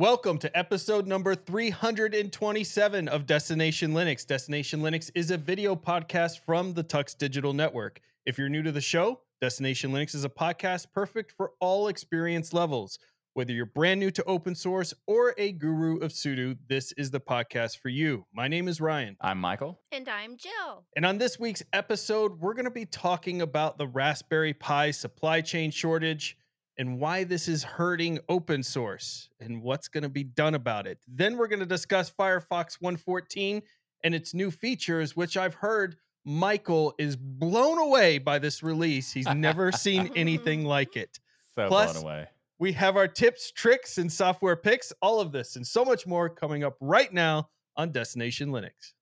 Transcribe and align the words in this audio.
Welcome 0.00 0.38
to 0.38 0.58
episode 0.58 1.06
number 1.06 1.34
327 1.34 3.06
of 3.06 3.26
Destination 3.26 3.92
Linux. 3.92 4.26
Destination 4.26 4.80
Linux 4.80 5.10
is 5.14 5.30
a 5.30 5.36
video 5.36 5.76
podcast 5.76 6.40
from 6.46 6.72
the 6.72 6.82
Tux 6.82 7.14
Digital 7.14 7.52
Network. 7.52 8.00
If 8.24 8.38
you're 8.38 8.48
new 8.48 8.62
to 8.62 8.72
the 8.72 8.80
show, 8.80 9.20
Destination 9.42 9.92
Linux 9.92 10.14
is 10.14 10.24
a 10.24 10.30
podcast 10.30 10.86
perfect 10.94 11.32
for 11.32 11.50
all 11.60 11.88
experience 11.88 12.54
levels. 12.54 12.98
Whether 13.34 13.52
you're 13.52 13.66
brand 13.66 14.00
new 14.00 14.10
to 14.12 14.24
open 14.24 14.54
source 14.54 14.94
or 15.06 15.34
a 15.36 15.52
guru 15.52 15.98
of 15.98 16.12
sudo, 16.12 16.56
this 16.66 16.92
is 16.92 17.10
the 17.10 17.20
podcast 17.20 17.76
for 17.80 17.90
you. 17.90 18.24
My 18.32 18.48
name 18.48 18.68
is 18.68 18.80
Ryan. 18.80 19.18
I'm 19.20 19.36
Michael. 19.36 19.82
And 19.92 20.08
I'm 20.08 20.38
Jill. 20.38 20.86
And 20.96 21.04
on 21.04 21.18
this 21.18 21.38
week's 21.38 21.62
episode, 21.74 22.40
we're 22.40 22.54
going 22.54 22.64
to 22.64 22.70
be 22.70 22.86
talking 22.86 23.42
about 23.42 23.76
the 23.76 23.86
Raspberry 23.86 24.54
Pi 24.54 24.92
supply 24.92 25.42
chain 25.42 25.70
shortage 25.70 26.38
and 26.80 26.98
why 26.98 27.24
this 27.24 27.46
is 27.46 27.62
hurting 27.62 28.18
open 28.30 28.62
source 28.62 29.28
and 29.38 29.62
what's 29.62 29.86
going 29.86 30.02
to 30.02 30.08
be 30.08 30.24
done 30.24 30.54
about 30.54 30.86
it. 30.86 30.98
Then 31.06 31.36
we're 31.36 31.46
going 31.46 31.60
to 31.60 31.66
discuss 31.66 32.10
Firefox 32.10 32.80
114 32.80 33.60
and 34.02 34.14
its 34.14 34.32
new 34.32 34.50
features, 34.50 35.14
which 35.14 35.36
I've 35.36 35.52
heard 35.52 35.96
Michael 36.24 36.94
is 36.98 37.16
blown 37.16 37.76
away 37.76 38.16
by 38.16 38.38
this 38.38 38.62
release. 38.62 39.12
He's 39.12 39.28
never 39.28 39.70
seen 39.70 40.10
anything 40.16 40.64
like 40.76 40.96
it. 40.96 41.20
So 41.54 41.68
Plus- 41.68 41.92
blown 41.92 42.02
away. 42.02 42.26
We 42.58 42.72
have 42.72 42.96
our 42.96 43.08
tips, 43.08 43.52
tricks, 43.52 43.98
and 43.98 44.10
software 44.10 44.56
picks, 44.56 44.90
all 45.02 45.20
of 45.20 45.32
this 45.32 45.56
and 45.56 45.66
so 45.66 45.84
much 45.84 46.06
more 46.06 46.30
coming 46.30 46.64
up 46.64 46.76
right 46.80 47.12
now 47.12 47.50
on 47.76 47.90
Destination 47.90 48.48
Linux. 48.50 48.94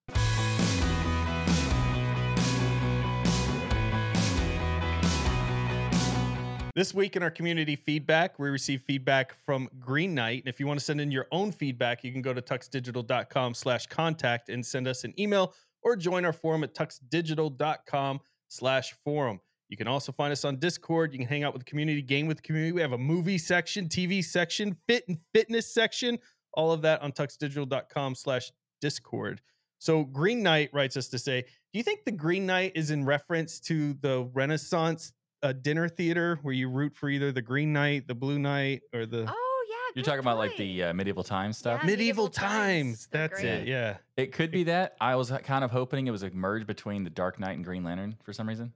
This 6.79 6.95
week 6.95 7.17
in 7.17 7.25
our 7.25 7.31
community 7.33 7.75
feedback, 7.75 8.39
we 8.39 8.51
receive 8.51 8.83
feedback 8.83 9.35
from 9.45 9.69
Green 9.81 10.15
Knight. 10.15 10.45
And 10.45 10.49
if 10.49 10.61
you 10.61 10.69
want 10.69 10.79
to 10.79 10.87
send 10.87 11.01
in 11.01 11.11
your 11.11 11.27
own 11.33 11.51
feedback, 11.51 12.05
you 12.05 12.13
can 12.13 12.23
go 12.23 12.33
to 12.33 12.41
tuxdigital.com 12.41 13.55
slash 13.55 13.89
contact 13.89 14.49
and 14.49 14.65
send 14.65 14.87
us 14.87 15.03
an 15.03 15.13
email 15.19 15.55
or 15.83 15.97
join 15.97 16.25
our 16.25 16.33
forum 16.33 16.63
at 16.63 16.77
tuxdigital.com 16.77 18.21
slash 18.47 18.95
forum. 19.05 19.41
You 19.69 19.77
can 19.77 19.89
also 19.89 20.13
find 20.13 20.31
us 20.31 20.45
on 20.45 20.61
Discord. 20.61 21.13
You 21.13 21.19
can 21.19 21.27
hang 21.27 21.43
out 21.43 21.53
with 21.53 21.65
the 21.65 21.69
community, 21.69 22.01
game 22.01 22.29
with 22.29 22.37
the 22.37 22.45
community. 22.45 22.71
We 22.71 22.81
have 22.81 22.93
a 22.93 22.97
movie 22.97 23.39
section, 23.39 23.89
TV 23.89 24.25
section, 24.25 24.77
fit 24.87 25.03
and 25.09 25.19
fitness 25.35 25.75
section, 25.75 26.17
all 26.55 26.71
of 26.71 26.83
that 26.83 27.03
on 27.03 27.11
tuxdigital.com 27.11 28.15
slash 28.15 28.53
Discord. 28.81 29.41
So 29.81 30.05
Green 30.05 30.45
Knight 30.45 30.71
writes 30.73 30.97
us 30.97 31.09
to 31.09 31.19
say, 31.19 31.41
do 31.43 31.79
you 31.79 31.83
think 31.83 32.05
the 32.05 32.13
Green 32.13 32.47
Knight 32.47 32.71
is 32.77 32.93
in 32.93 33.05
reference 33.05 33.59
to 33.63 33.95
the 33.95 34.31
Renaissance 34.33 35.13
uh, 35.43 35.53
dinner 35.53 35.89
theater 35.89 36.39
where 36.43 36.55
you 36.55 36.69
root 36.69 36.95
for 36.95 37.09
either 37.09 37.33
the 37.33 37.43
Green 37.43 37.73
Knight, 37.73 38.07
the 38.09 38.15
Blue 38.15 38.39
Knight, 38.39 38.83
or 38.93 39.07
the 39.07 39.25
Oh 39.29 39.65
yeah. 39.69 39.75
You're 39.95 40.03
good 40.03 40.05
talking 40.05 40.21
about 40.21 40.39
like 40.39 40.57
the 40.57 40.85
uh, 40.85 40.93
medieval 40.95 41.25
times 41.25 41.59
stuff. 41.59 41.81
Yeah. 41.83 41.87
medieval 41.87 42.25
medieval 42.25 42.29
times. 42.29 43.07
times? 43.07 43.09
That's 43.11 43.41
great. 43.41 43.45
it. 43.45 43.69
Yeah. 43.69 43.97
It 44.17 44.33
could 44.33 44.51
be 44.51 44.65
that. 44.65 44.97
I 45.01 45.17
was 45.17 45.33
kind 45.45 45.65
of 45.65 45.71
hoping 45.71 46.07
it 46.07 46.11
was 46.11 46.23
a 46.23 46.31
merge 46.31 46.67
between 46.67 47.05
the 47.05 47.11
Dark 47.11 47.39
Knight 47.39 47.57
and 47.57 47.65
Green 47.65 47.85
Lantern 47.85 48.17
for 48.23 48.33
some 48.33 48.49
reason. 48.49 48.73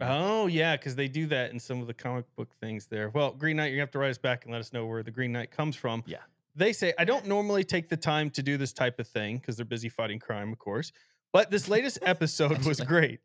Oh 0.00 0.46
yeah, 0.46 0.76
because 0.76 0.94
they 0.94 1.08
do 1.08 1.26
that 1.28 1.52
in 1.52 1.58
some 1.60 1.80
of 1.80 1.86
the 1.86 1.94
comic 1.94 2.26
book 2.36 2.48
things 2.60 2.86
there. 2.86 3.08
Well, 3.10 3.32
Green 3.32 3.56
Knight, 3.56 3.72
you 3.72 3.80
have 3.80 3.90
to 3.92 3.98
write 3.98 4.10
us 4.10 4.18
back 4.18 4.44
and 4.44 4.52
let 4.52 4.60
us 4.60 4.72
know 4.72 4.84
where 4.86 5.02
the 5.02 5.10
Green 5.10 5.32
Knight 5.32 5.50
comes 5.50 5.74
from. 5.74 6.02
Yeah. 6.06 6.18
They 6.54 6.72
say 6.72 6.92
I 6.98 7.04
don't 7.04 7.26
normally 7.26 7.64
take 7.64 7.88
the 7.88 7.96
time 7.96 8.30
to 8.30 8.42
do 8.42 8.56
this 8.56 8.72
type 8.72 8.98
of 8.98 9.06
thing 9.06 9.38
because 9.38 9.56
they're 9.56 9.64
busy 9.64 9.88
fighting 9.88 10.18
crime, 10.18 10.52
of 10.52 10.58
course. 10.58 10.92
But 11.32 11.50
this 11.50 11.68
latest 11.68 11.98
episode 12.02 12.64
was 12.66 12.80
great. 12.80 13.20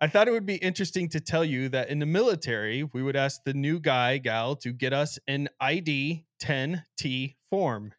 I 0.00 0.06
thought 0.06 0.28
it 0.28 0.32
would 0.32 0.46
be 0.46 0.54
interesting 0.54 1.08
to 1.08 1.20
tell 1.20 1.44
you 1.44 1.68
that 1.70 1.88
in 1.88 1.98
the 1.98 2.06
military, 2.06 2.84
we 2.84 3.02
would 3.02 3.16
ask 3.16 3.40
the 3.44 3.52
new 3.52 3.80
guy, 3.80 4.18
gal, 4.18 4.54
to 4.56 4.70
get 4.70 4.92
us 4.92 5.18
an 5.26 5.48
ID 5.60 6.24
10T 6.40 7.34
form. 7.50 7.92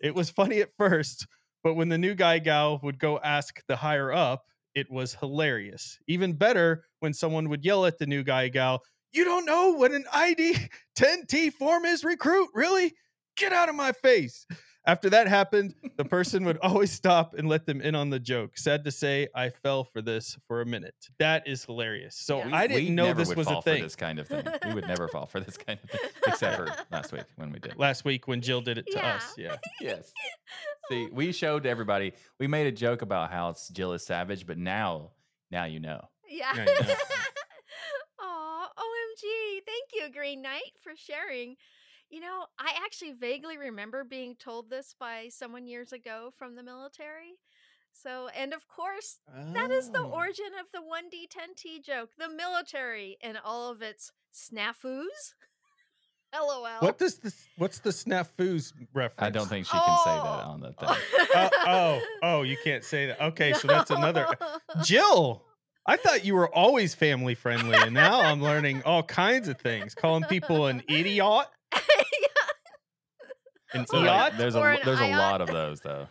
It 0.00 0.14
was 0.14 0.30
funny 0.30 0.62
at 0.62 0.70
first, 0.78 1.26
but 1.62 1.74
when 1.74 1.90
the 1.90 1.98
new 1.98 2.14
guy, 2.14 2.38
gal 2.38 2.80
would 2.82 2.98
go 2.98 3.18
ask 3.18 3.60
the 3.68 3.76
higher 3.76 4.10
up, 4.10 4.44
it 4.74 4.90
was 4.90 5.14
hilarious. 5.14 5.98
Even 6.08 6.32
better 6.32 6.84
when 7.00 7.12
someone 7.12 7.50
would 7.50 7.66
yell 7.66 7.84
at 7.84 7.98
the 7.98 8.06
new 8.06 8.24
guy, 8.24 8.48
gal, 8.48 8.80
You 9.12 9.24
don't 9.24 9.44
know 9.44 9.72
what 9.72 9.92
an 9.92 10.06
ID 10.10 10.56
10T 10.98 11.52
form 11.52 11.84
is, 11.84 12.02
recruit? 12.02 12.48
Really? 12.54 12.94
Get 13.36 13.52
out 13.52 13.68
of 13.68 13.74
my 13.74 13.92
face. 13.92 14.46
After 14.84 15.08
that 15.10 15.28
happened, 15.28 15.74
the 15.96 16.04
person 16.04 16.44
would 16.44 16.58
always 16.62 16.90
stop 16.90 17.34
and 17.34 17.48
let 17.48 17.66
them 17.66 17.80
in 17.80 17.94
on 17.94 18.10
the 18.10 18.18
joke. 18.18 18.58
Sad 18.58 18.82
to 18.84 18.90
say, 18.90 19.28
I 19.34 19.48
fell 19.50 19.84
for 19.84 20.02
this 20.02 20.36
for 20.48 20.60
a 20.60 20.66
minute. 20.66 20.94
That 21.20 21.46
is 21.46 21.64
hilarious. 21.64 22.16
So 22.16 22.38
Yeah. 22.38 22.50
I 22.56 22.66
didn't 22.66 22.84
we 22.84 22.90
know 22.90 23.04
never 23.06 23.20
this 23.20 23.28
would 23.28 23.36
was 23.38 23.46
fall 23.46 23.60
a 23.60 23.62
thing. 23.62 23.78
for 23.78 23.86
this 23.86 23.94
kind 23.96 24.18
of 24.18 24.26
thing. 24.26 24.44
We 24.66 24.74
would 24.74 24.88
never 24.88 25.06
fall 25.12 25.26
for 25.26 25.38
this 25.38 25.56
kind 25.56 25.78
of 25.84 25.88
thing, 25.90 26.00
except 26.26 26.56
for 26.56 26.68
last 26.90 27.12
week 27.12 27.24
when 27.36 27.52
we 27.52 27.60
did. 27.60 27.76
Last 27.78 28.04
week 28.04 28.26
when 28.26 28.40
Jill 28.40 28.60
did 28.60 28.78
it 28.78 28.86
to 28.88 28.96
Yeah. 28.98 29.14
us. 29.14 29.34
Yeah. 29.38 29.56
Yes. 29.80 30.12
See, 30.88 31.08
we 31.12 31.30
showed 31.32 31.64
everybody. 31.64 32.12
We 32.40 32.48
made 32.48 32.66
a 32.66 32.72
joke 32.72 33.02
about 33.02 33.30
how 33.30 33.54
Jill 33.72 33.92
is 33.92 34.04
savage, 34.04 34.46
but 34.46 34.58
now, 34.58 35.10
now 35.50 35.64
you 35.64 35.78
know. 35.78 36.08
Yeah. 36.28 36.52
Yeah, 36.56 36.62
I 36.62 36.64
know. 36.64 36.94
Aw, 38.20 38.68
OMG. 38.78 39.60
Thank 39.66 39.90
you, 39.94 40.12
Green 40.12 40.42
Knight, 40.42 40.72
for 40.82 40.92
sharing. 40.96 41.56
You 42.12 42.20
know, 42.20 42.44
I 42.58 42.72
actually 42.84 43.12
vaguely 43.12 43.56
remember 43.56 44.04
being 44.04 44.36
told 44.36 44.68
this 44.68 44.94
by 45.00 45.28
someone 45.30 45.66
years 45.66 45.92
ago 45.94 46.30
from 46.38 46.54
the 46.56 46.62
military. 46.62 47.38
So, 47.94 48.28
and 48.36 48.52
of 48.52 48.68
course, 48.68 49.18
that 49.54 49.70
is 49.70 49.90
the 49.90 50.00
Oh. 50.00 50.10
origin 50.10 50.52
of 50.60 50.66
the 50.74 50.82
1D10T 50.82 51.80
joke, 51.82 52.10
the 52.18 52.28
military 52.28 53.16
and 53.22 53.38
all 53.42 53.70
of 53.70 53.80
its 53.80 54.12
snafus. 54.32 55.32
LOL. 56.34 56.80
What 56.80 56.98
does 56.98 57.16
this? 57.18 57.46
What's 57.56 57.78
the 57.80 57.90
snafus 57.90 58.72
reference? 58.92 59.26
I 59.26 59.30
don't 59.30 59.48
think 59.48 59.64
she 59.66 59.72
can 59.72 59.98
say 60.04 60.10
that 60.10 60.44
Oh. 60.44 60.50
on 60.50 60.60
the 60.60 60.72
thing. 60.80 60.88
Uh, 61.34 61.48
oh, 61.66 62.00
oh, 62.22 62.42
you 62.42 62.58
can't 62.62 62.84
say 62.84 63.06
that. 63.06 63.20
Okay, 63.32 63.54
so 63.54 63.68
that's 63.68 63.90
another. 63.90 64.26
Jill, 64.82 65.44
I 65.86 65.96
thought 65.96 66.26
you 66.26 66.34
were 66.34 66.48
always 66.54 66.94
family 66.94 67.34
friendly, 67.34 67.76
and 67.78 67.92
now 67.94 68.20
I'm 68.20 68.42
learning 68.42 68.82
all 68.84 69.02
kinds 69.02 69.48
of 69.48 69.58
things. 69.60 69.94
Calling 69.94 70.24
people 70.24 70.66
an 70.66 70.82
idiot, 70.88 71.46
an 73.74 73.86
So, 73.86 73.98
like, 74.00 74.36
there's 74.36 74.54
a 74.54 74.78
there's 74.84 75.00
a 75.00 75.10
lot 75.16 75.40
of 75.40 75.48
those 75.48 75.80
though. 75.80 76.08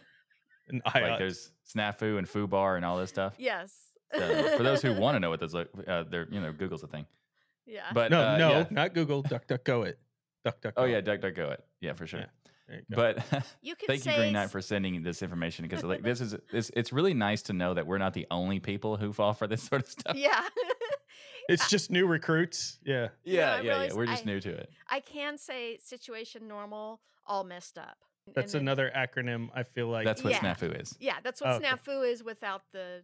an 0.70 0.82
Like 0.86 0.96
idiot. 1.04 1.20
there's 1.20 1.52
snafu 1.76 2.18
and 2.18 2.28
foo 2.28 2.48
bar 2.48 2.76
and 2.76 2.86
all 2.86 2.98
this 2.98 3.10
stuff. 3.10 3.36
yes. 3.38 3.76
So, 4.14 4.58
for 4.58 4.64
those 4.64 4.82
who 4.82 4.94
want 4.94 5.16
to 5.16 5.20
know 5.22 5.30
what 5.30 5.40
those 5.40 5.54
look, 5.54 5.70
uh, 5.88 6.04
they're 6.10 6.28
you 6.30 6.42
know 6.42 6.52
Google's 6.52 6.84
a 6.84 6.88
thing. 6.88 7.06
yeah. 7.66 7.84
But 7.94 8.12
no, 8.12 8.22
uh, 8.22 8.38
no, 8.38 8.50
yeah. 8.52 8.66
not 8.70 8.94
Google. 8.94 9.22
Duck, 9.22 9.48
duck, 9.48 9.64
go 9.64 9.84
it. 9.84 10.00
Duck, 10.44 10.60
duck. 10.60 10.74
Oh 10.76 10.82
go 10.84 10.86
yeah, 10.88 10.98
it. 10.98 11.06
DuckDuckGo 11.06 11.52
it. 11.54 11.64
Yeah, 11.80 11.94
for 11.94 12.06
sure. 12.08 12.20
Yeah, 12.20 12.26
There 12.26 12.41
you. 12.74 12.82
But 12.90 13.18
you 13.62 13.76
can 13.78 13.88
thank 13.88 14.06
you, 14.06 14.14
Green 14.14 14.34
Knight, 14.34 14.50
for 14.52 14.62
sending 14.62 15.02
this 15.04 15.22
information 15.22 15.64
because 15.68 15.84
like 15.84 16.02
this 16.04 16.22
is 16.26 16.36
it's, 16.52 16.72
it's 16.76 16.92
really 16.94 17.14
nice 17.14 17.42
to 17.44 17.54
know 17.54 17.74
that 17.74 17.86
we're 17.88 17.98
not 17.98 18.14
the 18.14 18.28
only 18.32 18.60
people 18.60 18.98
who 18.98 19.14
fall 19.14 19.34
for 19.34 19.48
this 19.48 19.64
sort 19.70 19.84
of 19.84 19.90
stuff. 19.90 20.16
Yeah. 20.16 20.44
it's 21.50 21.70
just 21.70 21.90
new 21.92 22.08
recruits. 22.08 22.80
Yeah. 22.86 23.10
yeah, 23.24 23.56
I 23.56 23.62
yeah, 23.62 23.84
yeah. 23.84 23.94
We're 23.94 24.06
just 24.06 24.24
I- 24.24 24.26
new 24.26 24.40
to 24.42 24.50
it. 24.50 24.70
I 24.90 25.00
can 25.00 25.38
say 25.38 25.78
situation 25.82 26.48
normal, 26.48 27.02
all 27.26 27.44
messed 27.44 27.78
up. 27.78 27.98
That's 28.34 28.54
And 28.54 28.68
then- 28.68 28.68
another 28.68 28.92
acronym. 28.96 29.50
I 29.56 29.64
feel 29.64 29.88
like 29.88 30.06
That's 30.06 30.24
what 30.24 30.32
Yeah. 30.34 30.40
snafu 30.40 30.80
is. 30.82 30.96
Yeah, 31.00 31.16
that's 31.24 31.42
what 31.42 31.52
Okay. 31.62 31.66
snafu 31.68 32.08
is 32.10 32.24
without 32.24 32.62
the. 32.72 33.02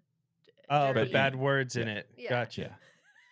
oh, 0.69 0.93
the 0.93 1.05
bad 1.05 1.35
words 1.35 1.75
in 1.75 1.87
it. 1.87 2.07
Yeah. 2.17 2.29
Gotcha. 2.29 2.61
Yeah. 2.61 2.67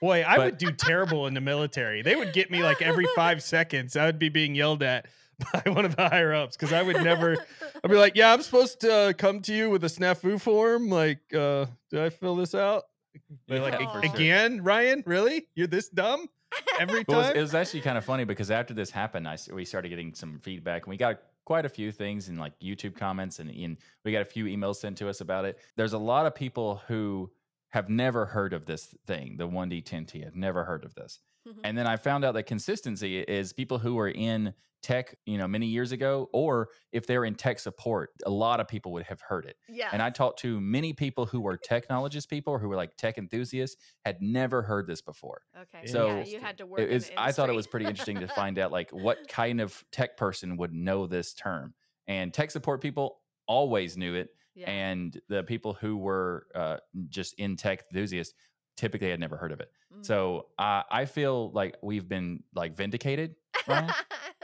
Boy, 0.02 0.24
I 0.26 0.36
But- 0.38 0.46
would 0.46 0.58
do 0.58 0.72
terrible 0.72 1.28
in 1.28 1.34
the 1.36 1.42
military. 1.42 2.02
They 2.02 2.16
would 2.16 2.34
get 2.34 2.50
me 2.52 2.64
like 2.64 2.82
every 2.82 3.06
five 3.16 3.42
seconds. 3.44 3.96
I 3.96 4.06
would 4.06 4.20
be 4.20 4.30
being 4.30 4.56
yelled 4.56 4.84
at 4.84 5.06
by 5.54 5.70
one 5.72 5.86
of 5.86 5.96
the 5.96 6.08
higher 6.08 6.34
ups 6.34 6.56
because 6.56 6.72
I 6.74 6.82
would 6.82 6.98
never. 7.04 7.38
I'd 7.84 7.90
be 7.92 7.98
like, 7.98 8.16
"Yeah, 8.16 8.32
I'm 8.34 8.42
supposed 8.42 8.80
to 8.82 8.94
uh, 8.94 9.14
come 9.14 9.42
to 9.42 9.54
you 9.54 9.70
with 9.70 9.84
a 9.84 9.88
snafu 9.88 10.40
form. 10.40 10.90
Like, 10.90 11.20
uh, 11.34 11.66
did 11.90 12.00
I 12.02 12.10
fill 12.10 12.36
this 12.36 12.56
out?" 12.56 12.84
They're 13.48 13.60
like, 13.60 13.80
Yeah, 13.80 13.90
"A- 13.90 13.94
for 13.94 14.06
sure. 14.06 14.16
"Again, 14.16 14.64
Ryan? 14.64 15.04
Really? 15.06 15.48
You're 15.56 15.68
this 15.68 15.90
dumb 15.90 16.28
every 16.80 17.04
Well, 17.08 17.18
it 17.20 17.22
was, 17.22 17.28
time?" 17.28 17.36
it 17.38 17.42
was 17.42 17.56
actually 17.56 17.82
kind 17.82 17.98
of 17.98 18.06
funny 18.06 18.24
because 18.24 18.52
after 18.52 18.74
this 18.74 18.92
happened, 18.92 19.28
I 19.28 19.34
s- 19.34 19.50
we 19.50 19.66
started 19.66 19.90
getting 19.90 20.14
some 20.14 20.40
feedback, 20.40 20.84
and 20.86 20.92
we 20.92 20.98
got 20.98 21.20
quite 21.44 21.66
a 21.66 21.70
few 21.70 21.92
things 21.92 22.28
in 22.30 22.38
like 22.38 22.58
YouTube 22.60 22.96
comments, 22.96 23.40
and, 23.40 23.50
and 23.52 23.78
we 24.04 24.12
got 24.12 24.22
a 24.22 24.26
few 24.26 24.46
emails 24.46 24.78
sent 24.78 24.98
to 24.98 25.10
us 25.10 25.22
about 25.22 25.46
it. 25.46 25.60
There's 25.76 25.94
a 25.94 25.98
lot 25.98 26.26
of 26.26 26.34
people 26.34 26.82
who 26.88 27.30
have 27.70 27.90
never 27.90 28.26
heard 28.26 28.54
of 28.54 28.66
this 28.66 28.96
thing, 29.06 29.36
the 29.38 29.48
1D10T. 29.48 30.24
Have 30.24 30.36
never 30.36 30.64
heard 30.64 30.86
of 30.86 30.96
this. 30.96 31.20
And 31.64 31.78
then 31.78 31.88
I 31.88 31.96
found 31.98 32.26
out 32.26 32.34
that 32.34 32.44
consistency 32.44 33.20
is 33.20 33.54
people 33.54 33.78
who 33.78 33.96
were 33.96 34.10
in 34.10 34.54
tech, 34.84 35.16
you 35.26 35.38
know, 35.38 35.48
many 35.48 35.66
years 35.66 35.92
ago, 35.92 36.30
or 36.32 36.70
if 36.92 37.08
they're 37.08 37.26
in 37.26 37.34
tech 37.36 37.58
support, 37.60 38.12
a 38.26 38.30
lot 38.30 38.60
of 38.60 38.68
people 38.68 38.92
would 38.92 39.04
have 39.04 39.20
heard 39.22 39.46
it. 39.46 39.58
yeah. 39.68 39.90
And 39.92 40.02
I 40.02 40.12
talked 40.12 40.40
to 40.40 40.62
many 40.62 40.94
people 40.94 41.26
who 41.26 41.42
were 41.42 41.58
technologist 41.58 42.30
people 42.30 42.60
who 42.60 42.70
were 42.70 42.76
like 42.76 42.96
tech 42.96 43.18
enthusiasts, 43.18 43.78
had 44.06 44.22
never 44.22 44.62
heard 44.62 44.86
this 44.88 45.02
before. 45.02 45.42
okay. 45.60 45.88
so 45.88 46.08
yeah, 46.08 46.24
you 46.26 46.40
had 46.40 46.58
to 46.60 46.66
work. 46.68 46.80
It 46.82 46.90
in 46.92 47.00
the 47.00 47.20
I 47.22 47.32
thought 47.32 47.50
it 47.50 47.56
was 47.56 47.66
pretty 47.68 47.88
interesting 47.88 48.20
to 48.20 48.28
find 48.42 48.60
out 48.60 48.72
like 48.72 48.92
what 48.92 49.28
kind 49.28 49.60
of 49.60 49.84
tech 49.92 50.18
person 50.18 50.58
would 50.58 50.74
know 50.74 51.08
this 51.08 51.34
term. 51.34 51.74
And 52.08 52.32
tech 52.32 52.52
support 52.52 52.82
people 52.82 53.18
always 53.48 53.98
knew 53.98 54.14
it, 54.14 54.30
Yeah. 54.54 54.70
and 54.70 55.20
the 55.30 55.42
people 55.44 55.74
who 55.74 55.98
were 55.98 56.46
uh, 56.54 56.78
just 57.10 57.34
in 57.40 57.56
tech 57.58 57.84
enthusiasts 57.92 58.36
typically 58.76 59.08
I 59.08 59.12
had 59.12 59.20
never 59.20 59.38
heard 59.38 59.52
of 59.52 59.60
it. 59.60 59.72
Mm. 59.94 60.06
So 60.06 60.48
uh, 60.60 60.84
I 60.90 61.06
feel 61.06 61.52
like 61.52 61.78
we've 61.82 62.08
been 62.08 62.44
like 62.54 62.76
vindicated, 62.76 63.36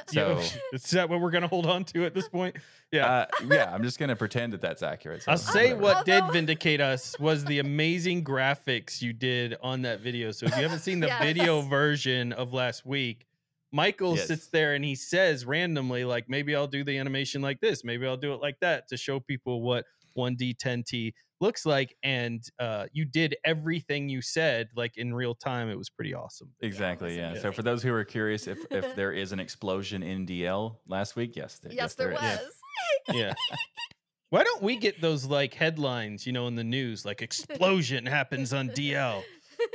So 0.07 0.39
Yeah, 0.39 0.43
is 0.73 0.89
that 0.91 1.09
what 1.09 1.21
we're 1.21 1.31
gonna 1.31 1.47
hold 1.47 1.65
on 1.65 1.83
to 1.85 2.05
at 2.05 2.13
this 2.13 2.27
point? 2.27 2.57
Yeah. 2.91 3.07
uh, 3.07 3.25
yeah, 3.49 3.73
I'm 3.73 3.83
just 3.83 3.99
gonna 3.99 4.15
pretend 4.15 4.53
that 4.53 4.61
that's 4.61 4.83
accurate. 4.83 5.23
So 5.23 5.31
I'll 5.31 5.37
say 5.37 5.73
whatever. 5.73 5.81
what 5.81 6.05
did 6.05 6.23
vindicate 6.31 6.81
us 6.81 7.17
was 7.19 7.45
the 7.45 7.59
amazing 7.59 8.23
graphics 8.23 9.01
you 9.01 9.13
did 9.13 9.55
on 9.61 9.83
that 9.83 10.01
video. 10.01 10.31
So 10.31 10.47
if 10.47 10.55
you 10.57 10.63
haven't 10.63 10.79
seen 10.79 10.99
the 10.99 11.11
video 11.21 11.61
version 11.61 12.33
of 12.33 12.53
last 12.53 12.85
week, 12.85 13.25
Michael 13.71 14.17
Yes. 14.17 14.27
sits 14.27 14.47
there 14.47 14.73
and 14.73 14.83
he 14.83 14.95
says 14.95 15.45
randomly, 15.45 16.03
like, 16.03 16.27
maybe 16.27 16.55
I'll 16.55 16.67
do 16.67 16.83
the 16.83 16.97
animation 16.97 17.41
like 17.41 17.61
this, 17.61 17.85
maybe 17.85 18.05
I'll 18.05 18.17
do 18.17 18.33
it 18.33 18.41
like 18.41 18.59
that 18.59 18.89
to 18.89 18.97
show 18.97 19.19
people 19.21 19.61
what 19.61 19.85
1D10T 20.17 21.13
looks 21.41 21.65
like. 21.65 21.95
And 22.03 22.41
uh, 22.59 22.85
you 22.93 23.03
did 23.05 23.35
everything 23.43 24.07
you 24.07 24.21
said 24.21 24.69
like 24.75 24.97
in 24.97 25.13
real 25.13 25.35
time. 25.35 25.69
It 25.69 25.77
was 25.77 25.89
pretty 25.89 26.13
awesome. 26.13 26.49
Exactly. 26.61 27.09
was 27.09 27.17
Yeah. 27.17 27.33
So 27.41 27.51
for 27.51 27.63
those 27.63 27.83
who 27.83 27.93
are 27.93 28.03
curious, 28.05 28.47
if 28.47 28.59
if 28.71 28.95
there 28.95 29.11
is 29.11 29.31
an 29.31 29.39
explosion 29.39 30.03
in 30.03 30.25
DL 30.25 30.77
last 30.87 31.15
week, 31.15 31.35
yes, 31.35 31.59
th- 31.59 31.73
yes, 31.73 31.95
there 31.95 32.11
is. 32.11 32.19
was. 32.21 32.39
Yeah. 33.13 33.33
Why 34.29 34.43
don't 34.45 34.63
we 34.63 34.77
get 34.77 35.01
those 35.01 35.25
like 35.25 35.53
headlines, 35.53 36.25
you 36.25 36.31
know, 36.31 36.47
in 36.47 36.55
the 36.55 36.63
news, 36.63 37.03
like 37.03 37.21
explosion 37.21 38.05
happens 38.05 38.53
on 38.53 38.69
DL, 38.69 39.23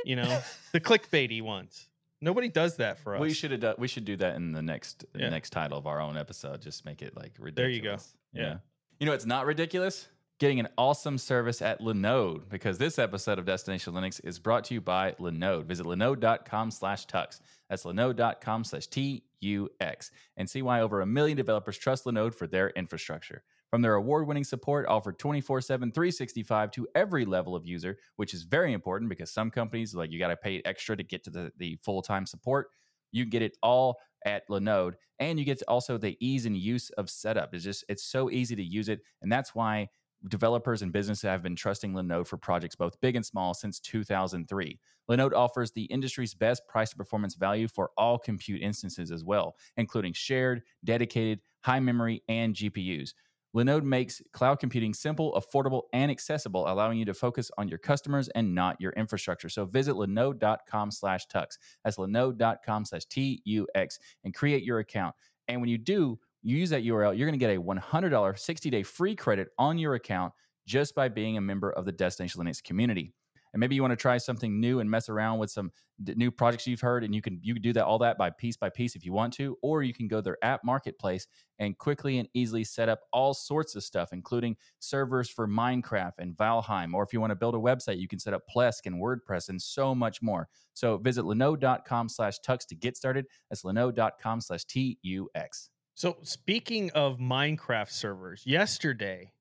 you 0.03 0.15
know, 0.15 0.41
the 0.71 0.79
clickbaity 0.79 1.43
ones. 1.43 1.87
Nobody 2.21 2.49
does 2.49 2.77
that 2.77 2.97
for 2.97 3.13
us. 3.13 3.21
We 3.21 3.31
should 3.31 3.51
have 3.51 3.59
done, 3.59 3.75
we 3.77 3.87
should 3.87 4.05
do 4.05 4.15
that 4.15 4.35
in 4.35 4.51
the 4.53 4.63
next 4.63 5.05
Yeah. 5.13 5.29
next 5.29 5.51
title 5.51 5.77
of 5.77 5.85
our 5.85 6.01
own 6.01 6.17
episode. 6.17 6.61
Just 6.63 6.85
make 6.85 7.03
it 7.03 7.15
like 7.15 7.33
ridiculous. 7.37 8.15
There 8.33 8.41
you 8.41 8.47
go. 8.49 8.53
Yeah. 8.53 8.57
You 8.99 9.05
know, 9.05 9.13
it's 9.13 9.27
not 9.27 9.45
ridiculous. 9.45 10.07
Getting 10.39 10.59
an 10.59 10.67
awesome 10.77 11.17
service 11.17 11.63
at 11.63 11.81
Linode 11.81 12.47
because 12.47 12.77
this 12.77 12.99
episode 12.99 13.39
of 13.39 13.45
Destination 13.45 13.95
Linux 13.95 14.21
is 14.23 14.37
brought 14.37 14.63
to 14.65 14.75
you 14.75 14.81
by 14.81 15.13
Linode. 15.13 15.65
Visit 15.65 15.87
linode.com 15.87 16.69
slash 16.69 17.07
tux. 17.07 17.39
That's 17.71 17.85
linode.com 17.85 18.63
slash 18.63 18.85
T-U-X 18.85 20.11
and 20.37 20.47
see 20.47 20.61
why 20.61 20.81
over 20.81 21.01
a 21.01 21.07
million 21.07 21.37
developers 21.37 21.79
trust 21.79 22.05
Linode 22.05 22.35
for 22.35 22.45
their 22.45 22.69
infrastructure. 22.69 23.41
From 23.71 23.81
their 23.81 23.95
award-winning 23.95 24.43
support 24.43 24.85
offered 24.85 25.17
24-7, 25.17 25.65
365 25.91 26.69
to 26.69 26.87
every 26.93 27.25
level 27.25 27.55
of 27.55 27.65
user, 27.65 27.97
which 28.17 28.35
is 28.35 28.43
very 28.43 28.73
important 28.73 29.09
because 29.09 29.31
some 29.31 29.49
companies, 29.49 29.95
like 29.95 30.11
you 30.11 30.19
got 30.19 30.27
to 30.27 30.37
pay 30.37 30.61
extra 30.65 30.95
to 30.95 31.03
get 31.03 31.23
to 31.23 31.31
the, 31.31 31.51
the 31.57 31.79
full-time 31.83 32.27
support. 32.27 32.67
You 33.11 33.25
get 33.25 33.41
it 33.41 33.57
all 33.63 33.97
at 34.23 34.47
Linode, 34.49 34.93
and 35.17 35.39
you 35.39 35.45
get 35.45 35.63
also 35.67 35.97
the 35.97 36.15
ease 36.19 36.45
and 36.45 36.55
use 36.55 36.91
of 36.91 37.09
setup. 37.09 37.55
It's 37.55 37.63
just 37.63 37.85
it's 37.89 38.03
so 38.03 38.29
easy 38.29 38.55
to 38.55 38.63
use 38.63 38.87
it, 38.87 38.99
and 39.23 39.31
that's 39.31 39.55
why 39.55 39.89
developers 40.27 40.81
and 40.81 40.91
businesses 40.91 41.23
have 41.23 41.43
been 41.43 41.55
trusting 41.55 41.93
Linode 41.93 42.27
for 42.27 42.37
projects 42.37 42.75
both 42.75 42.99
big 43.01 43.15
and 43.15 43.25
small 43.25 43.53
since 43.53 43.79
2003. 43.79 44.79
Linode 45.09 45.33
offers 45.33 45.71
the 45.71 45.83
industry's 45.85 46.33
best 46.33 46.67
price 46.67 46.89
to 46.89 46.97
performance 46.97 47.35
value 47.35 47.67
for 47.67 47.91
all 47.97 48.17
compute 48.17 48.61
instances 48.61 49.11
as 49.11 49.23
well, 49.23 49.55
including 49.77 50.13
shared, 50.13 50.63
dedicated, 50.83 51.39
high 51.61 51.79
memory, 51.79 52.23
and 52.27 52.55
GPUs. 52.55 53.11
Linode 53.55 53.83
makes 53.83 54.21
cloud 54.33 54.59
computing 54.59 54.93
simple, 54.93 55.33
affordable, 55.33 55.83
and 55.93 56.11
accessible, 56.11 56.67
allowing 56.67 56.99
you 56.99 57.05
to 57.05 57.13
focus 57.13 57.49
on 57.57 57.67
your 57.67 57.79
customers 57.79 58.27
and 58.29 58.53
not 58.53 58.79
your 58.79 58.91
infrastructure. 58.91 59.49
So 59.49 59.65
visit 59.65 59.95
linode.com 59.95 60.91
slash 60.91 61.27
tux. 61.27 61.57
That's 61.83 61.97
linode.com 61.97 62.85
slash 62.85 63.05
T-U-X 63.05 63.99
and 64.23 64.33
create 64.33 64.63
your 64.63 64.79
account. 64.79 65.15
And 65.47 65.61
when 65.61 65.69
you 65.69 65.77
do, 65.77 66.19
you 66.43 66.57
use 66.57 66.69
that 66.69 66.83
URL, 66.83 67.17
you're 67.17 67.27
going 67.27 67.39
to 67.39 67.45
get 67.45 67.55
a 67.55 67.61
$100 67.61 67.81
60-day 68.11 68.83
free 68.83 69.15
credit 69.15 69.49
on 69.57 69.77
your 69.77 69.95
account 69.95 70.33
just 70.65 70.95
by 70.95 71.07
being 71.07 71.37
a 71.37 71.41
member 71.41 71.71
of 71.71 71.85
the 71.85 71.91
Destination 71.91 72.41
Linux 72.41 72.63
community. 72.63 73.13
And 73.53 73.59
maybe 73.59 73.75
you 73.75 73.81
want 73.81 73.91
to 73.93 73.95
try 73.95 74.17
something 74.17 74.59
new 74.59 74.79
and 74.81 74.89
mess 74.89 75.09
around 75.09 75.39
with 75.39 75.49
some 75.49 75.71
d- 76.03 76.13
new 76.15 76.29
projects 76.29 76.67
you've 76.67 76.81
heard, 76.81 77.03
and 77.03 77.15
you 77.15 77.21
can 77.21 77.39
you 77.41 77.53
can 77.53 77.63
do 77.63 77.73
that 77.73 77.85
all 77.85 77.97
that 77.99 78.17
by 78.17 78.29
piece 78.29 78.57
by 78.57 78.69
piece 78.69 78.95
if 78.95 79.05
you 79.05 79.13
want 79.13 79.33
to, 79.33 79.57
or 79.61 79.83
you 79.83 79.93
can 79.93 80.07
go 80.07 80.21
their 80.21 80.37
app 80.43 80.63
marketplace 80.63 81.25
and 81.59 81.77
quickly 81.77 82.19
and 82.19 82.27
easily 82.33 82.63
set 82.63 82.89
up 82.89 82.99
all 83.13 83.33
sorts 83.33 83.75
of 83.75 83.83
stuff, 83.83 84.09
including 84.11 84.55
servers 84.79 85.29
for 85.29 85.47
Minecraft 85.47 86.13
and 86.19 86.35
Valheim. 86.35 86.93
Or 86.93 87.03
if 87.03 87.13
you 87.13 87.21
want 87.21 87.31
to 87.31 87.35
build 87.35 87.55
a 87.55 87.57
website, 87.57 87.99
you 87.99 88.07
can 88.07 88.19
set 88.19 88.33
up 88.33 88.43
Plesk 88.53 88.85
and 88.85 89.01
WordPress 89.01 89.49
and 89.49 89.61
so 89.61 89.95
much 89.95 90.21
more. 90.21 90.49
So 90.73 90.97
visit 90.97 91.23
linode.com 91.23 92.09
slash 92.09 92.39
tux 92.45 92.65
to 92.67 92.75
get 92.75 92.95
started. 92.95 93.25
That's 93.49 93.63
linode.com 93.63 94.41
slash 94.41 94.65
T-U-X. 94.65 95.69
So 95.97 96.17
speaking 96.21 96.91
of 96.91 97.17
Minecraft 97.17 97.89
servers, 97.89 98.43
yesterday 98.45 99.31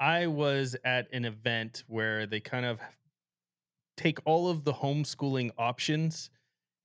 I 0.00 0.26
was 0.26 0.74
at 0.84 1.06
an 1.12 1.24
event 1.24 1.84
where 1.86 2.26
they 2.26 2.40
kind 2.40 2.66
of 2.66 2.80
take 3.96 4.18
all 4.24 4.48
of 4.48 4.64
the 4.64 4.72
homeschooling 4.72 5.52
options 5.56 6.30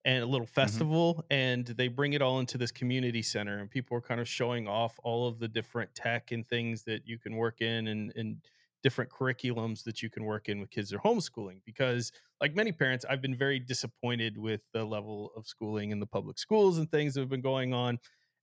and 0.05 0.21
a 0.21 0.27
little 0.27 0.45
mm-hmm. 0.45 0.53
festival 0.53 1.25
and 1.31 1.65
they 1.65 1.87
bring 1.87 2.13
it 2.13 2.21
all 2.21 2.39
into 2.39 2.59
this 2.59 2.71
community 2.71 3.23
center 3.23 3.57
and 3.57 3.71
people 3.71 3.97
are 3.97 4.01
kind 4.01 4.21
of 4.21 4.27
showing 4.27 4.67
off 4.67 4.99
all 5.03 5.27
of 5.27 5.39
the 5.39 5.47
different 5.47 5.95
tech 5.95 6.31
and 6.31 6.47
things 6.47 6.83
that 6.83 7.07
you 7.07 7.17
can 7.17 7.35
work 7.35 7.59
in 7.59 7.87
and, 7.87 8.13
and 8.15 8.37
different 8.83 9.09
curriculums 9.09 9.83
that 9.83 10.03
you 10.03 10.11
can 10.11 10.25
work 10.25 10.47
in 10.47 10.59
with 10.59 10.69
kids 10.69 10.91
that 10.91 10.97
are 10.97 10.99
homeschooling 10.99 11.61
because 11.65 12.11
like 12.39 12.55
many 12.55 12.71
parents 12.71 13.03
i've 13.09 13.21
been 13.21 13.35
very 13.35 13.59
disappointed 13.59 14.37
with 14.37 14.61
the 14.73 14.83
level 14.83 15.31
of 15.35 15.47
schooling 15.47 15.89
in 15.89 15.99
the 15.99 16.05
public 16.05 16.37
schools 16.39 16.77
and 16.77 16.89
things 16.89 17.13
that 17.13 17.19
have 17.19 17.29
been 17.29 17.41
going 17.41 17.73
on 17.73 17.99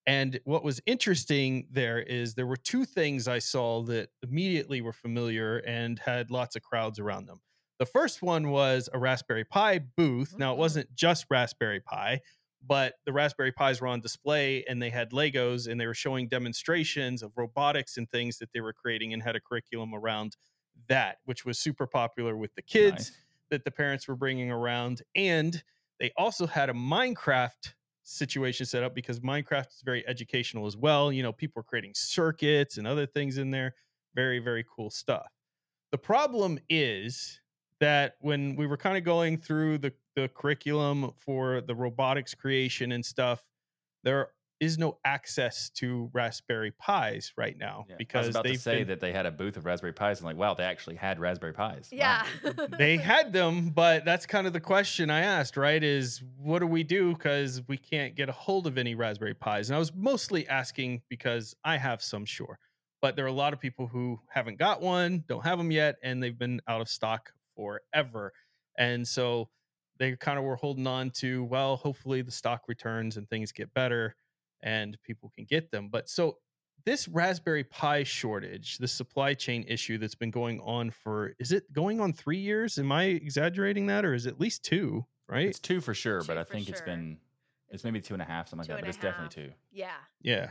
and 0.08 0.40
what 0.44 0.64
was 0.64 0.80
interesting 0.86 1.68
there 1.70 2.00
is 2.00 2.34
there 2.34 2.46
were 2.46 2.56
two 2.56 2.84
things 2.84 3.28
I 3.28 3.38
saw 3.40 3.82
that 3.84 4.10
immediately 4.22 4.80
were 4.80 4.92
familiar 4.92 5.58
and 5.58 5.98
had 5.98 6.30
lots 6.30 6.56
of 6.56 6.62
crowds 6.62 6.98
around 6.98 7.26
them. 7.26 7.42
The 7.78 7.86
first 7.86 8.22
one 8.22 8.50
was 8.50 8.88
a 8.92 8.98
Raspberry 8.98 9.44
Pi 9.44 9.78
booth. 9.78 10.36
Now, 10.36 10.54
it 10.54 10.56
Mhm. 10.56 10.58
wasn't 10.58 10.94
just 10.94 11.26
Raspberry 11.30 11.80
Pi, 11.80 12.20
but 12.62 12.96
the 13.06 13.12
Raspberry 13.12 13.52
Pis 13.52 13.80
were 13.80 13.86
on 13.86 14.00
display 14.00 14.64
and 14.64 14.82
they 14.82 14.90
had 14.90 15.12
Legos 15.12 15.70
and 15.70 15.80
they 15.80 15.86
were 15.86 15.94
showing 15.94 16.26
demonstrations 16.28 17.22
of 17.22 17.32
robotics 17.36 17.96
and 17.96 18.10
things 18.10 18.38
that 18.38 18.52
they 18.52 18.60
were 18.60 18.72
creating 18.72 19.12
and 19.12 19.22
had 19.22 19.36
a 19.36 19.40
curriculum 19.40 19.94
around 19.94 20.36
that, 20.88 21.18
which 21.24 21.44
was 21.44 21.58
super 21.58 21.86
popular 21.86 22.36
with 22.36 22.54
the 22.56 22.62
kids 22.62 23.12
Nice. 23.12 23.24
that 23.50 23.64
the 23.64 23.70
parents 23.70 24.08
were 24.08 24.16
bringing 24.16 24.50
around. 24.50 25.02
And 25.14 25.62
they 26.00 26.10
also 26.16 26.46
had 26.46 26.70
a 26.70 26.74
Minecraft 26.74 27.74
situation 28.08 28.66
set 28.66 28.82
up 28.82 28.94
because 28.94 29.20
Minecraft 29.20 29.68
is 29.68 29.82
very 29.84 30.06
educational 30.08 30.66
as 30.66 30.76
well. 30.76 31.12
You 31.12 31.22
know, 31.22 31.32
people 31.32 31.60
are 31.60 31.64
creating 31.64 31.92
circuits 31.94 32.78
and 32.78 32.86
other 32.86 33.06
things 33.06 33.38
in 33.38 33.50
there. 33.50 33.74
Very, 34.14 34.38
very 34.38 34.64
cool 34.74 34.90
stuff. 34.90 35.26
The 35.92 35.98
problem 35.98 36.58
is 36.68 37.40
that 37.80 38.14
when 38.20 38.56
we 38.56 38.66
were 38.66 38.76
kind 38.76 38.96
of 38.96 39.04
going 39.04 39.38
through 39.38 39.78
the, 39.78 39.92
the 40.16 40.28
curriculum 40.28 41.12
for 41.18 41.60
the 41.60 41.74
robotics 41.74 42.34
creation 42.34 42.92
and 42.92 43.04
stuff, 43.04 43.44
there 44.04 44.30
is 44.60 44.76
no 44.78 44.98
access 45.04 45.70
to 45.70 46.10
Raspberry 46.12 46.72
Pis 46.84 47.32
right 47.36 47.56
now 47.56 47.84
Yeah. 47.88 47.94
I 47.94 47.96
was 47.96 47.98
because 47.98 48.28
about 48.30 48.44
to 48.44 48.50
they've 48.50 48.60
say 48.60 48.78
been 48.78 48.88
that 48.88 49.00
they 49.00 49.12
had 49.12 49.24
a 49.26 49.30
booth 49.30 49.56
of 49.56 49.64
Raspberry 49.64 49.92
Pis. 49.92 50.18
and 50.18 50.26
like, 50.26 50.36
wow, 50.36 50.54
they 50.54 50.64
actually 50.64 50.96
had 50.96 51.20
Raspberry 51.20 51.52
Pis. 51.52 51.90
Wow. 51.92 51.98
Yeah. 51.98 52.26
they 52.78 52.96
had 52.96 53.32
them, 53.32 53.70
but 53.70 54.04
that's 54.04 54.26
kind 54.26 54.46
of 54.46 54.52
the 54.52 54.60
question 54.60 55.10
I 55.10 55.20
asked, 55.20 55.56
right? 55.56 55.82
Is 55.82 56.22
what 56.38 56.58
do 56.58 56.66
we 56.66 56.82
do 56.82 57.12
because 57.12 57.62
we 57.68 57.76
can't 57.76 58.16
get 58.16 58.28
a 58.28 58.32
hold 58.32 58.66
of 58.66 58.78
any 58.78 58.94
Raspberry 58.94 59.34
Pis? 59.34 59.68
And 59.68 59.76
I 59.76 59.78
was 59.78 59.94
mostly 59.94 60.48
asking 60.48 61.02
because 61.08 61.54
I 61.64 61.76
have 61.76 62.02
some, 62.02 62.24
sure, 62.24 62.58
but 63.00 63.14
there 63.14 63.24
are 63.24 63.28
a 63.28 63.32
lot 63.32 63.52
of 63.52 63.60
people 63.60 63.86
who 63.86 64.18
haven't 64.28 64.58
got 64.58 64.80
one, 64.82 65.22
don't 65.28 65.44
have 65.44 65.58
them 65.58 65.70
yet, 65.70 65.96
and 66.02 66.20
they've 66.22 66.38
been 66.38 66.60
out 66.66 66.80
of 66.80 66.88
stock 66.88 67.32
forever. 67.54 68.32
And 68.76 69.06
so 69.06 69.48
they 69.98 70.16
kind 70.16 70.38
of 70.38 70.44
were 70.44 70.56
holding 70.56 70.86
on 70.86 71.10
to, 71.10 71.44
well, 71.44 71.76
hopefully 71.76 72.22
the 72.22 72.30
stock 72.32 72.62
returns 72.68 73.16
and 73.16 73.28
things 73.28 73.52
get 73.52 73.72
better 73.74 74.16
and 74.62 74.96
people 75.04 75.30
can 75.34 75.44
get 75.44 75.70
them. 75.70 75.88
But 75.90 76.08
so 76.08 76.38
this 76.84 77.08
Raspberry 77.08 77.64
Pi 77.64 78.02
shortage, 78.04 78.78
the 78.78 78.88
supply 78.88 79.34
chain 79.34 79.64
issue 79.68 79.98
that's 79.98 80.14
been 80.14 80.30
going 80.30 80.60
on 80.60 80.90
for 80.90 81.34
is 81.38 81.52
it 81.52 81.72
going 81.72 82.00
on 82.00 82.12
three 82.12 82.38
years? 82.38 82.78
Am 82.78 82.92
I 82.92 83.04
exaggerating 83.04 83.86
that, 83.86 84.04
or 84.04 84.14
is 84.14 84.26
it 84.26 84.30
at 84.30 84.40
least 84.40 84.64
two? 84.64 85.04
Right? 85.28 85.46
It's 85.46 85.58
two 85.58 85.80
for 85.80 85.92
sure, 85.94 86.22
but 86.24 86.38
I 86.38 86.44
for 86.44 86.54
think 86.54 86.68
it's 86.68 86.80
been 86.80 87.18
it's 87.70 87.84
maybe 87.84 88.00
two 88.00 88.14
and 88.14 88.22
a 88.22 88.26
half, 88.26 88.48
something 88.48 88.66
Two 88.66 88.72
like 88.72 88.80
that. 88.80 88.86
But 88.86 88.86
a 88.86 88.88
it's 88.88 88.98
definitely 88.98 89.44
two. 89.44 89.52
yeah. 89.70 89.90
Yeah. 90.22 90.50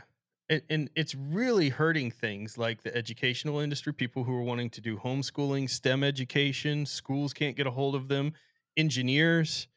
And, 0.50 0.62
and 0.70 0.90
it's 0.96 1.14
really 1.14 1.68
hurting 1.68 2.10
things 2.10 2.56
like 2.56 2.82
the 2.82 2.94
educational 2.96 3.58
industry, 3.58 3.92
people 3.92 4.24
who 4.24 4.32
are 4.34 4.42
wanting 4.42 4.70
to 4.70 4.80
do 4.80 4.96
homeschooling, 4.96 5.68
STEM 5.68 6.02
education, 6.02 6.86
schools 6.86 7.34
can't 7.34 7.54
get 7.54 7.66
a 7.66 7.70
hold 7.70 7.94
of 7.94 8.08
them, 8.08 8.32
engineers, 8.76 9.68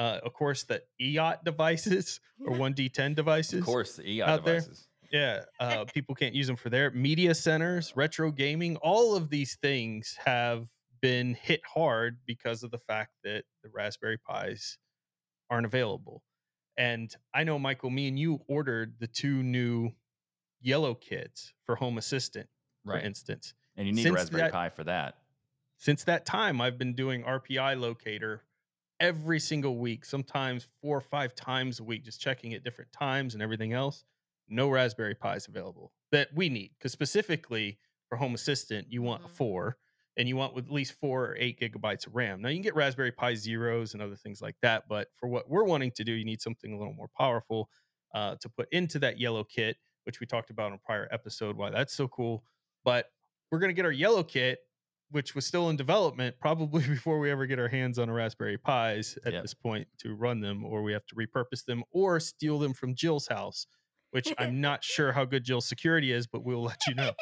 uh, 0.00 0.18
of 0.24 0.32
course, 0.32 0.62
the 0.62 0.82
IoT 0.98 1.44
devices 1.44 2.20
or 2.46 2.56
1D10 2.56 3.14
devices. 3.14 3.60
Of 3.60 3.66
course, 3.66 3.96
the 3.96 4.20
EI 4.20 4.22
out 4.22 4.44
there. 4.46 4.60
devices. 4.60 4.88
Yeah, 5.12 5.40
uh, 5.60 5.84
people 5.94 6.14
can't 6.14 6.34
use 6.34 6.46
them 6.46 6.56
for 6.56 6.70
their 6.70 6.90
media 6.90 7.34
centers, 7.34 7.92
retro 7.94 8.30
gaming. 8.30 8.76
All 8.76 9.14
of 9.14 9.28
these 9.28 9.58
things 9.60 10.16
have 10.24 10.68
been 11.02 11.34
hit 11.34 11.60
hard 11.66 12.18
because 12.26 12.62
of 12.62 12.70
the 12.70 12.78
fact 12.78 13.10
that 13.24 13.44
the 13.62 13.68
Raspberry 13.74 14.16
Pis 14.18 14.78
aren't 15.50 15.66
available. 15.66 16.22
And 16.78 17.14
I 17.34 17.44
know, 17.44 17.58
Michael, 17.58 17.90
me 17.90 18.08
and 18.08 18.18
you 18.18 18.40
ordered 18.48 18.94
the 19.00 19.06
two 19.06 19.42
new 19.42 19.90
yellow 20.62 20.94
kits 20.94 21.52
for 21.66 21.76
Home 21.76 21.98
Assistant, 21.98 22.48
for 22.86 22.96
instance. 22.96 23.52
And 23.76 23.86
you 23.86 23.92
need 23.92 24.02
Since 24.04 24.14
a 24.14 24.16
Raspberry 24.16 24.42
that- 24.44 24.52
Pi 24.52 24.68
for 24.70 24.84
that. 24.84 25.16
Since 25.76 26.04
that 26.04 26.24
time, 26.24 26.60
I've 26.60 26.78
been 26.78 26.94
doing 26.94 27.22
RPI 27.22 27.78
locator 27.78 28.42
every 29.00 29.40
single 29.40 29.78
week, 29.78 30.04
sometimes 30.04 30.68
four 30.82 30.96
or 30.98 31.00
five 31.00 31.34
times 31.34 31.80
a 31.80 31.84
week, 31.84 32.04
just 32.04 32.20
checking 32.20 32.54
at 32.54 32.62
different 32.64 32.92
times 32.92 33.34
and 33.34 33.42
everything 33.42 33.72
else. 33.72 34.04
No 34.48 34.68
Raspberry 34.68 35.14
Pis 35.14 35.46
available 35.48 35.92
that 36.12 36.28
we 36.34 36.48
need 36.48 36.72
because 36.78 36.92
specifically 36.92 37.78
for 38.08 38.16
Home 38.16 38.34
Assistant, 38.34 38.92
you 38.92 39.02
want 39.02 39.24
a 39.24 39.28
Mhm. 39.28 39.30
four 39.30 39.78
and 40.16 40.28
you 40.28 40.36
want 40.36 40.54
with 40.54 40.66
at 40.66 40.72
least 40.72 40.92
four 40.94 41.26
or 41.26 41.36
eight 41.38 41.58
gigabytes 41.60 42.06
of 42.06 42.14
RAM. 42.14 42.42
Now 42.42 42.48
you 42.48 42.56
can 42.56 42.62
get 42.62 42.74
Raspberry 42.74 43.12
Pi 43.12 43.34
Zeros 43.34 43.94
and 43.94 44.02
other 44.02 44.16
things 44.16 44.42
like 44.42 44.56
that, 44.62 44.88
but 44.88 45.08
for 45.16 45.28
what 45.28 45.48
we're 45.48 45.64
wanting 45.64 45.92
to 45.92 46.04
do, 46.04 46.12
you 46.12 46.24
need 46.24 46.42
something 46.42 46.72
a 46.72 46.78
little 46.78 46.92
more 46.94 47.08
powerful 47.16 47.70
uh, 48.14 48.34
to 48.40 48.48
put 48.48 48.68
into 48.72 48.98
that 48.98 49.18
yellow 49.20 49.44
kit, 49.44 49.76
which 50.04 50.18
we 50.20 50.26
talked 50.26 50.50
about 50.50 50.68
in 50.68 50.74
a 50.74 50.78
prior 50.78 51.08
episode. 51.12 51.56
Why 51.56 51.70
that's 51.70 51.94
so 51.94 52.08
cool. 52.08 52.44
But 52.84 53.06
we're 53.50 53.60
gonna 53.60 53.72
get 53.72 53.84
our 53.84 53.92
yellow 53.92 54.24
kit, 54.24 54.58
which 55.10 55.34
was 55.34 55.44
still 55.46 55.68
in 55.70 55.76
development, 55.76 56.36
probably 56.40 56.82
before 56.88 57.18
we 57.18 57.30
ever 57.30 57.46
get 57.46 57.58
our 57.58 57.68
hands 57.68 57.98
on 57.98 58.08
a 58.08 58.12
Raspberry 58.12 58.56
Pis 58.58 59.18
at 59.24 59.32
Yep. 59.32 59.42
this 59.42 59.54
point 59.54 59.88
to 59.98 60.14
run 60.14 60.40
them, 60.40 60.64
or 60.64 60.82
we 60.82 60.92
have 60.92 61.06
to 61.06 61.14
repurpose 61.14 61.64
them 61.64 61.82
or 61.92 62.20
steal 62.20 62.58
them 62.58 62.72
from 62.74 62.94
Jill's 62.94 63.28
house. 63.28 63.66
Which 64.12 64.32
I'm 64.38 64.60
not 64.60 64.82
sure 64.94 65.12
how 65.12 65.24
good 65.24 65.44
Jill's 65.44 65.68
security 65.68 66.10
is, 66.12 66.26
but 66.26 66.44
we'll 66.44 66.62
let 66.64 66.78
you 66.88 66.94
know 66.96 67.12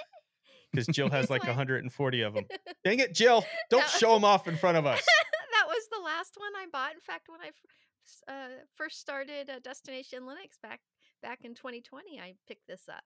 because 0.73 0.87
Jill 0.95 1.11
has 1.11 1.29
like 1.29 1.43
like- 1.43 1.49
140 1.49 2.23
of 2.23 2.33
them. 2.35 2.45
Dang 2.85 2.99
it, 3.01 3.15
Jill! 3.15 3.45
Don't 3.71 3.87
show 3.89 4.15
them 4.15 4.25
off 4.25 4.49
in 4.49 4.57
front 4.57 4.79
of 4.79 4.87
us. 4.87 5.05
that 5.53 5.67
was 5.67 5.87
the 5.93 6.03
last 6.03 6.37
one 6.39 6.53
I 6.57 6.67
bought. 6.73 6.95
In 6.95 7.01
fact, 7.01 7.29
when 7.29 7.41
I 7.43 8.33
uh, 8.33 8.49
first 8.75 9.01
started 9.01 9.51
uh, 9.51 9.59
Destination 9.63 10.23
Linux 10.23 10.59
back 10.63 10.81
back 11.23 11.41
in 11.45 11.55
2020, 11.55 12.19
I 12.21 12.35
picked 12.47 12.67
this 12.67 12.89
up. 12.89 13.05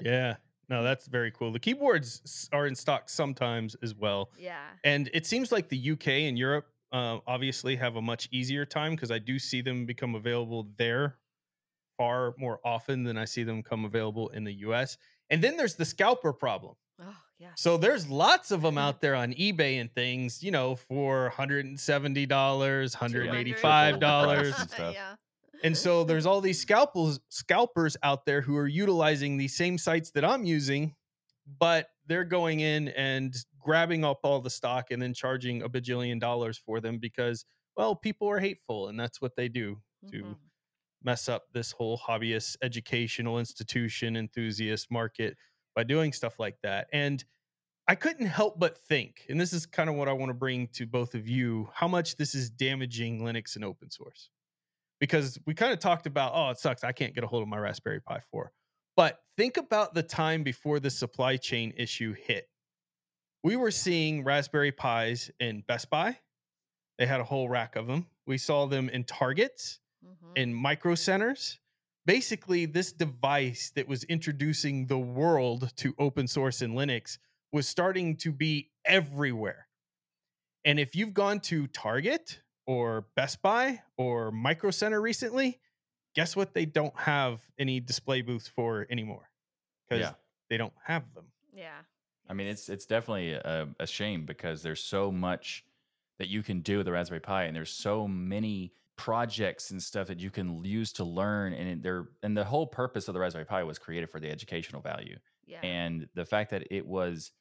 Yeah, 0.00 0.36
no, 0.68 0.82
that's 0.82 1.06
very 1.06 1.30
cool. 1.30 1.52
The 1.52 1.58
keyboards 1.58 2.48
are 2.52 2.66
in 2.66 2.74
stock 2.74 3.08
sometimes 3.08 3.76
as 3.82 3.94
well. 3.94 4.30
yeah. 4.38 4.60
And 4.84 5.10
it 5.12 5.26
seems 5.26 5.52
like 5.52 5.68
the 5.68 5.90
UK 5.92 6.08
and 6.08 6.38
Europe 6.38 6.66
uh, 6.92 7.18
obviously 7.26 7.76
have 7.76 7.96
a 7.96 8.02
much 8.02 8.28
easier 8.32 8.64
time 8.64 8.94
because 8.94 9.10
I 9.10 9.18
do 9.18 9.38
see 9.38 9.60
them 9.60 9.86
become 9.86 10.14
available 10.14 10.68
there 10.76 11.16
far 11.98 12.34
more 12.38 12.60
often 12.64 13.04
than 13.04 13.18
I 13.18 13.24
see 13.24 13.42
them 13.42 13.62
come 13.62 13.84
available 13.84 14.28
in 14.30 14.44
the 14.44 14.52
US. 14.66 14.96
And 15.30 15.42
then 15.42 15.56
there's 15.56 15.74
the 15.74 15.84
scalper 15.84 16.32
problem. 16.32 16.74
Oh, 17.00 17.16
yeah. 17.38 17.48
So 17.56 17.76
there's 17.76 18.08
lots 18.08 18.50
of 18.50 18.62
them 18.62 18.78
out 18.78 19.00
there 19.00 19.14
on 19.14 19.32
eBay 19.34 19.80
and 19.80 19.92
things, 19.92 20.42
you 20.42 20.50
know, 20.50 20.76
for 20.76 21.32
$170, 21.36 22.26
$185. 22.28 24.44
and 24.44 24.54
stuff. 24.70 24.94
yeah. 24.94 25.14
And 25.62 25.76
so 25.76 26.04
there's 26.04 26.26
all 26.26 26.40
these 26.40 26.60
scalpels 26.60 27.20
scalpers 27.28 27.96
out 28.02 28.26
there 28.26 28.40
who 28.42 28.56
are 28.56 28.66
utilizing 28.66 29.36
these 29.36 29.56
same 29.56 29.78
sites 29.78 30.10
that 30.12 30.24
I'm 30.24 30.44
using, 30.44 30.94
but 31.46 31.88
they're 32.06 32.24
going 32.24 32.60
in 32.60 32.88
and 32.88 33.34
grabbing 33.60 34.04
up 34.04 34.20
all 34.24 34.40
the 34.40 34.50
stock 34.50 34.90
and 34.90 35.00
then 35.00 35.14
charging 35.14 35.62
a 35.62 35.68
bajillion 35.68 36.18
dollars 36.20 36.58
for 36.58 36.80
them 36.80 36.98
because 36.98 37.44
well, 37.76 37.96
people 37.96 38.28
are 38.28 38.38
hateful 38.40 38.88
and 38.88 39.00
that's 39.00 39.20
what 39.22 39.34
they 39.36 39.48
do 39.48 39.80
to 40.10 40.22
Mhm. 40.24 40.36
mess 41.02 41.28
up 41.28 41.44
this 41.52 41.72
whole 41.72 41.98
hobbyist 41.98 42.56
educational 42.62 43.38
institution 43.38 44.16
enthusiast 44.16 44.90
market 44.90 45.36
by 45.74 45.82
doing 45.84 46.12
stuff 46.12 46.38
like 46.38 46.60
that. 46.62 46.88
And 46.92 47.24
I 47.88 47.94
couldn't 47.96 48.26
help 48.26 48.58
but 48.60 48.78
think, 48.78 49.26
and 49.28 49.40
this 49.40 49.52
is 49.52 49.66
kind 49.66 49.90
of 49.90 49.96
what 49.96 50.08
I 50.08 50.12
want 50.12 50.30
to 50.30 50.34
bring 50.34 50.68
to 50.68 50.86
both 50.86 51.14
of 51.14 51.28
you, 51.28 51.70
how 51.74 51.88
much 51.88 52.16
this 52.16 52.34
is 52.34 52.50
damaging 52.50 53.20
Linux 53.20 53.56
and 53.56 53.64
open 53.64 53.90
source. 53.90 54.30
Because 55.02 55.36
we 55.46 55.54
kind 55.54 55.72
of 55.72 55.80
talked 55.80 56.06
about, 56.06 56.30
oh, 56.32 56.50
it 56.50 56.58
sucks. 56.58 56.84
I 56.84 56.92
can't 56.92 57.12
get 57.12 57.24
a 57.24 57.26
hold 57.26 57.42
of 57.42 57.48
my 57.48 57.58
Raspberry 57.58 58.00
Pi 58.00 58.20
4. 58.30 58.52
But 58.96 59.18
think 59.36 59.56
about 59.56 59.94
the 59.94 60.02
time 60.04 60.44
before 60.44 60.78
the 60.78 60.90
supply 60.90 61.36
chain 61.36 61.74
issue 61.76 62.12
hit. 62.12 62.48
We 63.42 63.56
were 63.56 63.72
seeing 63.72 64.22
Raspberry 64.22 64.70
Pis 64.70 65.28
in 65.40 65.64
Best 65.66 65.90
Buy. 65.90 66.18
They 66.98 67.06
had 67.06 67.18
a 67.18 67.24
whole 67.24 67.48
rack 67.48 67.74
of 67.74 67.88
them. 67.88 68.06
We 68.28 68.38
saw 68.38 68.66
them 68.66 68.88
in 68.90 69.02
Targets 69.02 69.80
Mhm. 70.04 70.38
in 70.38 70.54
micro 70.54 70.94
centers. 70.94 71.58
Basically, 72.06 72.64
this 72.66 72.92
device 72.92 73.72
that 73.74 73.88
was 73.88 74.04
introducing 74.04 74.86
the 74.86 75.00
world 75.00 75.76
to 75.78 75.96
open 75.98 76.28
source 76.28 76.62
and 76.62 76.74
Linux 76.74 77.18
was 77.50 77.66
starting 77.66 78.16
to 78.18 78.30
be 78.30 78.70
everywhere. 78.84 79.66
And 80.64 80.78
if 80.78 80.94
you've 80.94 81.12
gone 81.12 81.40
to 81.40 81.66
Target 81.66 82.40
or 82.66 83.06
Best 83.16 83.42
Buy 83.42 83.82
or 83.96 84.30
Micro 84.30 84.70
Center 84.70 85.00
recently, 85.00 85.58
guess 86.14 86.36
what 86.36 86.54
they 86.54 86.64
don't 86.64 86.96
have 86.98 87.40
any 87.58 87.80
display 87.80 88.22
booths 88.22 88.48
for 88.48 88.86
anymore? 88.90 89.30
Because 89.88 90.02
Yeah. 90.02 90.14
they 90.50 90.56
don't 90.56 90.74
have 90.84 91.12
them. 91.14 91.26
yeah. 91.54 91.82
I 92.28 92.34
mean, 92.34 92.46
it's 92.46 92.68
it's 92.68 92.86
definitely 92.86 93.32
a, 93.32 93.68
a 93.80 93.86
shame 93.86 94.24
because 94.24 94.62
there's 94.62 94.82
so 94.82 95.10
much 95.12 95.64
that 96.18 96.28
you 96.28 96.42
can 96.42 96.60
do 96.60 96.76
with 96.78 96.86
the 96.86 96.92
Raspberry 96.92 97.20
Pi, 97.20 97.44
and 97.44 97.54
there's 97.54 97.70
so 97.72 98.06
many 98.06 98.72
projects 98.96 99.70
and 99.72 99.82
stuff 99.82 100.06
that 100.06 100.20
you 100.20 100.30
can 100.30 100.64
use 100.64 100.92
to 100.94 101.04
learn. 101.04 101.52
And 101.52 101.68
it- 101.68 101.82
they're 101.82 102.06
and 102.22 102.36
the 102.36 102.44
whole 102.44 102.66
purpose 102.66 103.08
of 103.08 103.14
the 103.14 103.20
Raspberry 103.20 103.44
Pi 103.44 103.64
was 103.64 103.78
created 103.78 104.08
for 104.08 104.20
the 104.20 104.30
educational 104.30 104.80
value, 104.80 105.18
Yeah. 105.46 105.60
and 105.62 106.08
the 106.14 106.24
fact 106.24 106.50
that 106.52 106.68
it 106.70 106.86
was 106.86 107.32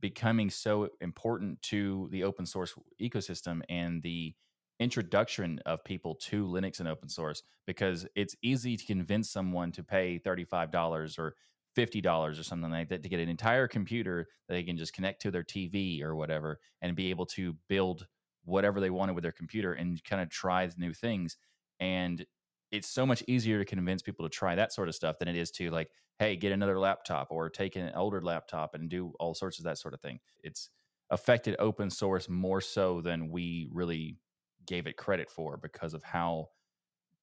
becoming 0.00 0.50
so 0.50 0.90
important 1.00 1.62
to 1.62 2.08
the 2.10 2.24
open 2.24 2.44
source 2.44 2.74
ecosystem 3.00 3.62
and 3.70 4.02
the 4.02 4.34
introduction 4.80 5.60
of 5.66 5.84
people 5.84 6.14
to 6.16 6.46
Linux 6.46 6.80
and 6.80 6.88
open 6.88 7.08
source 7.08 7.42
because 7.66 8.06
it's 8.14 8.36
easy 8.42 8.76
to 8.76 8.84
convince 8.84 9.30
someone 9.30 9.72
to 9.72 9.82
pay 9.82 10.18
$35 10.18 11.18
or 11.18 11.34
$50 11.76 12.38
or 12.38 12.42
something 12.42 12.70
like 12.70 12.88
that 12.88 13.02
to 13.02 13.08
get 13.08 13.20
an 13.20 13.28
entire 13.28 13.68
computer 13.68 14.28
that 14.48 14.54
they 14.54 14.62
can 14.62 14.76
just 14.76 14.92
connect 14.92 15.22
to 15.22 15.30
their 15.30 15.42
TV 15.42 16.02
or 16.02 16.14
whatever 16.14 16.58
and 16.82 16.96
be 16.96 17.10
able 17.10 17.26
to 17.26 17.56
build 17.68 18.06
whatever 18.44 18.80
they 18.80 18.90
wanted 18.90 19.14
with 19.14 19.22
their 19.22 19.32
computer 19.32 19.72
and 19.72 20.02
kind 20.04 20.22
of 20.22 20.28
try 20.28 20.68
new 20.76 20.92
things. 20.92 21.36
And 21.80 22.24
it's 22.70 22.88
so 22.88 23.06
much 23.06 23.22
easier 23.28 23.58
to 23.58 23.64
convince 23.64 24.02
people 24.02 24.24
to 24.24 24.30
try 24.30 24.54
that 24.54 24.72
sort 24.72 24.88
of 24.88 24.94
stuff 24.94 25.18
than 25.18 25.28
it 25.28 25.36
is 25.36 25.50
to 25.52 25.70
like, 25.70 25.88
hey, 26.18 26.36
get 26.36 26.52
another 26.52 26.78
laptop 26.78 27.28
or 27.30 27.48
take 27.48 27.76
an 27.76 27.90
older 27.94 28.20
laptop 28.20 28.74
and 28.74 28.88
do 28.88 29.12
all 29.18 29.34
sorts 29.34 29.58
of 29.58 29.64
that 29.64 29.78
sort 29.78 29.94
of 29.94 30.00
thing. 30.00 30.20
It's 30.42 30.70
affected 31.10 31.56
open 31.58 31.90
source 31.90 32.28
more 32.28 32.60
so 32.60 33.00
than 33.00 33.30
we 33.30 33.68
really 33.72 34.18
gave 34.66 34.86
it 34.86 34.96
credit 34.96 35.30
for 35.30 35.56
because 35.56 35.94
of 35.94 36.02
how 36.02 36.48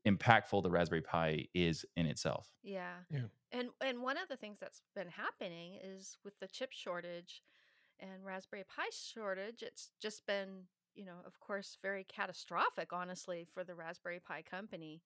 impactful 0.07 0.63
the 0.63 0.71
Raspberry 0.71 1.01
Pi 1.01 1.47
is 1.53 1.85
in 1.95 2.05
itself. 2.05 2.49
Yeah. 2.63 2.95
Yeah. 3.09 3.25
And 3.51 3.69
and 3.81 4.01
one 4.01 4.17
of 4.17 4.27
the 4.29 4.37
things 4.37 4.59
that's 4.59 4.81
been 4.95 5.09
happening 5.09 5.77
is 5.83 6.17
with 6.23 6.39
the 6.39 6.47
chip 6.47 6.71
shortage 6.71 7.43
and 7.99 8.25
Raspberry 8.25 8.63
Pi 8.63 8.85
shortage, 8.91 9.61
it's 9.61 9.91
just 10.01 10.25
been, 10.25 10.63
you 10.95 11.05
know, 11.05 11.17
of 11.25 11.39
course, 11.39 11.77
very 11.81 12.03
catastrophic, 12.03 12.91
honestly, 12.91 13.45
for 13.53 13.63
the 13.63 13.75
Raspberry 13.75 14.19
Pi 14.19 14.41
company. 14.41 15.03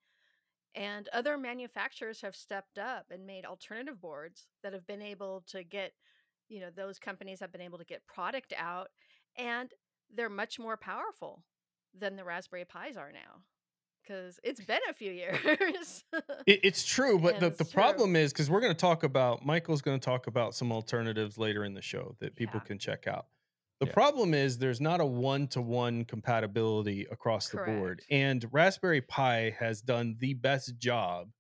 And 0.74 1.08
other 1.14 1.38
manufacturers 1.38 2.22
have 2.22 2.36
stepped 2.36 2.78
up 2.78 3.08
and 3.10 3.26
made 3.26 3.46
alternative 3.46 4.02
boards 4.02 4.48
that 4.62 4.74
have 4.74 4.88
been 4.88 5.02
able 5.02 5.44
to 5.48 5.64
get, 5.64 5.94
you 6.50 6.60
know, 6.60 6.70
those 6.74 7.00
companies 7.00 7.40
have 7.40 7.52
been 7.52 7.62
able 7.62 7.78
to 7.78 7.86
get 7.86 8.08
product 8.08 8.54
out 8.58 8.90
and 9.38 9.72
they're 10.14 10.30
much 10.30 10.60
more 10.60 10.78
powerful 10.78 11.44
than 12.00 12.16
the 12.16 12.24
Raspberry 12.24 12.66
Pis 12.66 12.98
are 12.98 13.12
now. 13.12 13.42
Because 14.04 14.40
it's 14.44 14.62
been 14.62 14.80
a 14.90 14.94
few 14.94 15.12
years. 15.12 15.40
It, 16.46 16.60
it's 16.64 16.86
true, 16.86 17.18
but 17.18 17.36
And 17.36 17.44
the, 17.44 17.50
the 17.50 17.64
true. 17.64 17.74
problem 17.74 18.16
is 18.16 18.32
because 18.32 18.52
we're 18.52 18.60
going 18.62 18.74
to 18.74 18.80
talk 18.80 19.02
about 19.04 19.44
Michael's 19.44 19.82
going 19.82 20.00
to 20.00 20.06
talk 20.06 20.28
about 20.28 20.54
some 20.54 20.72
alternatives 20.72 21.40
later 21.40 21.66
in 21.66 21.74
the 21.74 21.82
show 21.82 22.16
that 22.20 22.36
people 22.36 22.60
Yeah. 22.64 22.68
can 22.68 22.78
check 22.78 23.08
out. 23.08 23.26
The 23.80 23.88
Yeah. 23.88 23.94
problem 23.94 24.36
is 24.36 24.60
there's 24.60 24.80
not 24.80 25.02
a 25.02 25.06
one 25.06 25.48
to 25.50 25.62
one 25.62 26.06
compatibility 26.06 27.08
across 27.12 27.50
the 27.50 27.58
board, 27.58 28.04
and 28.12 28.46
Raspberry 28.52 29.02
Pi 29.02 29.56
has 29.60 29.82
done 29.82 30.18
the 30.20 30.36
best 30.36 30.78
job 30.78 31.32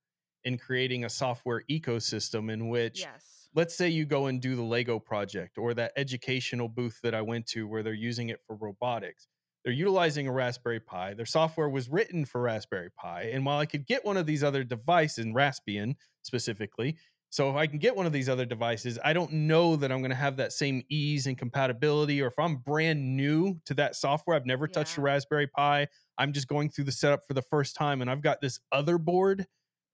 in 0.44 0.58
creating 0.58 1.06
a 1.06 1.10
software 1.10 1.64
ecosystem 1.70 2.52
in 2.52 2.68
which 2.70 3.02
yes. 3.02 3.48
let's 3.54 3.76
say 3.76 3.88
you 3.90 4.06
go 4.06 4.26
and 4.26 4.42
do 4.42 4.56
the 4.56 4.64
Lego 4.64 4.98
project 5.00 5.58
or 5.60 5.74
that 5.76 5.92
educational 5.96 6.68
booth 6.68 7.00
that 7.04 7.14
I 7.14 7.22
went 7.22 7.46
to 7.48 7.68
where 7.68 7.84
they're 7.84 7.94
using 7.94 8.30
it 8.30 8.42
for 8.48 8.56
robotics. 8.56 9.28
They're 9.66 9.74
utilizing 9.74 10.28
a 10.28 10.32
Raspberry 10.32 10.80
Pi. 10.80 11.16
Their 11.16 11.26
software 11.26 11.68
was 11.68 11.90
written 11.90 12.24
for 12.24 12.40
Raspberry 12.40 12.92
Pi. 12.96 13.32
And 13.34 13.44
while 13.44 13.58
I 13.58 13.66
could 13.66 13.88
get 13.88 14.06
one 14.06 14.16
of 14.16 14.28
these 14.28 14.44
other 14.44 14.64
devices, 14.64 15.26
in 15.26 15.34
Raspbian 15.34 15.96
specifically, 16.22 16.98
so 17.32 17.50
if 17.50 17.56
I 17.56 17.68
can 17.68 17.80
get 17.80 17.96
one 17.96 18.06
of 18.06 18.14
these 18.14 18.30
other 18.30 18.46
devices, 18.46 18.98
I 19.04 19.12
don't 19.12 19.32
know 19.34 19.76
that 19.76 19.92
I'm 19.92 19.98
going 20.00 20.12
to 20.12 20.16
have 20.16 20.38
that 20.38 20.54
same 20.54 20.84
ease 20.90 21.28
and 21.28 21.38
compatibility. 21.38 22.22
Or 22.22 22.28
if 22.28 22.40
I'm 22.40 22.58
brand 22.58 23.18
new 23.18 23.60
to 23.66 23.74
that 23.74 23.96
software, 23.96 24.38
I've 24.38 24.46
never 24.46 24.68
touched 24.68 24.98
a 24.98 25.02
Raspberry 25.02 25.48
Pi. 25.48 25.88
I'm 26.18 26.32
just 26.32 26.48
going 26.48 26.70
through 26.70 26.86
the 26.86 26.94
setup 26.94 27.26
for 27.28 27.34
the 27.34 27.42
first 27.42 27.76
time, 27.76 28.02
and 28.02 28.10
I've 28.10 28.22
got 28.22 28.40
this 28.40 28.60
other 28.72 28.98
board 28.98 29.48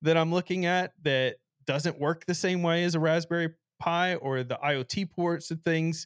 that 0.03 0.17
I'm 0.17 0.31
looking 0.31 0.65
at 0.65 0.91
that 1.03 1.37
doesn't 1.65 1.99
work 1.99 2.25
the 2.25 2.35
same 2.35 2.61
way 2.61 2.83
as 2.83 2.93
a 2.93 2.99
Raspberry 2.99 3.49
Pi 3.79 4.15
or 4.15 4.43
the 4.43 4.59
IoT 4.63 5.09
ports 5.09 5.49
and 5.49 5.63
things. 5.63 6.05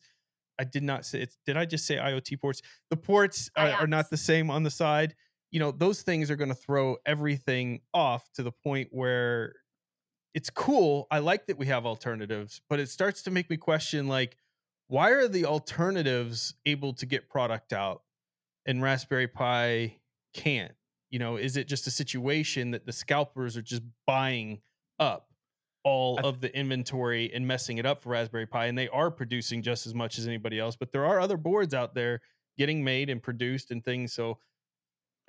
I 0.60 0.64
did 0.64 0.84
not 0.84 1.06
say 1.06 1.22
it's 1.22 1.38
did 1.46 1.58
I 1.58 1.66
just 1.66 1.86
say 1.86 1.98
IoT 1.98 2.40
ports? 2.40 2.62
The 2.90 2.98
ports 2.98 3.50
oh, 3.56 3.62
are, 3.62 3.72
are 3.82 3.88
not 3.88 4.10
the 4.10 4.18
same 4.18 4.50
on 4.50 4.64
the 4.64 4.72
side. 4.72 5.16
You 5.52 5.60
know, 5.60 5.72
those 5.72 6.02
things 6.02 6.30
are 6.32 6.36
going 6.36 6.50
to 6.50 6.56
throw 6.56 6.98
everything 7.06 7.82
off 7.94 8.30
to 8.34 8.44
the 8.44 8.52
point 8.52 8.90
where 8.92 9.54
it's 10.34 10.50
cool. 10.50 11.08
I 11.12 11.20
like 11.20 11.48
that 11.48 11.58
we 11.58 11.68
have 11.68 11.86
alternatives, 11.86 12.62
but 12.70 12.80
it 12.80 12.90
starts 12.90 13.24
to 13.24 13.32
make 13.32 13.50
me 13.50 13.58
question 13.58 14.08
like 14.08 14.38
why 14.88 15.12
are 15.12 15.28
the 15.28 15.46
alternatives 15.46 16.54
able 16.66 16.94
to 16.94 17.06
get 17.06 17.28
product 17.28 17.74
out 17.74 18.04
and 18.66 18.84
Raspberry 18.84 19.28
Pi 19.28 19.98
can't? 20.34 20.74
You 21.10 21.20
know, 21.20 21.38
is 21.38 21.58
it 21.58 21.68
just 21.68 21.88
a 21.88 21.92
situation 21.92 22.72
that 22.72 22.86
the 22.86 22.92
scalpers 22.92 23.58
are 23.58 23.62
just 23.62 23.82
buying 24.06 24.62
up 25.00 25.30
all 25.86 26.16
th- 26.18 26.26
of 26.26 26.42
the 26.42 26.54
inventory 26.58 27.32
and 27.34 27.48
messing 27.48 27.78
it 27.78 27.86
up 27.86 28.02
for 28.02 28.10
Raspberry 28.10 28.48
Pi 28.48 28.66
and 28.66 28.78
they 28.78 28.90
are 28.90 29.10
producing 29.12 29.62
just 29.62 29.86
as 29.86 29.94
much 29.94 30.18
as 30.18 30.28
anybody 30.28 30.60
else, 30.60 30.76
but 30.76 30.92
there 30.92 31.06
are 31.06 31.20
other 31.20 31.38
boards 31.38 31.74
out 31.74 31.94
there 31.94 32.22
getting 32.58 32.84
made 32.84 33.10
and 33.10 33.22
produced 33.22 33.72
and 33.72 33.86
things. 33.86 34.12
So 34.12 34.40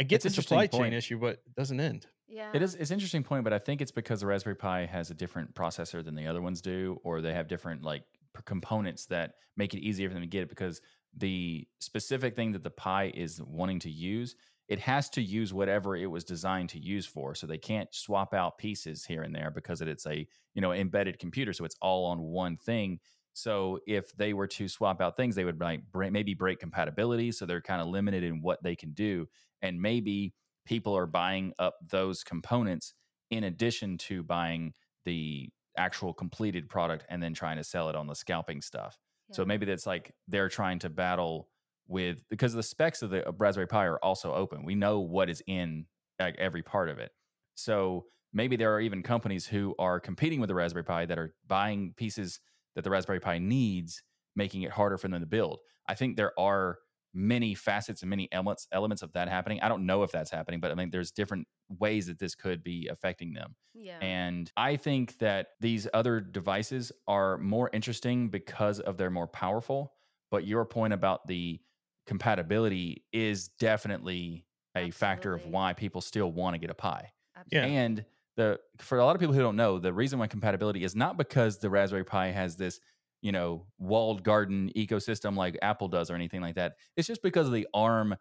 I 0.00 0.04
get 0.04 0.16
It's 0.16 0.25
the 0.25 0.28
interesting 0.28 0.60
supply 0.62 0.66
chain 0.66 0.92
issue, 0.92 1.18
but 1.18 1.42
it 1.46 1.54
doesn't 1.54 1.78
end. 1.78 2.06
Yeah. 2.26 2.50
It 2.54 2.62
is 2.62 2.75
it's 2.75 2.90
an 2.90 2.94
interesting 2.94 3.22
point, 3.22 3.44
but 3.44 3.52
I 3.52 3.58
think 3.58 3.80
it's 3.80 3.92
because 3.92 4.20
the 4.20 4.26
Raspberry 4.26 4.56
Pi 4.56 4.86
has 4.86 5.10
a 5.10 5.14
different 5.14 5.54
processor 5.54 6.04
than 6.04 6.14
the 6.16 6.26
other 6.26 6.42
ones 6.42 6.60
do, 6.60 6.98
or 7.04 7.20
they 7.20 7.32
have 7.34 7.46
different 7.48 7.82
like 7.82 8.02
p- 8.34 8.42
components 8.44 9.06
that 9.06 9.34
make 9.56 9.75
it 9.75 9.80
easier 9.80 10.08
for 10.08 10.14
them 10.14 10.22
to 10.22 10.28
get 10.28 10.42
it. 10.42 10.48
Because 10.48 10.80
the 11.14 11.68
specific 11.80 12.34
thing 12.34 12.52
that 12.52 12.62
the 12.62 12.70
Pi 12.70 13.12
is 13.14 13.40
wanting 13.42 13.78
to 13.80 13.90
use, 13.90 14.34
it 14.68 14.80
has 14.80 15.08
to 15.11 15.23
use 15.23 15.54
whatever 15.54 15.96
it 15.96 16.06
was 16.06 16.25
designed 16.25 16.70
to 16.70 16.78
use 16.78 17.06
for. 17.06 17.35
So 17.35 17.46
they 17.46 17.58
can't 17.58 17.94
swap 17.94 18.35
out 18.35 18.58
pieces 18.58 19.04
here 19.04 19.23
and 19.23 19.35
there 19.35 19.50
because 19.50 19.80
it's 19.80 20.06
a 20.06 20.26
you 20.54 20.62
know 20.62 20.73
embedded 20.73 21.18
computer, 21.18 21.52
so 21.52 21.64
it's 21.64 21.76
all 21.80 22.06
on 22.06 22.20
one 22.20 22.56
thing. 22.56 22.99
So 23.32 23.80
if 23.87 24.12
they 24.16 24.32
were 24.32 24.46
to 24.46 24.66
swap 24.66 25.00
out 25.00 25.16
things, 25.16 25.35
they 25.35 25.44
would 25.44 25.61
like 25.61 25.80
break, 25.92 26.11
maybe 26.11 26.35
break 26.35 26.58
compatibility. 26.58 27.32
So 27.32 27.44
they're 27.44 27.61
kind 27.61 27.82
of 27.82 27.88
limited 27.88 28.25
in 28.25 28.40
what 28.40 28.62
they 28.62 28.75
can 28.75 28.92
do, 28.92 29.28
and 29.62 29.80
maybe 29.80 30.35
people 30.64 30.96
are 30.96 31.06
buying 31.06 31.52
up 31.58 31.76
those 31.88 32.25
components 32.25 32.94
in 33.30 33.44
addition 33.44 33.99
to 33.99 34.23
buying 34.23 34.75
the 35.04 35.49
actual 35.76 36.12
completed 36.12 36.68
product 36.68 37.04
and 37.08 37.23
then 37.23 37.35
trying 37.35 37.56
to 37.56 37.64
sell 37.64 37.88
it 37.88 37.96
on 37.96 38.06
the 38.06 38.14
scalping 38.14 38.61
stuff. 38.61 38.99
So 39.32 39.44
maybe 39.44 39.66
that's 39.66 39.87
like 39.87 40.12
they're 40.28 40.49
trying 40.49 40.78
to 40.80 40.88
battle 40.88 41.49
with 41.88 42.25
because 42.28 42.52
the 42.52 42.62
specs 42.62 43.02
of 43.02 43.11
the 43.11 43.26
of 43.26 43.40
Raspberry 43.40 43.69
Pi 43.69 43.85
are 43.85 43.99
also 43.99 44.33
open. 44.33 44.64
We 44.64 44.75
know 44.75 45.00
what 45.00 45.31
is 45.31 45.43
in 45.47 45.87
like, 46.19 46.37
every 46.38 46.62
part 46.62 46.88
of 46.88 46.99
it. 46.99 47.11
So 47.55 48.07
maybe 48.33 48.57
there 48.57 48.75
are 48.75 48.81
even 48.81 49.02
companies 49.02 49.47
who 49.47 49.75
are 49.78 50.00
competing 50.00 50.40
with 50.40 50.49
the 50.49 50.55
Raspberry 50.55 50.85
Pi 50.85 51.07
that 51.07 51.19
are 51.19 51.35
buying 51.47 51.95
pieces 51.97 52.40
that 52.75 52.85
the 52.85 52.90
Raspberry 52.90 53.21
Pi 53.21 53.38
needs, 53.38 54.02
making 54.35 54.62
it 54.62 54.73
harder 54.73 54.99
for 54.99 55.09
them 55.09 55.21
to 55.21 55.26
build. 55.26 55.61
I 55.88 55.95
think 55.95 56.16
there 56.16 56.38
are 56.38 56.78
many 57.14 57.55
facets 57.55 58.02
and 58.02 58.11
many 58.11 58.28
elements 58.31 58.69
elements 58.73 59.02
of 59.02 59.12
that 59.14 59.28
happening. 59.28 59.59
I 59.62 59.69
don't 59.69 59.87
know 59.87 60.02
if 60.02 60.12
that's 60.12 60.31
happening, 60.31 60.61
but 60.61 60.71
I 60.71 60.75
mean 60.75 60.90
there's 60.90 61.11
different 61.11 61.47
ways 61.69 62.07
that 62.07 62.19
this 62.19 62.35
could 62.35 62.62
be 62.62 62.88
affecting 62.90 63.33
them. 63.33 63.57
Yeah. 63.75 63.99
And 64.00 64.50
I 64.57 64.76
think 64.76 65.16
that 65.19 65.49
these 65.61 65.88
other 65.95 66.21
devices 66.21 66.93
are 67.09 67.38
more 67.38 67.71
interesting 67.73 68.28
because 68.28 68.81
of 68.81 68.99
they're 68.99 69.11
more 69.11 69.28
powerful. 69.28 69.95
But 70.31 70.47
your 70.47 70.64
point 70.66 70.93
about 70.93 71.26
the 71.26 71.61
compatibility 72.06 73.04
is 73.12 73.48
definitely 73.58 74.46
a 74.76 74.90
factor 74.90 75.32
of 75.34 75.46
why 75.46 75.72
people 75.72 76.00
still 76.00 76.30
want 76.30 76.54
to 76.54 76.58
get 76.58 76.70
a 76.70 76.75
Pi. 76.75 77.10
Yeah. 77.34 77.40
Absolutely. 77.40 77.76
And 77.76 78.04
the 78.36 78.60
for 78.78 78.98
a 78.98 79.04
lot 79.04 79.16
of 79.16 79.20
people 79.20 79.34
who 79.34 79.40
don't 79.40 79.56
know, 79.56 79.78
the 79.78 79.92
reason 79.92 80.18
why 80.18 80.26
compatibility 80.26 80.84
is 80.84 80.94
not 80.94 81.16
because 81.16 81.58
the 81.58 81.70
Raspberry 81.70 82.04
Pi 82.04 82.28
has 82.28 82.56
this, 82.56 82.80
you 83.22 83.32
know, 83.32 83.66
walled 83.78 84.22
garden 84.22 84.70
ecosystem 84.76 85.36
like 85.36 85.58
Apple 85.62 85.88
does 85.88 86.10
or 86.10 86.14
anything 86.14 86.42
like 86.42 86.54
that. 86.56 86.75
It's 86.96 87.08
just 87.08 87.22
because 87.22 87.46
of 87.46 87.52
the 87.52 87.66
ARM 87.72 88.16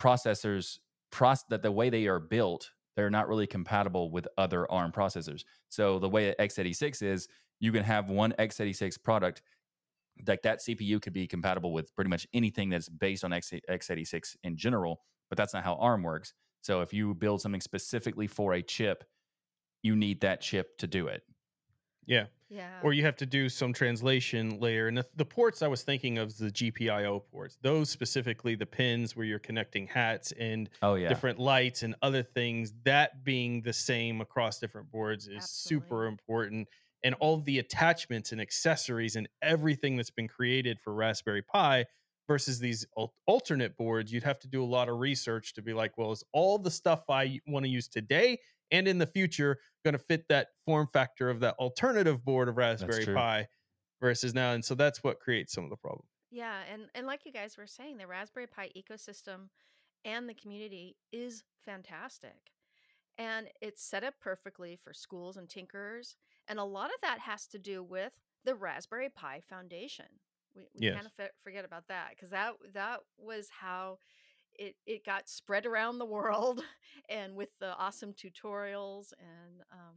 processors 0.00 0.78
proce- 1.12 1.48
that 1.48 1.62
the 1.62 1.72
way 1.72 1.88
they 1.88 2.06
are 2.06 2.20
built, 2.20 2.70
they're 2.96 3.10
not 3.10 3.28
really 3.28 3.46
compatible 3.46 4.10
with 4.10 4.28
other 4.36 4.70
ARM 4.70 4.92
processors. 4.92 5.44
So 5.70 5.98
the 5.98 6.08
way 6.08 6.26
that 6.26 6.38
x86 6.38 7.02
is, 7.02 7.28
you 7.60 7.72
can 7.72 7.84
have 7.84 8.10
one 8.10 8.34
x86 8.38 9.02
product 9.02 9.42
like 10.26 10.42
that 10.42 10.60
CPU 10.60 11.00
could 11.00 11.12
be 11.12 11.26
compatible 11.26 11.72
with 11.72 11.94
pretty 11.94 12.10
much 12.10 12.26
anything 12.32 12.70
that's 12.70 12.88
based 12.88 13.24
on 13.24 13.32
X- 13.32 13.52
x86 13.68 14.36
in 14.44 14.56
general, 14.56 15.00
but 15.28 15.36
that's 15.38 15.54
not 15.54 15.64
how 15.64 15.74
ARM 15.76 16.02
works. 16.02 16.32
So 16.60 16.80
if 16.80 16.92
you 16.92 17.14
build 17.14 17.40
something 17.40 17.60
specifically 17.60 18.26
for 18.26 18.54
a 18.54 18.62
chip, 18.62 19.04
you 19.82 19.96
need 19.96 20.20
that 20.22 20.40
chip 20.40 20.78
to 20.78 20.86
do 20.86 21.08
it. 21.08 21.22
Yeah. 22.06 22.26
yeah. 22.48 22.80
Or 22.82 22.92
you 22.92 23.02
have 23.04 23.16
to 23.16 23.26
do 23.26 23.48
some 23.48 23.72
translation 23.72 24.60
layer. 24.60 24.88
And 24.88 24.96
the, 24.98 25.06
the 25.16 25.24
ports 25.24 25.62
I 25.62 25.68
was 25.68 25.82
thinking 25.82 26.18
of 26.18 26.28
is 26.28 26.38
the 26.38 26.50
GPIO 26.50 27.22
ports. 27.30 27.56
Those 27.62 27.90
specifically, 27.90 28.54
the 28.54 28.66
pins 28.66 29.16
where 29.16 29.26
you're 29.26 29.38
connecting 29.38 29.86
hats 29.86 30.32
and 30.38 30.68
Oh 30.82 30.94
yeah. 30.94 31.08
different 31.08 31.38
lights 31.38 31.82
and 31.82 31.94
other 32.02 32.22
things, 32.22 32.72
that 32.84 33.24
being 33.24 33.62
the 33.62 33.72
same 33.72 34.20
across 34.20 34.58
different 34.58 34.90
boards 34.90 35.28
is 35.28 35.48
super 35.48 36.06
important. 36.06 36.68
And 37.04 37.14
all 37.20 37.34
of 37.34 37.44
the 37.44 37.58
attachments 37.60 38.32
and 38.32 38.40
accessories 38.40 39.14
and 39.14 39.28
everything 39.42 39.96
that's 39.96 40.10
been 40.10 40.26
created 40.26 40.80
for 40.80 40.92
Raspberry 40.92 41.42
Pi 41.42 41.84
versus 42.26 42.58
these 42.58 42.86
al- 42.98 43.14
alternate 43.26 43.76
boards, 43.76 44.10
you'd 44.10 44.24
have 44.24 44.38
to 44.40 44.48
do 44.48 44.64
a 44.64 44.66
lot 44.66 44.88
of 44.88 44.98
research 44.98 45.54
to 45.54 45.62
be 45.62 45.74
like, 45.74 45.96
well, 45.98 46.10
is 46.10 46.24
all 46.32 46.58
the 46.58 46.70
stuff 46.70 47.02
I 47.08 47.40
want 47.46 47.64
to 47.66 47.70
use 47.70 47.86
today 47.86 48.40
and 48.70 48.88
in 48.88 48.98
the 48.98 49.06
future 49.06 49.58
going 49.84 49.92
to 49.92 49.98
fit 49.98 50.26
that 50.30 50.48
form 50.64 50.88
factor 50.92 51.28
of 51.28 51.40
that 51.40 51.54
alternative 51.58 52.24
board 52.24 52.48
of 52.48 52.56
Raspberry. 52.56 53.04
Pi 53.04 53.46
versus 54.00 54.34
now? 54.34 54.52
And 54.52 54.64
so 54.64 54.74
that's 54.74 55.04
what 55.04 55.20
creates 55.20 55.52
some 55.52 55.64
of 55.64 55.70
the 55.70 55.76
problem. 55.76 56.06
Yeah, 56.30 56.56
and 56.72 56.84
and 56.94 57.06
like 57.06 57.20
you 57.24 57.32
guys 57.32 57.56
were 57.56 57.66
saying, 57.66 57.98
the 57.98 58.06
Raspberry 58.06 58.46
Pi 58.46 58.70
ecosystem 58.76 59.50
and 60.04 60.28
the 60.28 60.34
community 60.34 60.96
is 61.12 61.44
fantastic. 61.64 62.50
And 63.16 63.46
it's 63.60 63.84
set 63.84 64.02
up 64.02 64.14
perfectly 64.20 64.76
for 64.82 64.92
schools 64.92 65.36
and 65.36 65.48
tinkerers, 65.48 66.16
and 66.48 66.58
a 66.58 66.64
lot 66.64 66.86
of 66.86 67.00
that 67.02 67.20
has 67.20 67.46
to 67.48 67.58
do 67.58 67.82
with 67.82 68.12
the 68.44 68.54
Raspberry 68.54 69.08
Pi 69.08 69.40
Foundation. 69.48 70.06
We, 70.54 70.66
we 70.74 70.84
Yes. 70.84 70.94
kind 70.94 71.06
of 71.06 71.12
f- 71.18 71.30
forget 71.42 71.64
about 71.64 71.88
that 71.88 72.10
because 72.10 72.30
that 72.30 72.54
that 72.74 73.00
was 73.18 73.48
how 73.60 73.98
it 74.54 74.76
it 74.86 75.04
got 75.04 75.28
spread 75.28 75.66
around 75.66 75.98
the 75.98 76.06
world, 76.06 76.62
and 77.08 77.34
with 77.36 77.50
the 77.60 77.74
awesome 77.76 78.12
tutorials 78.14 79.12
and 79.18 79.62
um, 79.72 79.96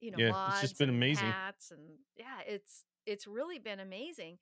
you 0.00 0.10
know 0.10 0.18
Yeah, 0.18 0.32
it's 0.46 0.60
just 0.60 0.78
been 0.78 0.88
amazing. 0.90 1.34
hats 1.34 1.70
and 1.70 1.98
yeah, 2.16 2.40
it's 2.46 2.84
it's 3.06 3.26
really 3.26 3.58
been 3.58 3.80
amazing. 3.80 4.38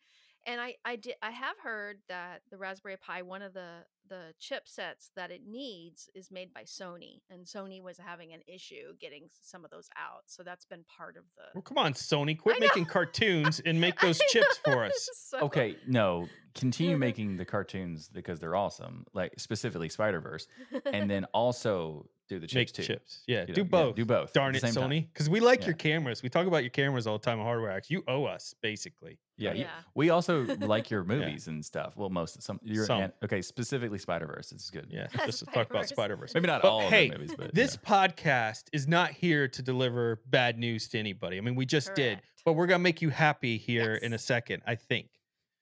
And 0.47 0.61
I 0.61 0.75
I 0.85 0.97
did 0.97 1.15
I 1.23 1.31
have 1.31 1.57
heard 1.63 1.99
that 2.09 2.43
the 2.51 2.57
Raspberry 2.59 2.97
Pi 2.97 3.23
one 3.23 3.43
of 3.43 3.55
the 3.55 3.85
the 4.09 4.35
chipsets 4.41 5.11
that 5.17 5.31
it 5.31 5.43
needs 5.47 6.11
is 6.15 6.31
made 6.31 6.53
by 6.53 6.63
Sony 6.65 7.21
and 7.31 7.47
Sony 7.47 7.81
was 7.83 7.97
having 7.99 8.33
an 8.35 8.41
issue 8.47 8.93
getting 9.01 9.29
some 9.41 9.65
of 9.65 9.71
those 9.71 9.89
out. 9.97 10.25
So 10.27 10.43
that's 10.43 10.67
been 10.67 10.85
part 10.99 11.17
of 11.17 11.23
the 11.37 11.45
Well, 11.55 11.63
come 11.63 11.79
on, 11.79 11.95
Sony, 11.95 12.37
quit 12.39 12.61
making 12.61 12.85
cartoons 12.87 13.61
and 13.65 13.81
make 13.81 13.99
those 14.01 14.19
chips 14.31 14.59
for 14.65 14.85
us. 14.85 15.09
so- 15.15 15.39
Okay, 15.43 15.77
no, 15.87 16.29
continue 16.55 16.97
making 17.09 17.37
the 17.39 17.45
cartoons 17.47 18.11
because 18.13 18.39
they're 18.39 18.57
awesome, 18.57 19.07
like 19.15 19.33
specifically 19.39 19.89
Spider 19.89 20.21
Verse, 20.21 20.47
and 20.85 21.09
then 21.09 21.25
also 21.33 22.07
do 22.35 22.38
the 22.40 22.47
chips 22.47 22.55
Make 22.55 22.73
too. 22.73 22.83
chips. 22.95 23.23
Yeah, 23.27 23.45
You 23.47 23.55
do 23.55 23.62
know, 23.62 23.68
both. 23.68 23.95
do 23.97 24.05
both. 24.05 24.33
Darn 24.33 24.55
it. 24.55 24.62
Sony. 24.62 25.07
Because 25.12 25.29
we 25.29 25.40
like 25.40 25.61
Yeah. 25.61 25.66
your 25.68 25.75
cameras. 25.77 26.23
We 26.23 26.29
talk 26.29 26.47
about 26.47 26.62
your 26.62 26.71
cameras 26.71 27.07
all 27.07 27.18
the 27.18 27.25
time 27.25 27.38
on 27.38 27.45
Hardware 27.45 27.71
Addicts. 27.71 27.90
You 27.90 28.03
owe 28.09 28.25
us, 28.25 28.55
basically. 28.62 29.18
Yeah, 29.37 29.51
oh, 29.51 29.53
you- 29.55 29.61
Yeah. 29.61 29.71
we 29.95 30.11
also 30.11 30.45
like 30.61 30.90
your 30.90 31.05
movies 31.05 31.49
and 31.49 31.64
stuff. 31.64 31.97
Well, 31.97 32.11
most 32.11 32.37
of 32.37 32.42
some. 32.42 32.61
You're 32.62 32.87
Some. 32.87 33.03
an- 33.03 33.12
okay, 33.25 33.42
specifically 33.42 33.99
Spider 33.99 34.27
Verse. 34.27 34.51
This 34.51 34.62
is 34.64 34.71
good. 34.71 34.87
Yeah, 34.90 35.07
just 35.27 35.40
to 35.40 35.47
talk 35.47 35.68
about 35.71 35.88
Spider-Verse. 35.88 36.35
Maybe 36.35 36.47
not 36.47 36.62
But 36.62 36.68
all 36.71 36.88
hey, 36.88 37.07
of 37.07 37.12
the 37.12 37.18
movies, 37.18 37.35
but 37.37 37.55
This 37.55 37.79
yeah. 37.83 37.90
podcast 38.09 38.64
is 38.73 38.87
not 38.88 39.11
here 39.11 39.49
to 39.49 39.62
deliver 39.62 40.21
bad 40.27 40.59
news 40.59 40.88
to 40.88 40.99
anybody. 40.99 41.38
I 41.38 41.40
mean, 41.40 41.55
we 41.55 41.66
just 41.66 41.95
did, 41.95 42.21
but 42.45 42.53
we're 42.55 42.66
going 42.66 42.79
to 42.81 42.83
make 42.83 43.03
you 43.03 43.11
happy 43.11 43.59
here 43.59 43.95
in 43.95 44.12
a 44.12 44.18
second, 44.18 44.62
I 44.66 44.75
think. 44.77 45.09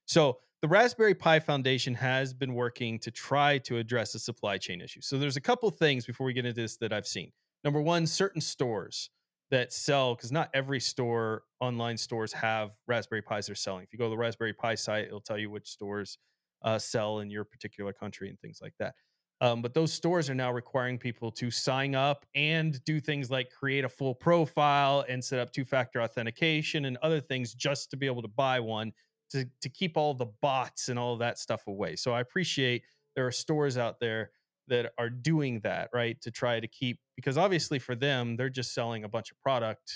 So, 0.06 0.38
the 0.62 0.68
Raspberry 0.68 1.14
Pi 1.14 1.40
Foundation 1.40 1.94
has 1.94 2.34
been 2.34 2.54
working 2.54 2.98
to 3.00 3.10
try 3.10 3.58
to 3.58 3.78
address 3.78 4.12
the 4.12 4.18
supply 4.18 4.58
chain 4.58 4.80
issue. 4.80 5.00
So, 5.00 5.18
there's 5.18 5.36
a 5.36 5.40
couple 5.40 5.70
things 5.70 6.04
before 6.04 6.26
we 6.26 6.32
get 6.32 6.44
into 6.44 6.60
this 6.60 6.76
that 6.78 6.92
I've 6.92 7.06
seen. 7.06 7.32
Number 7.64 7.80
one, 7.80 8.06
certain 8.06 8.40
stores 8.40 9.10
that 9.50 9.72
sell, 9.72 10.14
because 10.14 10.30
not 10.30 10.48
every 10.54 10.80
store, 10.80 11.42
online 11.60 11.96
stores 11.96 12.32
have 12.32 12.70
Raspberry 12.86 13.22
Pis 13.22 13.46
they're 13.46 13.54
selling. 13.54 13.82
If 13.82 13.92
you 13.92 13.98
go 13.98 14.06
to 14.06 14.10
the 14.10 14.16
Raspberry 14.16 14.52
Pi 14.52 14.74
site, 14.74 15.06
it'll 15.06 15.20
tell 15.20 15.38
you 15.38 15.50
which 15.50 15.68
stores 15.68 16.18
uh, 16.62 16.78
sell 16.78 17.20
in 17.20 17.30
your 17.30 17.44
particular 17.44 17.92
country 17.92 18.28
and 18.28 18.38
things 18.40 18.60
like 18.62 18.74
that. 18.78 18.94
Um, 19.42 19.62
but 19.62 19.72
those 19.72 19.92
stores 19.92 20.28
are 20.28 20.34
now 20.34 20.52
requiring 20.52 20.98
people 20.98 21.30
to 21.32 21.50
sign 21.50 21.94
up 21.94 22.26
and 22.34 22.82
do 22.84 23.00
things 23.00 23.30
like 23.30 23.50
create 23.50 23.84
a 23.84 23.88
full 23.88 24.14
profile 24.14 25.04
and 25.08 25.24
set 25.24 25.38
up 25.40 25.50
two 25.50 25.64
factor 25.64 26.02
authentication 26.02 26.84
and 26.84 26.98
other 26.98 27.20
things 27.20 27.54
just 27.54 27.90
to 27.90 27.96
be 27.96 28.06
able 28.06 28.20
to 28.20 28.28
buy 28.28 28.60
one 28.60 28.92
to, 29.30 29.48
to 29.62 29.68
keep 29.68 29.96
all 29.96 30.14
the 30.14 30.26
bots 30.26 30.88
and 30.88 30.98
all 30.98 31.12
of 31.14 31.18
that 31.20 31.38
stuff 31.38 31.66
away. 31.66 31.96
So 31.96 32.12
I 32.12 32.20
appreciate 32.20 32.82
there 33.16 33.26
are 33.26 33.32
stores 33.32 33.76
out 33.78 34.00
there 34.00 34.30
that 34.68 34.92
are 34.98 35.10
doing 35.10 35.60
that, 35.60 35.90
right? 35.92 36.20
To 36.22 36.30
try 36.30 36.60
to 36.60 36.68
keep, 36.68 37.00
because 37.16 37.36
obviously 37.38 37.78
for 37.78 37.94
them, 37.94 38.36
they're 38.36 38.48
just 38.50 38.72
selling 38.74 39.04
a 39.04 39.08
bunch 39.08 39.30
of 39.30 39.38
product. 39.40 39.92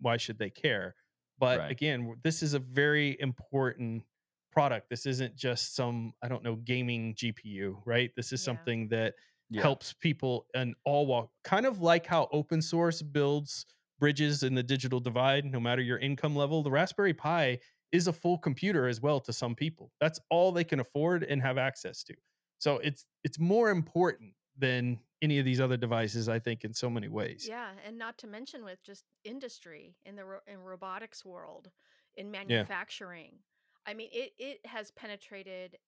Why 0.00 0.16
should 0.16 0.38
they 0.38 0.50
care? 0.50 0.94
But 1.38 1.58
Right. 1.60 1.70
again, 1.70 2.16
this 2.22 2.42
is 2.42 2.54
a 2.54 2.58
very 2.58 3.18
important 3.20 4.04
product. 4.52 4.88
This 4.88 5.06
isn't 5.06 5.36
just 5.36 5.74
some, 5.74 6.12
I 6.22 6.28
don't 6.28 6.42
know, 6.44 6.56
gaming 6.56 7.14
GPU, 7.14 7.82
right? 7.84 8.10
This 8.16 8.32
is 8.32 8.40
Yeah. 8.40 8.44
something 8.44 8.88
that 8.88 9.14
Yeah. 9.50 9.62
helps 9.62 9.92
people 9.92 10.46
in 10.54 10.74
all 10.84 11.06
walk, 11.06 11.30
kind 11.42 11.66
of 11.66 11.80
like 11.80 12.06
how 12.06 12.28
open 12.32 12.62
source 12.62 13.02
builds 13.02 13.66
bridges 13.98 14.42
in 14.42 14.54
the 14.54 14.62
digital 14.62 15.00
divide, 15.00 15.44
no 15.44 15.60
matter 15.60 15.82
your 15.82 15.98
income 15.98 16.34
level. 16.36 16.62
The 16.62 16.70
Raspberry 16.70 17.14
Pi 17.14 17.58
is 17.94 18.08
a 18.08 18.12
full 18.12 18.36
computer 18.36 18.88
as 18.88 19.00
well 19.00 19.20
to 19.20 19.32
some 19.32 19.54
people. 19.54 19.92
That's 20.00 20.18
all 20.28 20.50
they 20.52 20.64
can 20.64 20.80
afford 20.80 21.22
and 21.22 21.40
have 21.40 21.56
access 21.58 22.02
to. 22.04 22.14
So 22.58 22.78
it's 22.78 23.06
it's 23.22 23.38
more 23.38 23.70
important 23.70 24.34
than 24.58 24.98
any 25.22 25.38
of 25.38 25.44
these 25.44 25.60
other 25.60 25.76
devices, 25.76 26.28
I 26.28 26.38
think, 26.40 26.64
in 26.64 26.74
so 26.74 26.90
many 26.90 27.08
ways. 27.08 27.46
Yeah, 27.48 27.70
and 27.86 27.96
not 27.96 28.18
to 28.18 28.26
mention 28.26 28.64
with 28.64 28.82
just 28.84 29.04
industry 29.24 29.96
in 30.04 30.16
the 30.16 30.24
ro- 30.24 30.40
in 30.46 30.58
robotics 30.58 31.24
world, 31.24 31.70
in 32.16 32.30
manufacturing. 32.30 33.32
yeah. 33.32 33.90
I 33.90 33.94
mean, 33.94 34.08
it 34.12 34.32
it 34.38 34.66
has 34.66 34.90
penetrated 34.90 35.78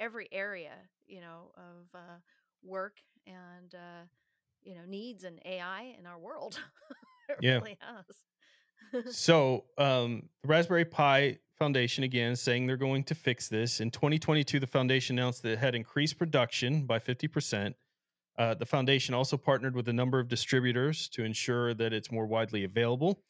every 0.00 0.28
area, 0.32 0.74
you 1.06 1.20
know, 1.20 1.50
of 1.56 1.88
uh, 1.94 2.18
work 2.62 2.98
and 3.26 3.74
uh, 3.74 4.04
you 4.62 4.74
know 4.74 4.84
needs 4.86 5.24
and 5.24 5.40
AI 5.46 5.94
in 5.98 6.06
our 6.06 6.18
world. 6.18 6.58
it 7.30 7.36
Yeah. 7.40 7.54
really 7.56 7.78
has. 7.80 8.04
So, 9.10 9.64
um, 9.78 10.28
the 10.42 10.48
Raspberry 10.48 10.84
Pi 10.84 11.38
Foundation 11.58 12.04
again 12.04 12.36
saying 12.36 12.66
they're 12.66 12.76
going 12.76 13.04
to 13.04 13.14
fix 13.14 13.48
this. 13.48 13.80
In 13.80 13.90
2022, 13.90 14.60
the 14.60 14.66
foundation 14.66 15.18
announced 15.18 15.42
that 15.42 15.52
it 15.52 15.58
had 15.58 15.74
increased 15.74 16.18
production 16.18 16.84
by 16.84 16.98
50%. 16.98 17.74
Uh, 18.36 18.54
the 18.54 18.66
foundation 18.66 19.14
also 19.14 19.36
partnered 19.36 19.76
with 19.76 19.88
a 19.88 19.92
number 19.92 20.18
of 20.18 20.28
distributors 20.28 21.08
to 21.10 21.24
ensure 21.24 21.74
that 21.74 21.92
it's 21.92 22.10
more 22.10 22.26
widely 22.26 22.64
available. 22.64 23.22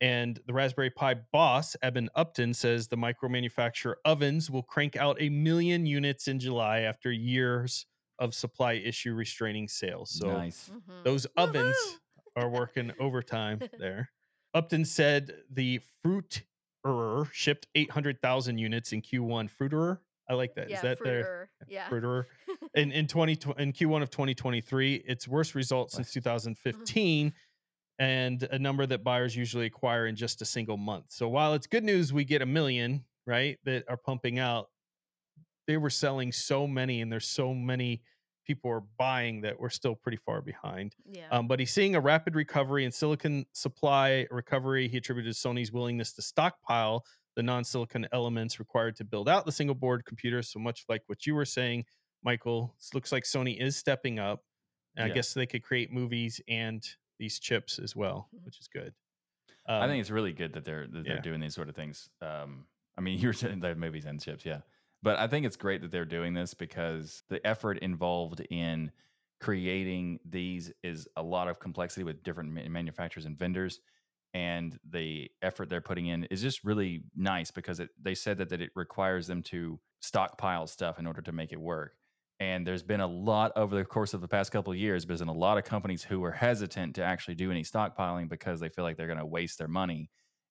And 0.00 0.38
the 0.46 0.52
Raspberry 0.52 0.90
Pi 0.90 1.14
boss, 1.32 1.76
Eben 1.82 2.08
Upton, 2.14 2.54
says 2.54 2.88
the 2.88 2.96
micro 2.96 3.28
manufacturer 3.28 3.98
ovens 4.04 4.50
will 4.50 4.62
crank 4.62 4.96
out 4.96 5.16
a 5.20 5.28
million 5.28 5.86
units 5.86 6.28
in 6.28 6.38
July 6.38 6.80
after 6.80 7.10
years 7.10 7.86
of 8.18 8.34
supply 8.34 8.74
issue 8.74 9.14
restraining 9.14 9.66
sales. 9.66 10.10
So, 10.10 10.28
nice. 10.28 10.70
Mhm. 10.72 11.04
those 11.04 11.26
ovens 11.36 11.76
Woohoo! 11.76 12.42
are 12.42 12.48
working 12.48 12.92
overtime 13.00 13.60
there. 13.78 14.10
Upton 14.54 14.84
said 14.84 15.34
the 15.50 15.80
Fruiterer 16.04 17.28
shipped 17.32 17.66
800,000 17.74 18.58
units 18.58 18.92
in 18.92 19.02
Q1. 19.02 19.50
Fruiterer? 19.50 19.98
I 20.28 20.34
like 20.34 20.54
that. 20.54 20.66
Is 20.66 20.70
yeah, 20.70 20.82
that 20.82 21.04
their 21.04 21.24
fruiter. 21.24 21.48
Yeah. 21.68 21.88
Fruiterer? 21.88 22.24
In 22.74 22.92
in 22.92 23.06
20 23.06 23.32
in 23.58 23.72
Q1 23.72 24.02
of 24.02 24.10
2023, 24.10 24.94
its 25.06 25.28
worst 25.28 25.54
result 25.54 25.90
since 25.90 26.08
Nice. 26.08 26.24
Mm-hmm. 26.24 26.44
2015 26.54 27.32
and 27.98 28.42
a 28.50 28.58
number 28.58 28.86
that 28.86 29.04
buyers 29.04 29.36
usually 29.36 29.66
acquire 29.66 30.06
in 30.06 30.16
just 30.16 30.42
a 30.42 30.44
single 30.44 30.76
month. 30.76 31.06
So 31.08 31.28
while 31.28 31.54
it's 31.54 31.66
good 31.66 31.84
news 31.84 32.12
we 32.12 32.24
get 32.24 32.42
a 32.42 32.46
million, 32.46 33.04
right, 33.26 33.58
that 33.64 33.84
are 33.88 33.96
pumping 33.96 34.38
out, 34.38 34.70
they 35.66 35.76
were 35.76 35.90
selling 35.90 36.32
so 36.32 36.66
many 36.66 37.00
and 37.00 37.12
there's 37.12 37.28
so 37.28 37.54
many 37.54 38.02
people 38.44 38.70
are 38.70 38.82
buying 38.98 39.40
that 39.42 39.58
we're 39.58 39.70
still 39.70 39.94
pretty 39.94 40.18
far 40.18 40.40
behind. 40.42 40.94
yeah. 41.06 41.28
Um, 41.30 41.48
but 41.48 41.58
he's 41.60 41.72
seeing 41.72 41.94
a 41.94 42.00
rapid 42.00 42.34
recovery 42.34 42.84
in 42.84 42.92
silicon 42.92 43.46
supply 43.52 44.26
recovery. 44.30 44.88
He 44.88 44.98
attributed 44.98 45.32
Sony's 45.34 45.72
willingness 45.72 46.12
to 46.14 46.22
stockpile 46.22 47.04
the 47.36 47.42
non-silicon 47.42 48.06
elements 48.12 48.58
required 48.60 48.94
to 48.96 49.04
build 49.04 49.28
out 49.28 49.44
the 49.44 49.50
single 49.52 49.74
board 49.74 50.04
computer. 50.04 50.40
So 50.42 50.58
much 50.60 50.84
like 50.88 51.02
what 51.06 51.26
you 51.26 51.34
were 51.34 51.44
saying, 51.44 51.84
Michael, 52.22 52.74
it 52.78 52.94
looks 52.94 53.10
like 53.10 53.24
Sony 53.24 53.60
is 53.60 53.76
stepping 53.76 54.18
up. 54.20 54.40
And 54.96 55.10
I 55.10 55.12
guess 55.14 55.34
they 55.34 55.46
could 55.46 55.64
create 55.64 55.90
movies 55.92 56.40
and 56.46 56.80
these 57.18 57.40
chips 57.40 57.80
as 57.80 57.96
well, 57.96 58.28
Mhm. 58.32 58.44
which 58.44 58.60
is 58.60 58.68
good. 58.68 58.94
I 59.66 59.80
Um, 59.80 59.88
think 59.90 60.00
it's 60.00 60.10
really 60.10 60.32
good 60.32 60.52
that 60.52 60.64
they're 60.64 60.86
that 60.86 61.04
they're 61.04 61.16
yeah. 61.16 61.20
doing 61.22 61.40
these 61.40 61.54
sort 61.54 61.68
of 61.68 61.74
things. 61.74 62.08
Um, 62.20 62.68
I 62.96 63.00
mean, 63.00 63.18
you 63.26 63.26
were 63.28 63.32
saying 63.32 63.58
the 63.60 63.74
movies 63.74 64.04
and 64.04 64.20
chips, 64.22 64.44
yeah, 64.46 64.60
but 65.04 65.18
I 65.18 65.26
think 65.26 65.44
it's 65.44 65.56
great 65.56 65.82
that 65.82 65.90
they're 65.90 66.06
doing 66.06 66.32
this 66.32 66.54
because 66.54 67.22
the 67.28 67.46
effort 67.46 67.78
involved 67.80 68.40
in 68.50 68.90
creating 69.38 70.18
these 70.24 70.72
is 70.82 71.06
a 71.16 71.22
lot 71.22 71.46
of 71.46 71.60
complexity 71.60 72.04
with 72.04 72.22
different 72.22 72.70
manufacturers 72.70 73.26
and 73.26 73.38
vendors, 73.38 73.80
and 74.32 74.78
the 74.90 75.30
effort 75.42 75.68
they're 75.68 75.82
putting 75.82 76.06
in 76.06 76.24
is 76.24 76.40
just 76.40 76.64
really 76.64 77.04
nice 77.14 77.50
because 77.50 77.80
it, 77.80 77.90
they 78.00 78.14
said 78.14 78.38
that 78.38 78.48
that 78.48 78.62
it 78.62 78.70
requires 78.74 79.26
them 79.26 79.42
to 79.42 79.78
stockpile 80.00 80.66
stuff 80.66 80.98
in 80.98 81.06
order 81.06 81.20
to 81.20 81.32
make 81.32 81.52
it 81.52 81.60
work. 81.60 81.92
And 82.40 82.66
there's 82.66 82.82
been 82.82 83.00
a 83.00 83.06
lot 83.06 83.52
over 83.56 83.76
the 83.76 83.84
course 83.84 84.14
of 84.14 84.22
the 84.22 84.28
past 84.28 84.52
couple 84.52 84.72
of 84.72 84.78
years, 84.78 85.04
there's 85.04 85.20
been 85.20 85.28
a 85.28 85.32
lot 85.32 85.58
of 85.58 85.64
companies 85.64 86.02
who 86.02 86.24
are 86.24 86.32
hesitant 86.32 86.94
to 86.94 87.04
actually 87.04 87.34
do 87.34 87.50
any 87.50 87.62
stockpiling 87.62 88.28
because 88.28 88.58
they 88.58 88.70
feel 88.70 88.84
like 88.84 88.96
they're 88.96 89.06
going 89.06 89.18
to 89.18 89.26
waste 89.26 89.58
their 89.58 89.68
money. 89.68 90.10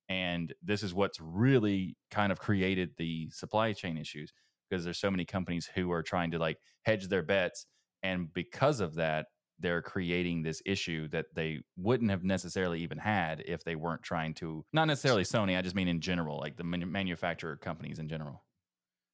And 0.10 0.54
this 0.62 0.84
is 0.84 0.94
what's 0.94 1.20
really 1.22 1.96
kind 2.12 2.32
of 2.32 2.39
created 2.39 2.92
the 2.98 3.30
supply 3.32 3.74
chain 3.74 3.98
issues 3.98 4.32
because 4.70 4.84
there's 4.84 5.00
so 5.00 5.12
many 5.12 5.26
companies 5.26 5.70
who 5.76 5.92
are 5.92 6.04
trying 6.04 6.32
to 6.32 6.39
like 6.39 6.58
hedge 6.84 7.08
their 7.08 7.24
bets. 7.24 7.66
And 8.02 8.34
because 8.34 8.80
of 8.80 8.96
that, 8.96 9.28
they're 9.60 9.82
creating 9.82 10.42
this 10.44 10.62
issue 10.66 11.08
that 11.10 11.28
they 11.36 11.60
wouldn't 11.78 12.10
have 12.12 12.24
necessarily 12.24 12.82
even 12.82 12.98
had 12.98 13.42
if 13.46 13.63
they 13.63 13.76
weren't 13.76 14.04
trying 14.04 14.34
to, 14.34 14.66
not 14.74 14.86
necessarily 14.86 15.24
Sony, 15.24 15.58
I 15.58 15.62
just 15.62 15.76
mean 15.76 15.88
in 15.88 16.02
general, 16.02 16.38
like 16.39 16.58
the 16.58 16.63
manufacturer 16.63 17.56
companies 17.56 18.00
in 18.00 18.10
general. 18.10 18.44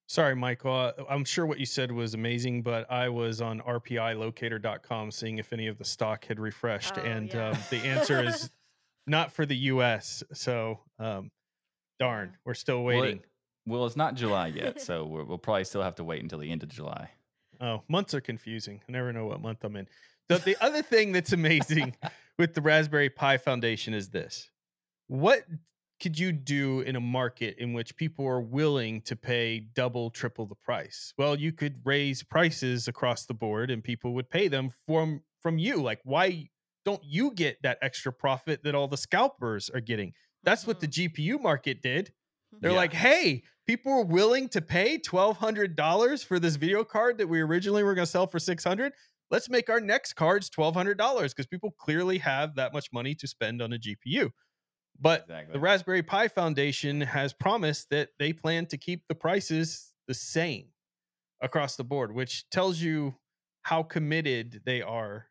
Sorry, 0.08 0.36
Michael. 0.36 0.74
Uh, 0.74 1.04
I'm 1.08 1.24
sure 1.24 1.46
what 1.46 1.60
you 1.60 1.68
said 1.68 1.92
was 1.92 2.16
amazing, 2.16 2.64
but 2.64 2.90
I 2.92 3.10
was 3.10 3.42
on 3.42 3.60
RPIlocator.com 3.62 5.12
seeing 5.12 5.38
if 5.38 5.54
any 5.54 5.68
of 5.68 5.78
the 5.78 5.86
stock 5.86 6.26
had 6.26 6.40
refreshed, 6.40 6.94
Oh, 6.98 7.02
and 7.02 7.32
yeah. 7.32 7.50
um, 7.50 7.58
the 7.70 7.78
answer 7.86 8.24
is 8.24 8.50
not 9.10 9.32
for 9.32 9.46
the 9.46 9.56
U.S. 9.56 10.24
So, 10.34 10.80
um, 11.00 11.32
darn, 12.00 12.38
we're 12.46 12.54
still 12.54 12.84
Well, 12.84 12.98
it- 12.98 13.02
waiting. 13.02 13.20
Well, 13.66 13.86
it's 13.86 13.96
not 13.98 14.16
July 14.16 14.48
yet, 14.48 14.82
so 14.90 15.06
we're, 15.06 15.24
we'll 15.24 15.38
probably 15.38 15.64
still 15.66 15.84
have 15.84 15.96
to 15.96 16.04
wait 16.04 16.24
until 16.24 16.40
the 16.40 16.52
end 16.52 16.64
of 16.64 16.70
July. 16.70 17.12
Oh, 17.62 17.84
months 17.88 18.14
are 18.14 18.22
confusing. 18.22 18.82
I 18.88 18.92
never 18.92 19.12
know 19.14 19.26
what 19.26 19.42
month 19.42 19.64
I'm 19.64 19.76
in. 19.76 19.88
The, 20.30 20.38
the 20.38 20.58
other 20.64 20.82
thing 20.82 21.12
that's 21.12 21.34
amazing 21.34 21.96
with 22.40 22.54
the 22.54 22.62
Raspberry 22.62 23.10
Pi 23.10 23.38
Foundation 23.38 23.94
is 23.94 24.10
this: 24.10 24.50
what 25.08 25.44
could 26.02 26.18
you 26.18 26.32
do 26.32 26.80
in 26.82 26.96
a 26.96 27.00
market 27.02 27.58
in 27.60 27.74
which 27.74 27.96
people 27.98 28.26
are 28.26 28.40
willing 28.40 29.02
to 29.02 29.16
pay 29.18 29.60
double, 29.60 30.10
triple 30.10 30.46
the 30.46 30.56
price? 30.56 31.14
Well, 31.18 31.38
you 31.38 31.52
could 31.52 31.82
raise 31.84 32.24
prices 32.24 32.88
across 32.88 33.26
the 33.26 33.34
board, 33.34 33.70
and 33.70 33.84
people 33.84 34.14
would 34.14 34.30
pay 34.30 34.48
them 34.48 34.72
from 34.88 35.22
from 35.42 35.58
you. 35.60 35.82
Like, 35.82 36.00
why 36.06 36.50
don't 36.86 37.04
you 37.04 37.32
get 37.34 37.62
that 37.64 37.78
extra 37.82 38.12
profit 38.14 38.64
that 38.64 38.76
all 38.76 38.88
the 38.88 38.98
scalpers 38.98 39.70
are 39.70 39.82
getting? 39.82 40.14
That's 40.44 40.66
what 40.66 40.80
the 40.80 40.88
Mhm. 40.88 40.92
GPU 41.14 41.40
market 41.40 41.82
did. 41.82 42.14
They're 42.62 42.72
Yeah. 42.72 42.78
like, 42.78 42.94
hey, 42.94 43.44
people 43.68 43.92
are 43.92 44.06
willing 44.06 44.50
to 44.50 44.62
pay 44.62 44.98
twelve 44.98 45.38
hundred 45.38 45.76
dollars 45.76 46.24
for 46.24 46.40
this 46.40 46.56
video 46.56 46.84
card 46.84 47.18
that 47.20 47.28
we 47.28 47.42
originally 47.42 47.84
were 47.84 47.94
going 47.94 48.06
to 48.06 48.12
sell 48.12 48.28
for 48.28 48.40
six 48.40 48.64
hundred. 48.64 48.94
Let's 49.32 49.50
make 49.50 49.70
our 49.70 49.80
next 49.80 50.14
cards 50.14 50.50
twelve 50.50 50.74
hundred 50.76 50.98
dollars 50.98 51.34
because 51.34 51.46
people 51.48 51.72
clearly 51.72 52.18
have 52.20 52.56
that 52.56 52.74
much 52.74 52.92
money 52.92 53.14
to 53.16 53.28
spend 53.28 53.62
on 53.62 53.74
a 53.74 53.78
GPU. 53.78 54.32
But 55.00 55.22
Exactly. 55.24 55.54
the 55.54 55.60
Raspberry 55.60 56.04
Pi 56.04 56.28
Foundation 56.28 57.02
has 57.02 57.32
promised 57.34 57.90
that 57.92 58.10
they 58.18 58.34
plan 58.34 58.66
to 58.68 58.78
keep 58.78 59.08
the 59.08 59.16
prices 59.16 59.94
the 60.08 60.14
same 60.16 60.74
across 61.42 61.76
the 61.76 61.84
board, 61.84 62.14
which 62.14 62.50
tells 62.50 62.80
you 62.82 63.16
how 63.64 63.84
committed 63.84 64.64
they 64.66 64.82
are. 64.82 65.30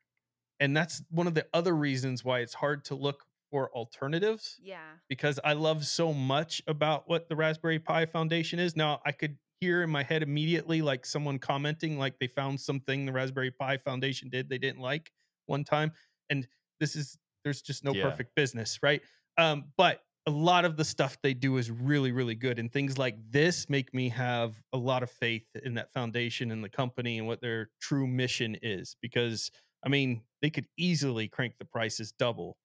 And 0.61 0.77
that's 0.77 1.03
one 1.11 1.27
of 1.27 1.35
the 1.35 1.47
other 1.55 1.75
reasons 1.75 2.25
why 2.25 2.40
it's 2.40 2.55
hard 2.55 2.85
to 2.87 2.94
look 2.94 3.25
for 3.51 3.71
alternatives 3.75 4.59
Yeah. 4.62 4.97
because 5.09 5.40
I 5.42 5.55
love 5.55 5.87
so 5.87 6.12
much 6.12 6.61
about 6.66 7.09
what 7.09 7.29
the 7.29 7.37
Raspberry 7.37 7.79
Pi 7.79 8.07
Foundation 8.07 8.59
is. 8.59 8.77
Now, 8.77 9.01
I 9.07 9.12
could 9.12 9.38
hear 9.61 9.83
in 9.83 9.90
my 9.90 10.03
head 10.03 10.23
immediately 10.23 10.83
like 10.83 11.05
someone 11.07 11.38
commenting 11.38 11.99
like 11.99 12.18
they 12.18 12.27
found 12.29 12.61
something 12.61 13.07
the 13.07 13.12
Raspberry 13.12 13.51
Pi 13.51 13.79
Foundation 13.79 14.29
did 14.29 14.49
they 14.49 14.59
didn't 14.59 14.81
like 14.81 15.11
one 15.47 15.64
time 15.64 15.92
and 16.31 16.47
this 16.79 16.94
is 16.94 17.18
there's 17.42 17.61
just 17.62 17.83
no 17.85 17.92
Yeah. 17.92 18.03
perfect 18.09 18.35
business, 18.37 18.79
right? 18.83 19.03
Um 19.37 19.73
but 19.77 20.03
a 20.27 20.31
lot 20.31 20.64
of 20.64 20.77
the 20.77 20.85
stuff 20.85 21.16
they 21.23 21.35
do 21.35 21.57
is 21.57 21.71
really 21.73 22.12
really 22.12 22.35
good 22.37 22.59
and 22.61 22.71
things 22.71 22.99
like 22.99 23.16
this 23.31 23.68
make 23.68 23.92
me 23.94 24.11
have 24.11 24.62
a 24.73 24.79
lot 24.79 25.03
of 25.03 25.11
faith 25.11 25.47
in 25.64 25.75
that 25.75 25.92
foundation 25.92 26.53
and 26.53 26.62
the 26.62 26.68
company 26.68 27.18
and 27.18 27.27
what 27.27 27.40
their 27.40 27.71
true 27.81 28.07
mission 28.07 28.57
is 28.62 28.94
because 29.01 29.51
I 29.85 29.88
mean, 29.88 30.23
they 30.43 30.51
could 30.51 30.67
easily 30.77 31.29
crank 31.29 31.55
the 31.59 31.64
prices 31.64 32.12
double 32.12 32.57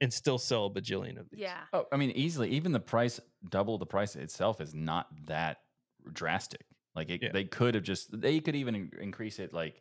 and 0.00 0.12
still 0.12 0.38
sell 0.38 0.66
a 0.66 0.70
bajillion 0.70 1.18
of 1.18 1.28
these. 1.30 1.40
Yeah. 1.40 1.60
Oh, 1.72 1.86
I 1.92 1.96
mean, 1.96 2.10
easily. 2.12 2.50
Even 2.50 2.72
the 2.72 2.80
price, 2.80 3.20
double 3.48 3.78
the 3.78 3.86
price 3.86 4.16
itself, 4.16 4.60
is 4.60 4.74
not 4.74 5.06
that 5.26 5.58
drastic. 6.12 6.64
Like 6.94 7.08
it, 7.10 7.22
Yeah. 7.22 7.30
they 7.32 7.44
could 7.44 7.74
have 7.74 7.84
just, 7.84 8.18
they 8.20 8.40
could 8.40 8.56
even 8.56 8.90
increase 9.00 9.38
it 9.38 9.52
like 9.52 9.80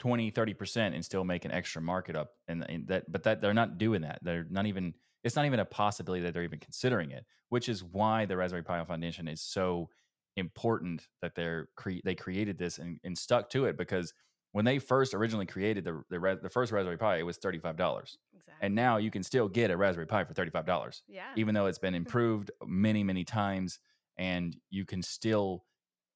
20, 0.00 0.30
30% 0.30 0.94
and 0.94 1.04
still 1.04 1.24
make 1.24 1.44
an 1.44 1.50
extra 1.52 1.80
market 1.80 2.16
up. 2.16 2.32
And, 2.48 2.68
and 2.68 2.86
that, 2.88 3.10
but 3.10 3.22
that 3.24 3.40
they're 3.40 3.54
not 3.54 3.78
doing 3.78 4.02
that. 4.02 4.18
They're 4.22 4.46
not 4.50 4.66
even, 4.66 4.94
it's 5.24 5.36
not 5.36 5.46
even 5.46 5.60
a 5.60 5.64
possibility 5.64 6.22
that 6.24 6.34
they're 6.34 6.44
even 6.44 6.58
considering 6.58 7.10
it, 7.10 7.24
which 7.48 7.68
is 7.68 7.82
why 7.84 8.26
the 8.26 8.36
Raspberry 8.36 8.62
Pi 8.62 8.82
Foundation 8.84 9.28
is 9.28 9.40
so 9.42 9.88
important 10.36 11.08
that 11.22 11.34
they're 11.34 11.68
cre- 11.76 12.00
they 12.04 12.14
created 12.14 12.56
this 12.58 12.78
and, 12.78 12.98
and 13.04 13.16
stuck 13.16 13.50
to 13.50 13.64
it 13.66 13.76
because 13.76 14.12
when 14.52 14.64
they 14.64 14.78
first 14.78 15.14
originally 15.14 15.46
created 15.46 15.84
the 15.84 16.02
the, 16.10 16.38
the 16.42 16.50
first 16.50 16.72
Raspberry 16.72 16.96
Pi, 16.98 17.16
it 17.18 17.22
was 17.26 17.36
thirty 17.36 17.58
five 17.58 17.76
dollars, 17.76 18.18
Exactly. 18.34 18.66
and 18.66 18.74
now 18.74 18.96
you 18.96 19.10
can 19.10 19.22
still 19.22 19.48
get 19.48 19.70
a 19.70 19.76
Raspberry 19.76 20.06
Pi 20.06 20.24
for 20.24 20.34
thirty 20.34 20.50
five 20.50 20.66
dollars 20.66 21.02
yeah. 21.08 21.32
even 21.36 21.54
though 21.54 21.66
it's 21.66 21.78
been 21.78 21.94
improved 22.04 22.50
many 22.66 23.02
many 23.04 23.24
times 23.24 23.78
and 24.18 24.56
you 24.70 24.84
can 24.84 25.02
still 25.02 25.64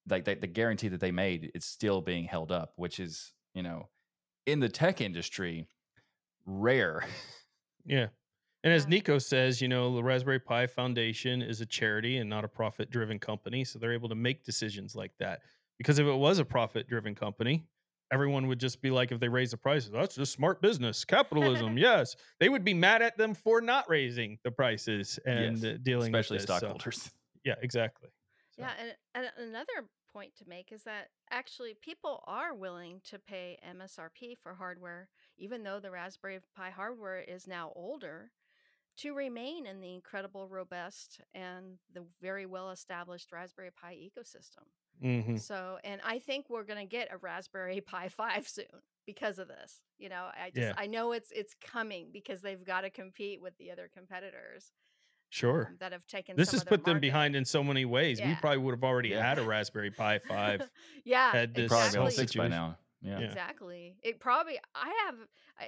like 0.09 0.25
the, 0.25 0.35
the 0.35 0.47
guarantee 0.47 0.89
that 0.89 1.01
they 1.01 1.13
made 1.13 1.51
it's 1.55 1.67
still 1.67 2.01
being 2.03 2.25
held 2.25 2.53
up 2.53 2.73
which 2.77 3.01
is 3.01 3.33
you 3.55 3.63
know 3.63 3.89
in 4.47 4.61
the 4.61 4.69
tech 4.69 5.01
industry 5.01 5.67
rare 6.45 7.05
Yeah. 7.87 8.09
And 8.63 8.73
as 8.73 8.89
Nico 8.89 9.19
says, 9.19 9.61
you 9.61 9.69
know, 9.69 9.95
the 9.95 10.03
Raspberry 10.03 10.41
Pi 10.41 10.67
Foundation 10.67 11.43
is 11.43 11.61
a 11.61 11.67
charity 11.67 12.17
and 12.17 12.31
not 12.31 12.45
a 12.45 12.49
profit 12.49 12.91
driven 12.91 13.19
company. 13.19 13.63
So 13.63 13.79
they're 13.79 13.93
able 13.93 14.09
to 14.09 14.15
make 14.15 14.43
decisions 14.43 14.95
like 14.97 15.13
that. 15.19 15.41
because 15.77 15.99
if 15.99 16.07
it 16.07 16.15
was 16.15 16.39
a 16.39 16.47
profit 16.47 16.89
driven 16.89 17.15
company, 17.15 17.67
everyone 18.15 18.47
would 18.47 18.61
just 18.61 18.81
be 18.81 18.91
like, 18.91 19.11
if 19.13 19.19
they 19.21 19.29
raise 19.29 19.51
the 19.51 19.57
prices, 19.57 19.91
that's 19.91 20.15
just 20.15 20.33
smart 20.33 20.63
business, 20.63 21.05
capitalism. 21.05 21.77
yes, 21.89 22.15
they 22.41 22.49
would 22.49 22.65
be 22.65 22.73
mad 22.75 23.03
at 23.03 23.19
them 23.19 23.35
for 23.35 23.61
not 23.61 23.89
raising 23.91 24.39
the 24.45 24.51
prices 24.51 25.19
and 25.27 25.59
Yes, 25.59 25.65
uh, 25.75 25.77
dealing, 25.83 26.13
with 26.13 26.21
especially 26.21 26.39
this, 26.39 26.47
so- 26.47 26.59
stockholders. 26.59 27.11
yeah, 27.45 27.55
exactly. 27.61 28.09
So, 28.57 28.63
Yeah, 28.63 28.71
and, 28.81 28.95
and 29.17 29.49
another 29.49 29.89
point 30.13 30.37
to 30.37 30.45
make 30.49 30.71
is 30.71 30.85
that 30.85 31.09
actually 31.33 31.75
people 31.83 32.23
are 32.29 32.55
willing 32.55 33.01
to 33.11 33.19
pay 33.19 33.59
MSRP 33.69 34.39
for 34.41 34.55
hardware, 34.55 35.09
even 35.37 35.65
though 35.65 35.81
the 35.81 35.91
Raspberry 35.91 36.39
Pi 36.57 36.71
hardware 36.71 37.19
is 37.21 37.49
now 37.49 37.73
older, 37.75 38.31
to 38.99 39.13
remain 39.13 39.67
in 39.67 39.81
the 39.81 39.93
incredible, 39.93 40.47
robust, 40.49 41.21
and 41.35 41.79
the 41.93 42.05
very 42.23 42.47
well 42.47 42.71
established 42.71 43.33
Raspberry 43.33 43.71
Pi 43.73 43.97
ecosystem. 43.97 44.63
Mhm. 45.03 45.41
So, 45.41 45.79
and 45.85 46.01
I 46.05 46.19
think 46.19 46.49
we're 46.49 46.65
going 46.65 46.79
to 46.79 46.91
get 46.91 47.09
a 47.13 47.17
Raspberry 47.17 47.81
Pi 47.87 48.09
5 48.09 48.49
soon 48.49 48.65
because 49.07 49.39
of 49.39 49.49
this. 49.49 49.81
You 49.99 50.09
know, 50.09 50.29
I 50.35 50.51
just, 50.51 50.59
Yeah. 50.59 50.73
I 50.77 50.87
know 50.87 51.13
it's, 51.13 51.31
it's 51.33 51.55
coming 51.65 52.09
because 52.13 52.41
they've 52.43 52.65
got 52.65 52.83
to 52.83 52.91
compete 52.91 53.41
with 53.41 53.57
the 53.59 53.71
other 53.71 53.89
competitors 53.93 54.73
sure. 55.31 55.67
um, 55.71 55.77
that 55.81 55.93
have 55.93 56.07
taken 56.07 56.37
This 56.37 56.51
some 56.51 56.57
has 56.59 56.63
of 56.63 56.69
their 56.69 56.79
put 56.79 56.85
them 56.85 57.01
behind 57.01 57.37
in 57.37 57.45
so 57.45 57.63
many 57.63 57.85
ways. 57.85 58.21
We 58.21 58.35
probably 58.41 58.59
would 58.59 58.73
have 58.73 58.85
already 58.85 59.11
Yeah. 59.11 59.23
had 59.27 59.39
a 59.39 59.45
Raspberry 59.45 59.91
Pi 59.91 60.19
5. 60.19 60.71
yeah, 61.05 61.33
had 61.33 61.55
this 61.55 61.69
Probably 61.69 61.87
exactly. 61.87 61.99
all 61.99 62.05
whole 62.07 62.11
six 62.11 62.35
by 62.35 62.49
now. 62.49 62.79
Yeah. 63.05 63.21
Yeah. 63.21 63.27
Exactly. 63.27 63.97
It 64.03 64.19
probably 64.19 64.59
I 64.75 64.93
have 65.07 65.17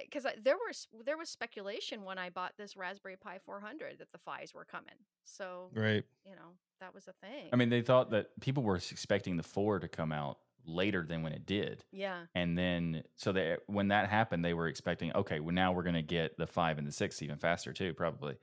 because 0.03 0.25
there 0.43 0.57
was 0.67 0.87
there 1.05 1.17
was 1.17 1.29
speculation 1.29 2.03
when 2.03 2.17
I 2.17 2.29
bought 2.29 2.53
this 2.57 2.75
Raspberry 2.75 3.15
Pi 3.15 3.39
400 3.45 3.99
that 3.99 4.11
the 4.11 4.17
fives 4.17 4.53
were 4.53 4.65
coming. 4.65 4.95
So 5.23 5.69
Right. 5.73 6.03
you 6.25 6.35
know 6.35 6.53
that 6.81 6.93
was 6.93 7.07
a 7.07 7.13
thing. 7.13 7.49
I 7.53 7.55
mean, 7.55 7.69
they 7.69 7.81
thought 7.81 8.11
that 8.11 8.39
people 8.41 8.63
were 8.63 8.75
expecting 8.75 9.37
the 9.37 9.43
four 9.43 9.79
to 9.79 9.87
come 9.87 10.11
out 10.11 10.39
later 10.65 11.05
than 11.07 11.23
when 11.23 11.31
it 11.31 11.45
did. 11.45 11.83
yeah, 11.91 12.25
And 12.35 12.57
then, 12.57 13.03
so 13.15 13.31
they, 13.31 13.55
when 13.67 13.87
that 13.87 14.09
happened, 14.09 14.43
they 14.43 14.53
were 14.53 14.67
expecting, 14.67 15.13
okay, 15.15 15.39
well, 15.39 15.55
now 15.55 15.71
we're 15.71 15.83
going 15.83 15.95
to 15.95 16.01
get 16.01 16.37
the 16.37 16.45
five 16.45 16.77
and 16.77 16.85
the 16.85 16.91
six 16.91 17.21
even 17.21 17.37
faster 17.37 17.71
too, 17.71 17.93
probably. 17.93 18.35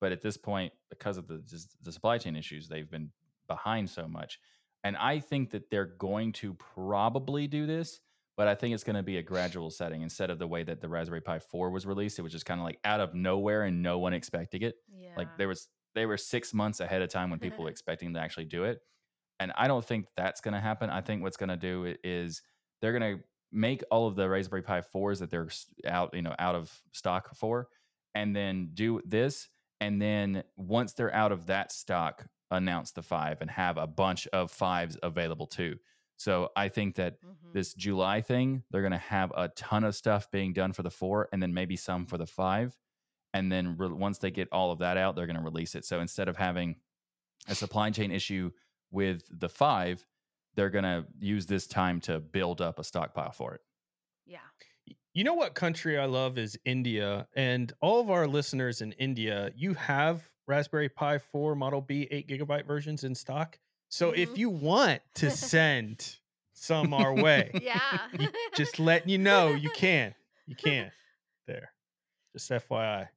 But 0.00 0.12
at 0.12 0.22
this 0.22 0.36
point, 0.36 0.72
because 0.90 1.16
of 1.18 1.26
the 1.26 1.42
the 1.82 1.92
supply 1.92 2.18
chain 2.18 2.36
issues, 2.36 2.68
they've 2.68 2.88
been 2.90 3.10
behind 3.48 3.90
so 3.90 4.06
much. 4.08 4.38
And 4.84 4.96
I 4.96 5.18
think 5.20 5.50
that 5.50 5.70
they're 5.70 5.84
going 5.84 6.32
to 6.34 6.54
probably 6.54 7.46
do 7.48 7.66
this, 7.66 8.00
but 8.36 8.48
I 8.48 8.54
think 8.54 8.74
it's 8.74 8.84
going 8.84 8.96
to 8.96 9.02
be 9.02 9.18
a 9.18 9.22
gradual 9.22 9.70
setting 9.70 10.02
instead 10.02 10.30
of 10.30 10.38
the 10.38 10.46
way 10.46 10.62
that 10.62 10.80
the 10.80 10.88
Raspberry 10.88 11.20
Pi 11.20 11.38
4 11.38 11.70
was 11.70 11.86
released. 11.86 12.18
It 12.18 12.22
was 12.22 12.32
just 12.32 12.46
kind 12.46 12.60
of 12.60 12.64
like 12.64 12.78
out 12.84 13.00
of 13.00 13.14
nowhere 13.14 13.64
and 13.64 13.82
no 13.82 13.98
one 13.98 14.14
expecting 14.14 14.62
it. 14.62 14.76
yeah. 14.94 15.10
Like 15.16 15.28
there 15.38 15.48
was 15.48 15.68
they 15.94 16.06
were 16.06 16.16
six 16.16 16.54
months 16.54 16.80
ahead 16.80 17.02
of 17.02 17.10
time 17.10 17.30
when 17.30 17.38
people 17.38 17.64
were 17.64 17.70
expecting 17.76 18.14
to 18.14 18.20
actually 18.20 18.46
do 18.46 18.64
it. 18.64 18.80
And 19.38 19.52
I 19.56 19.68
don't 19.68 19.84
think 19.84 20.06
that's 20.16 20.40
going 20.40 20.54
to 20.54 20.60
happen. 20.60 20.88
I 20.88 21.00
think 21.00 21.22
what's 21.22 21.36
going 21.36 21.50
to 21.50 21.56
do 21.56 21.94
is 22.02 22.42
they're 22.80 22.98
going 22.98 23.18
to 23.18 23.24
make 23.50 23.82
all 23.90 24.06
of 24.06 24.16
the 24.16 24.28
Raspberry 24.28 24.62
Pi 24.62 24.80
fours 24.80 25.18
that 25.18 25.30
they're 25.30 25.48
out, 25.86 26.14
you 26.14 26.22
know, 26.22 26.34
out 26.38 26.54
of 26.54 26.72
stock 26.92 27.34
for, 27.36 27.68
and 28.14 28.34
then 28.34 28.70
do 28.72 29.00
this. 29.04 29.48
And 29.80 30.00
then 30.00 30.44
once 30.56 30.94
they're 30.94 31.14
out 31.14 31.32
of 31.32 31.46
that 31.46 31.72
stock, 31.72 32.24
announce 32.50 32.92
the 32.92 33.02
five 33.02 33.40
and 33.40 33.50
have 33.50 33.76
a 33.76 33.86
bunch 33.86 34.26
of 34.28 34.50
fives 34.50 34.96
available 35.02 35.46
too. 35.46 35.76
So 36.22 36.50
I 36.54 36.68
think 36.68 36.94
that 36.96 37.20
Mhm. 37.22 37.52
this 37.52 37.74
July 37.74 38.20
thing, 38.20 38.62
they're 38.70 38.82
going 38.82 38.92
to 38.92 38.98
have 38.98 39.32
a 39.36 39.48
ton 39.48 39.82
of 39.84 39.94
stuff 39.96 40.30
being 40.30 40.52
done 40.52 40.72
for 40.72 40.82
the 40.82 40.90
four 40.90 41.28
and 41.32 41.42
then 41.42 41.52
maybe 41.52 41.74
some 41.76 42.06
for 42.06 42.16
the 42.18 42.26
five. 42.26 42.78
And 43.34 43.50
then 43.50 43.76
re- 43.76 43.88
once 43.88 44.18
they 44.18 44.30
get 44.30 44.48
all 44.52 44.70
of 44.70 44.78
that 44.80 44.96
out, 44.96 45.16
they're 45.16 45.26
going 45.26 45.36
to 45.36 45.42
release 45.42 45.74
it. 45.74 45.84
So 45.84 46.00
instead 46.00 46.28
of 46.28 46.36
having 46.36 46.76
a 47.48 47.54
supply 47.54 47.90
chain 47.90 48.10
issue 48.10 48.52
with 48.90 49.22
the 49.30 49.48
five, 49.48 50.06
they're 50.54 50.70
going 50.70 50.84
to 50.84 51.06
use 51.18 51.46
this 51.46 51.66
time 51.66 51.98
to 52.02 52.20
build 52.20 52.60
up 52.60 52.78
a 52.78 52.84
stockpile 52.84 53.32
for 53.32 53.54
it. 53.54 53.60
yeah. 54.26 54.38
You 55.14 55.24
know 55.24 55.34
what 55.34 55.54
country 55.54 55.98
I 55.98 56.06
love 56.06 56.38
is 56.38 56.58
India. 56.64 57.28
And 57.34 57.70
all 57.80 58.00
of 58.00 58.10
our 58.10 58.26
listeners 58.26 58.80
in 58.80 58.92
India, 58.92 59.50
you 59.54 59.74
have 59.74 60.30
Raspberry 60.46 60.88
Pi 60.88 61.18
4 61.18 61.54
Model 61.54 61.80
B 61.82 62.08
8 62.10 62.28
gigabyte 62.28 62.66
versions 62.66 63.04
in 63.04 63.14
stock. 63.14 63.58
So 63.92 64.12
if 64.12 64.30
Mhm. 64.30 64.36
you 64.38 64.48
want 64.48 65.02
to 65.16 65.30
send 65.30 66.16
some 66.54 66.94
our 66.94 67.12
way, 67.14 67.50
Yeah. 67.62 68.08
just 68.56 68.78
letting 68.78 69.10
you 69.10 69.18
know 69.18 69.48
you 69.52 69.68
can. 69.68 70.14
You 70.46 70.56
can. 70.56 70.90
There. 71.46 71.70
Just 72.32 72.50
FYI. 72.50 73.08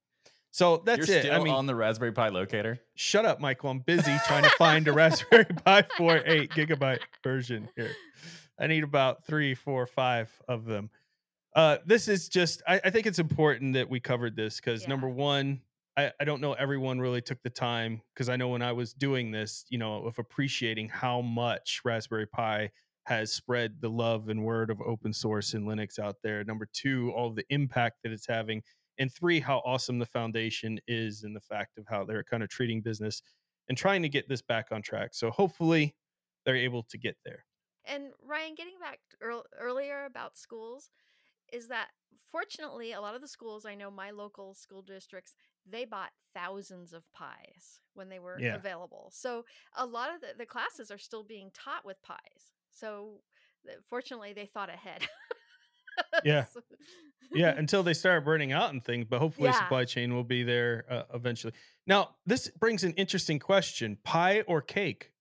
So 0.52 0.78
that's 0.86 1.08
You're 1.08 1.18
it. 1.18 1.22
still 1.22 1.34
I 1.34 1.44
mean, 1.44 1.54
on 1.54 1.66
the 1.66 1.76
Raspberry 1.76 2.12
Pi 2.12 2.28
locator. 2.28 2.82
shut 2.96 3.24
up, 3.26 3.40
Michael. 3.40 3.70
I'm 3.70 3.80
busy 3.80 4.18
trying 4.28 4.44
to 4.44 4.50
find 4.58 4.86
a 4.90 4.92
Raspberry 5.02 5.46
Pi 5.46 5.84
4 5.98 6.24
8 6.26 6.52
gigabyte 6.52 7.00
version 7.24 7.70
here. 7.78 7.96
I 8.60 8.68
need 8.68 8.84
about 8.84 9.26
three, 9.26 9.54
four, 9.56 9.86
five 9.88 10.30
of 10.50 10.66
them. 10.66 10.90
Uh, 11.56 11.78
this 11.86 12.10
is 12.10 12.28
just, 12.28 12.62
I, 12.68 12.82
I 12.84 12.90
think 12.90 13.06
it's 13.06 13.20
important 13.20 13.76
that 13.76 13.90
we 13.90 14.02
covered 14.02 14.36
this 14.36 14.58
because 14.58 14.82
Yeah. 14.84 14.90
number 14.90 15.08
one, 15.08 15.62
I, 15.98 16.12
I 16.20 16.26
don't 16.26 16.42
know 16.42 16.54
everyone 16.54 17.00
really 17.00 17.22
took 17.22 17.42
the 17.44 17.50
time 17.50 18.02
because 18.14 18.30
I 18.30 18.36
know 18.36 18.50
when 18.50 18.62
I 18.62 18.74
was 18.74 18.94
doing 18.94 19.32
this, 19.32 19.66
you 19.70 19.78
know, 19.78 20.06
of 20.06 20.20
appreciating 20.20 20.90
how 20.90 21.22
much 21.22 21.82
Raspberry 21.86 22.28
Pi 22.28 22.72
has 23.06 23.32
spread 23.32 23.76
the 23.82 23.90
love 23.90 24.30
and 24.30 24.44
word 24.44 24.70
of 24.70 24.82
open 24.82 25.14
source 25.14 25.54
and 25.54 25.68
Linux 25.68 26.00
out 26.00 26.16
there. 26.24 26.44
Number 26.44 26.68
two, 26.74 27.12
all 27.16 27.32
the 27.32 27.46
impact 27.50 27.98
that 28.04 28.12
it's 28.12 28.28
having. 28.28 28.62
And 28.98 29.14
three, 29.14 29.40
how 29.40 29.62
awesome 29.66 30.00
the 30.00 30.06
foundation 30.06 30.80
is 30.88 31.24
and 31.24 31.36
the 31.36 31.42
fact 31.42 31.78
of 31.78 31.86
how 31.88 32.04
they're 32.04 32.24
kind 32.24 32.44
of 32.44 32.50
treating 32.50 32.82
business 32.82 33.22
and 33.70 33.78
trying 33.78 34.02
to 34.02 34.10
get 34.10 34.28
this 34.28 34.42
back 34.42 34.68
on 34.72 34.82
track. 34.82 35.14
So 35.14 35.30
hopefully 35.30 35.96
they're 36.46 36.56
able 36.56 36.84
to 36.84 36.98
get 36.98 37.18
there. 37.24 37.46
And 37.86 38.06
Ryan, 38.24 38.56
getting 38.56 38.80
back 38.80 39.00
earl- 39.22 39.46
earlier 39.60 40.06
about 40.06 40.38
schools, 40.38 40.90
is 41.54 41.68
that 41.68 41.90
fortunately 42.32 42.92
a 42.94 43.02
lot 43.02 43.16
of 43.16 43.22
the 43.22 43.28
schools 43.28 43.66
I 43.66 43.76
know, 43.76 43.90
my 43.92 44.12
local 44.12 44.54
school 44.54 44.82
districts, 44.82 45.36
they 45.70 45.86
bought 45.86 46.12
thousands 46.34 46.94
of 46.94 47.04
pies 47.14 47.82
when 47.94 48.10
they 48.10 48.20
were 48.20 48.38
Yeah. 48.42 48.56
available. 48.56 49.10
So 49.14 49.46
a 49.76 49.86
lot 49.86 50.14
of 50.14 50.22
the, 50.22 50.28
the 50.38 50.46
classes 50.46 50.92
are 50.92 50.98
still 50.98 51.24
being 51.24 51.52
taught 51.54 51.86
with 51.86 52.02
pies. 52.02 52.54
So 52.72 53.22
fortunately, 53.90 54.34
they 54.34 54.46
thought 54.46 54.70
ahead. 54.70 55.08
Yeah. 56.24 56.46
Yeah, 57.34 57.54
until 57.58 57.84
they 57.84 57.94
start 57.94 58.26
burning 58.26 58.52
out 58.52 58.72
and 58.72 58.84
things, 58.84 59.06
but 59.10 59.20
hopefully 59.20 59.50
Yeah. 59.50 59.60
supply 59.60 59.86
chain 59.86 60.14
will 60.14 60.24
be 60.24 60.44
there 60.44 60.86
uh, 60.90 61.04
eventually. 61.14 61.54
Now, 61.86 62.16
this 62.26 62.50
brings 62.50 62.84
an 62.84 62.94
interesting 62.94 63.40
question: 63.40 63.98
pie 64.04 64.42
or 64.42 64.62
cake? 64.62 65.12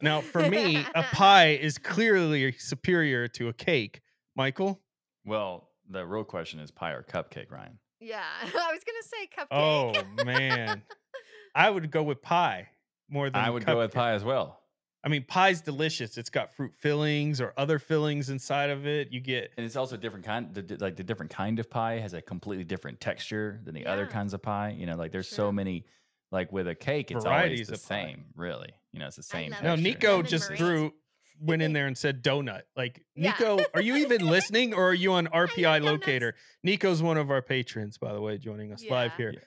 Now, 0.00 0.20
for 0.20 0.48
me, 0.48 0.76
a 0.94 1.02
pie 1.12 1.50
is 1.50 1.78
clearly 1.78 2.52
superior 2.52 3.28
to 3.28 3.48
a 3.48 3.52
cake. 3.52 4.00
Michael? 4.36 4.80
Well, 5.24 5.70
the 5.88 6.06
real 6.06 6.24
question 6.24 6.60
is 6.60 6.70
pie 6.70 6.92
or 6.92 7.02
cupcake, 7.02 7.50
Ryan. 7.50 7.78
yeah, 8.00 8.22
I 8.42 8.72
was 8.72 8.82
gonna 8.84 9.02
say 9.02 9.28
oh, 9.50 9.92
cupcake. 9.96 10.04
Oh 10.20 10.24
man, 10.24 10.82
I 11.54 11.70
would 11.70 11.90
go 11.90 12.02
with 12.02 12.22
pie 12.22 12.68
more 13.08 13.30
than 13.30 13.42
I 13.42 13.50
would 13.50 13.64
go 13.64 13.78
with 13.78 13.92
pie 13.92 14.12
as 14.12 14.24
well. 14.24 14.60
I 15.04 15.08
mean, 15.08 15.24
pie's 15.28 15.60
delicious. 15.60 16.16
It's 16.16 16.30
got 16.30 16.54
fruit 16.54 16.72
fillings 16.74 17.38
or 17.38 17.52
other 17.58 17.78
fillings 17.78 18.30
inside 18.30 18.70
of 18.70 18.86
it. 18.86 19.12
You 19.12 19.20
get 19.20 19.50
And 19.58 19.66
it's 19.66 19.76
also 19.76 19.98
different 19.98 20.24
kind. 20.24 20.54
The, 20.54 20.78
like 20.80 20.96
the 20.96 21.04
different 21.04 21.30
kind 21.30 21.58
of 21.58 21.68
pie 21.68 21.98
has 21.98 22.14
a 22.14 22.22
completely 22.22 22.64
different 22.64 23.00
texture 23.00 23.60
than 23.64 23.74
the 23.74 23.84
other 23.84 24.06
kinds 24.06 24.32
of 24.32 24.40
pie. 24.40 24.74
You 24.78 24.86
know, 24.86 24.96
like 24.96 25.12
there's 25.12 25.26
Sure. 25.28 25.36
so 25.36 25.52
many. 25.52 25.84
Like 26.32 26.50
with 26.52 26.66
a 26.66 26.74
cake, 26.74 27.10
it's 27.12 27.22
Varieties 27.22 27.68
always 27.68 27.68
the 27.68 27.74
of 27.74 27.88
pie. 27.88 28.06
same. 28.06 28.24
Really, 28.34 28.70
you 28.92 28.98
know, 28.98 29.06
it's 29.06 29.16
the 29.16 29.22
same. 29.22 29.50
love 29.52 29.62
Now 29.62 29.74
Nico 29.76 30.22
just 30.22 30.50
meringue. 30.50 30.58
threw 30.58 30.94
went 31.40 31.62
in 31.62 31.72
there 31.74 31.86
and 31.86 31.96
said 31.96 32.22
donut. 32.22 32.62
Like 32.76 33.04
Yeah. 33.14 33.30
Nico, 33.38 33.58
are 33.74 33.82
you 33.82 33.96
even 33.96 34.26
listening 34.26 34.74
or 34.74 34.88
are 34.90 34.94
you 34.94 35.12
on 35.12 35.26
RPI 35.26 35.62
donuts. 35.62 35.84
locator? 35.84 36.34
Nico's 36.62 37.02
one 37.02 37.16
of 37.16 37.30
our 37.30 37.42
patrons, 37.42 37.98
by 37.98 38.12
the 38.12 38.20
way, 38.20 38.38
joining 38.38 38.72
us 38.72 38.84
live 38.88 39.14
here. 39.16 39.32
Yeah. 39.32 39.40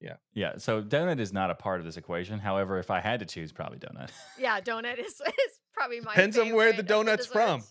here. 0.00 0.18
Yeah. 0.32 0.52
So 0.58 0.82
donut 0.82 1.20
is 1.20 1.32
not 1.32 1.50
a 1.50 1.54
part 1.54 1.80
of 1.80 1.86
this 1.86 1.96
equation. 1.96 2.38
However, 2.38 2.78
if 2.78 2.90
I 2.90 3.00
had 3.00 3.20
to 3.20 3.26
choose, 3.26 3.52
probably 3.52 3.78
donut. 3.78 4.10
yeah, 4.38 4.60
donut 4.60 4.98
is, 4.98 5.06
is 5.26 5.58
probably 5.74 6.00
my 6.00 6.12
Depends 6.14 6.38
on 6.38 6.52
where 6.54 6.72
the 6.72 6.78
favorite 6.82 6.90
of 6.90 7.06
donut's 7.06 7.26
from. 7.26 7.62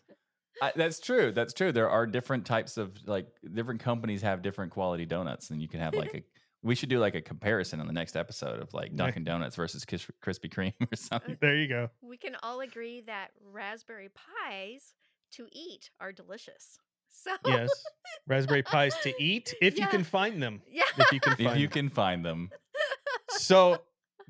I, 0.61 0.73
that's 0.75 0.99
true. 0.99 1.31
That's 1.31 1.53
true. 1.53 1.71
There 1.71 1.89
are 1.89 2.05
different 2.05 2.45
types 2.45 2.77
of 2.77 2.91
like 3.05 3.27
different 3.53 3.79
companies 3.79 4.21
have 4.23 4.41
different 4.41 4.71
quality 4.73 5.05
donuts, 5.05 5.51
and 5.51 5.61
you 5.61 5.69
can 5.69 5.79
have 5.79 5.93
like 5.95 6.13
a. 6.13 6.23
We 6.61 6.75
should 6.75 6.89
do 6.89 6.99
like 6.99 7.15
a 7.15 7.21
comparison 7.21 7.79
on 7.79 7.87
the 7.87 7.93
next 7.93 8.15
episode 8.17 8.59
of 8.61 8.73
like 8.73 8.95
Dunkin' 8.95 9.23
Donuts 9.23 9.55
versus 9.55 9.85
Kis- 9.85 10.07
Krispy 10.23 10.51
Kreme 10.53 10.73
or 10.81 10.87
uh, 10.91 10.95
something. 10.95 11.37
There 11.39 11.55
you 11.55 11.67
go. 11.69 11.89
We 12.01 12.17
can 12.17 12.35
all 12.43 12.59
agree 12.61 13.01
that 13.07 13.29
raspberry 13.51 14.09
pies 14.09 14.93
to 15.33 15.47
eat 15.53 15.89
are 16.01 16.11
delicious. 16.11 16.77
So 17.09 17.31
Yes. 17.45 17.69
Raspberry 18.27 18.61
pies 18.63 18.93
to 19.03 19.13
eat 19.23 19.53
if 19.61 19.79
you 19.79 19.87
can 19.87 20.03
find 20.03 20.41
them. 20.43 20.61
yeah, 20.69 20.83
If 20.97 21.11
you 21.11 21.19
can 21.19 21.35
find 21.35 21.47
if 21.49 21.57
you 21.57 21.67
them. 21.67 21.73
can 21.73 21.89
find 21.89 22.25
them, 22.25 22.49
So 23.31 23.81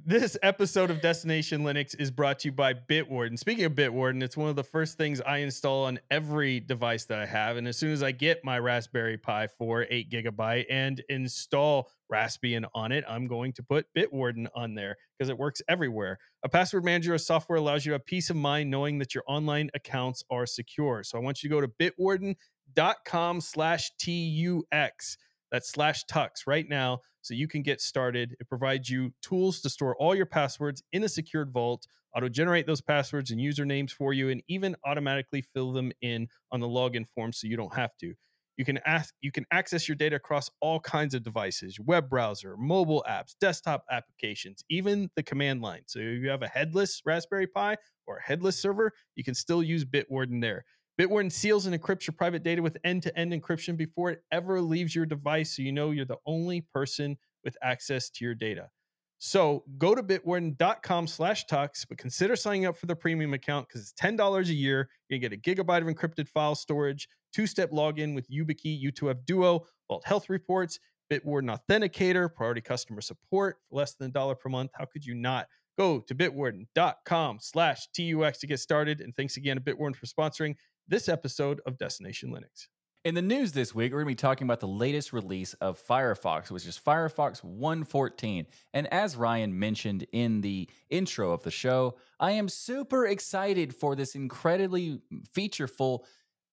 This 0.06 0.38
episode 0.42 0.92
of 0.92 1.02
Destination 1.02 1.64
Linux 1.64 1.94
is 2.00 2.10
brought 2.10 2.40
to 2.40 2.48
you 2.48 2.52
by 2.54 2.74
Bitwarden. 2.74 3.38
Speaking 3.38 3.66
of 3.66 3.74
Bitwarden, 3.74 4.24
it's 4.24 4.38
one 4.38 4.50
of 4.50 4.56
the 4.56 4.64
first 4.64 4.98
things 4.98 5.20
I 5.20 5.40
install 5.40 5.86
on 5.86 6.00
every 6.10 6.62
device 6.62 7.06
that 7.06 7.20
I 7.20 7.26
have. 7.26 7.58
And 7.58 7.68
as 7.68 7.78
soon 7.78 7.92
as 7.92 8.02
I 8.02 8.12
get 8.12 8.44
my 8.44 8.60
Raspberry 8.60 9.18
Pi 9.18 9.48
4 9.48 9.88
8 9.90 10.10
gigabyte 10.10 10.66
and 10.70 11.04
install 11.10 11.92
Raspbian 12.12 12.66
on 12.74 12.92
it, 12.92 13.04
I'm 13.10 13.28
going 13.28 13.52
to 13.54 13.64
put 13.64 13.88
Bitwarden 13.96 14.48
on 14.56 14.74
there 14.74 14.96
because 15.18 15.30
it 15.30 15.38
works 15.38 15.62
everywhere. 15.68 16.18
A 16.44 16.50
password 16.50 16.86
manager 16.86 17.14
of 17.14 17.22
software 17.22 17.58
allows 17.58 17.86
you 17.86 17.94
a 17.94 18.00
peace 18.00 18.30
of 18.30 18.36
mind 18.36 18.70
knowing 18.70 19.00
that 19.00 19.14
your 19.14 19.24
online 19.28 19.70
accounts 19.74 20.24
are 20.30 20.46
secure. 20.46 21.04
So 21.04 21.18
I 21.18 21.22
want 21.22 21.44
you 21.44 21.50
to 21.50 21.56
go 21.56 21.62
to 21.62 21.68
bitwarden.com 21.68 23.42
slash 23.42 23.92
TUX. 24.00 25.18
That's 25.52 25.70
slash 25.70 26.06
tux 26.06 26.48
right 26.48 26.68
now 26.68 27.00
so 27.22 27.34
you 27.34 27.48
can 27.48 27.62
get 27.62 27.82
started. 27.82 28.36
It 28.40 28.48
provides 28.48 28.90
you 28.90 29.14
tools 29.22 29.62
to 29.62 29.70
store 29.70 29.96
all 29.98 30.16
your 30.16 30.26
passwords 30.26 30.84
in 30.92 31.04
a 31.04 31.10
secured 31.10 31.52
vault, 31.52 31.88
auto 32.16 32.30
generate 32.30 32.68
those 32.68 32.82
passwords 32.82 33.32
and 33.32 33.40
usernames 33.40 33.92
for 33.92 34.14
you, 34.14 34.30
and 34.30 34.42
even 34.48 34.76
automatically 34.86 35.44
fill 35.54 35.72
them 35.72 35.92
in 36.02 36.28
on 36.52 36.60
the 36.60 36.68
login 36.68 37.06
form 37.08 37.34
so 37.34 37.48
you 37.48 37.58
don't 37.58 37.76
have 37.76 37.96
to. 38.02 38.14
You 38.58 38.66
can 38.66 38.80
ask 38.86 39.14
you 39.22 39.32
can 39.32 39.46
access 39.52 39.88
your 39.88 39.96
data 39.96 40.18
across 40.18 40.50
all 40.60 40.82
kinds 40.82 41.14
of 41.14 41.24
devices, 41.24 41.80
web 41.80 42.10
browser, 42.10 42.58
mobile 42.58 43.06
apps, 43.10 43.34
desktop 43.40 43.86
applications, 43.90 44.66
even 44.70 45.10
the 45.16 45.24
command 45.24 45.62
line. 45.62 45.84
So 45.86 46.00
if 46.00 46.22
you 46.22 46.30
have 46.30 46.42
a 46.42 46.48
headless 46.48 47.02
Raspberry 47.06 47.48
Pi 47.48 47.78
or 48.06 48.18
a 48.18 48.22
headless 48.22 48.60
server, 48.60 48.92
you 49.16 49.24
can 49.24 49.34
still 49.34 49.64
use 49.64 49.86
Bitwarden 49.86 50.42
there. 50.42 50.66
Bitwarden 51.00 51.32
seals 51.32 51.66
and 51.66 51.80
encrypts 51.80 52.08
your 52.08 52.14
private 52.14 52.44
data 52.44 52.62
with 52.62 52.78
end-to-end 52.84 53.32
encryption 53.32 53.78
before 53.78 54.10
it 54.12 54.22
ever 54.34 54.60
leaves 54.60 54.94
your 54.94 55.06
device 55.06 55.56
so 55.56 55.62
you 55.62 55.72
know 55.72 55.92
you're 55.92 56.04
the 56.04 56.18
only 56.26 56.60
person 56.74 57.18
with 57.46 57.56
access 57.64 58.10
to 58.10 58.26
your 58.26 58.36
data. 58.36 58.70
So 59.18 59.64
go 59.78 59.96
to 59.96 60.04
bitwarden.com 60.04 61.08
slash 61.08 61.46
tux, 61.46 61.86
but 61.88 61.98
consider 61.98 62.36
signing 62.36 62.66
up 62.66 62.76
for 62.76 62.86
the 62.86 62.96
premium 62.96 63.34
account 63.34 63.68
because 63.68 63.82
it's 63.82 63.94
$10 63.94 64.50
a 64.50 64.54
year. 64.54 64.90
You 65.08 65.20
get 65.20 65.32
a 65.32 65.38
gigabyte 65.38 65.82
of 65.82 65.88
encrypted 65.88 66.28
file 66.28 66.56
storage, 66.56 67.08
two-step 67.34 67.72
login 67.72 68.14
with 68.14 68.30
YubiKey 68.30 68.84
U2F 68.92 69.26
Duo, 69.26 69.66
Vault 69.88 70.06
Health 70.06 70.30
Reports, 70.30 70.80
Bitwarden 71.10 71.58
Authenticator, 71.58 72.34
priority 72.34 72.62
customer 72.62 73.02
support 73.02 73.58
for 73.70 73.76
less 73.76 73.96
than 73.96 74.10
a 74.10 74.12
dollar 74.12 74.36
per 74.36 74.50
month. 74.50 74.72
How 74.74 74.86
could 74.86 75.06
you 75.06 75.16
not? 75.16 75.48
Go 75.78 76.02
to 76.02 76.14
bitwarden.com 76.14 77.38
slash 77.40 77.88
TUX 77.96 78.40
to 78.40 78.48
get 78.48 78.60
started. 78.60 79.00
And 79.00 79.16
thanks 79.16 79.38
again 79.38 79.56
to 79.56 79.62
Bitwarden 79.62 79.96
for 79.96 80.06
sponsoring 80.06 80.56
this 80.90 81.08
episode 81.08 81.62
of 81.66 81.78
Destination 81.78 82.32
Linux. 82.32 82.68
In 83.06 83.16
the 83.16 83.22
news 83.22 83.54
this 83.54 83.74
week, 83.74 83.94
we're 83.94 84.00
going 84.04 84.08
to 84.08 84.22
be 84.22 84.28
talking 84.28 84.46
about 84.46 84.60
the 84.60 84.68
latest 84.68 85.14
release 85.14 85.54
of 85.56 85.82
Firefox, 85.82 86.52
which 86.52 86.68
is 86.68 86.78
Firefox 86.78 87.42
114. 87.44 88.46
And 88.74 88.88
as 88.94 89.16
Ryan 89.16 89.58
mentioned 89.58 90.06
in 90.12 90.42
the 90.42 90.70
intro 90.90 91.32
of 91.32 91.44
the 91.44 91.52
show, 91.52 91.96
I 92.20 92.32
am 92.32 92.50
super 92.50 93.08
excited 93.08 93.74
for 93.74 93.96
this 93.96 94.16
incredibly 94.16 95.00
featureful. 95.34 96.04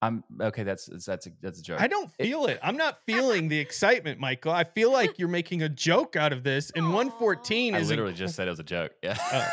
I'm 0.01 0.23
okay. 0.41 0.63
That's 0.63 0.87
that's 1.05 1.27
a, 1.27 1.31
that's 1.41 1.59
a 1.59 1.63
joke. 1.63 1.81
I 1.81 1.89
don't 1.89 2.13
feel 2.13 2.47
it. 2.47 2.61
I'm 2.63 2.77
not 2.77 2.99
feeling 3.07 3.49
the 3.49 3.59
excitement, 3.59 4.21
Michael. 4.21 4.53
I 4.53 4.63
feel 4.63 4.93
like 4.93 5.19
you're 5.19 5.27
making 5.27 5.63
a 5.63 5.69
joke 5.69 6.15
out 6.15 6.33
of 6.33 6.45
this. 6.45 6.71
And 6.77 6.85
Aw. 6.85 6.93
114 6.93 7.75
I 7.75 7.79
is 7.81 7.89
literally 7.89 8.13
inc- 8.13 8.17
just 8.17 8.37
said 8.37 8.47
it 8.47 8.51
was 8.51 8.61
a 8.61 8.63
joke. 8.65 8.93
Yeah. 9.03 9.17
Oh. 9.33 9.49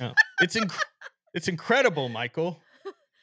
oh. 0.00 0.12
it's 0.40 0.56
inc- 0.56 0.82
it's 1.32 1.46
incredible, 1.46 2.08
Michael. 2.08 2.58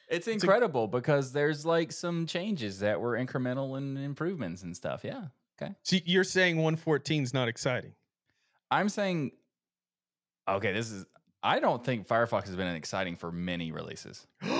It's 0.08 0.28
incredible 0.28 0.86
because 0.86 1.32
there's 1.32 1.64
like 1.64 1.92
some 1.92 2.26
changes 2.26 2.80
that 2.80 3.00
were 3.00 3.12
incremental 3.12 3.76
and 3.76 3.98
improvements 3.98 4.62
and 4.62 4.76
stuff. 4.76 5.02
Yeah. 5.04 5.24
Okay. 5.60 5.74
So 5.82 5.96
you're 6.04 6.24
saying 6.24 6.56
114 6.56 7.22
is 7.22 7.32
not 7.32 7.48
exciting. 7.48 7.92
I'm 8.70 8.88
saying, 8.88 9.32
okay, 10.48 10.72
this 10.72 10.90
is, 10.90 11.06
I 11.42 11.60
don't 11.60 11.84
think 11.84 12.08
Firefox 12.08 12.46
has 12.46 12.56
been 12.56 12.74
exciting 12.74 13.16
for 13.16 13.30
many 13.30 13.72
releases. 13.72 14.26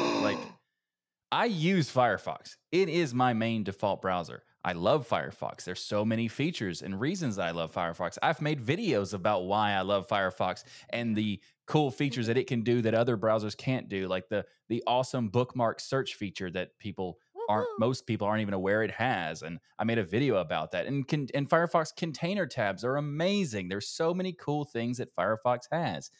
I 1.32 1.46
use 1.46 1.92
Firefox, 1.92 2.56
it 2.70 2.88
is 2.88 3.12
my 3.14 3.32
main 3.32 3.64
default 3.64 4.00
browser. 4.02 4.42
I 4.64 4.72
love 4.72 5.06
Firefox. 5.06 5.64
There's 5.64 5.82
so 5.82 6.04
many 6.04 6.26
features 6.26 6.80
and 6.80 6.98
reasons 6.98 7.38
I 7.38 7.50
love 7.50 7.74
Firefox. 7.74 8.16
I've 8.22 8.40
made 8.40 8.60
videos 8.60 9.12
about 9.12 9.44
why 9.44 9.72
I 9.72 9.82
love 9.82 10.08
Firefox 10.08 10.64
and 10.88 11.14
the 11.14 11.38
cool 11.66 11.90
features 11.90 12.28
that 12.28 12.38
it 12.38 12.46
can 12.46 12.62
do 12.62 12.80
that 12.80 12.94
other 12.94 13.18
browsers 13.18 13.56
can't 13.56 13.90
do, 13.90 14.08
like 14.08 14.28
the 14.28 14.46
the 14.68 14.82
awesome 14.86 15.28
bookmark 15.28 15.80
search 15.80 16.14
feature 16.14 16.50
that 16.50 16.78
people 16.78 17.18
aren't 17.48 17.68
most 17.78 18.06
people 18.06 18.26
aren't 18.26 18.40
even 18.40 18.54
aware 18.54 18.82
it 18.82 18.90
has 18.90 19.42
and 19.42 19.58
i 19.78 19.84
made 19.84 19.98
a 19.98 20.04
video 20.04 20.36
about 20.36 20.70
that 20.70 20.86
and 20.86 21.06
can, 21.06 21.28
and 21.34 21.48
firefox 21.48 21.94
container 21.94 22.46
tabs 22.46 22.84
are 22.84 22.96
amazing 22.96 23.68
there's 23.68 23.88
so 23.88 24.14
many 24.14 24.32
cool 24.32 24.64
things 24.64 24.96
that 24.96 25.14
firefox 25.14 25.64
has 25.70 26.10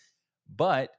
but 0.55 0.91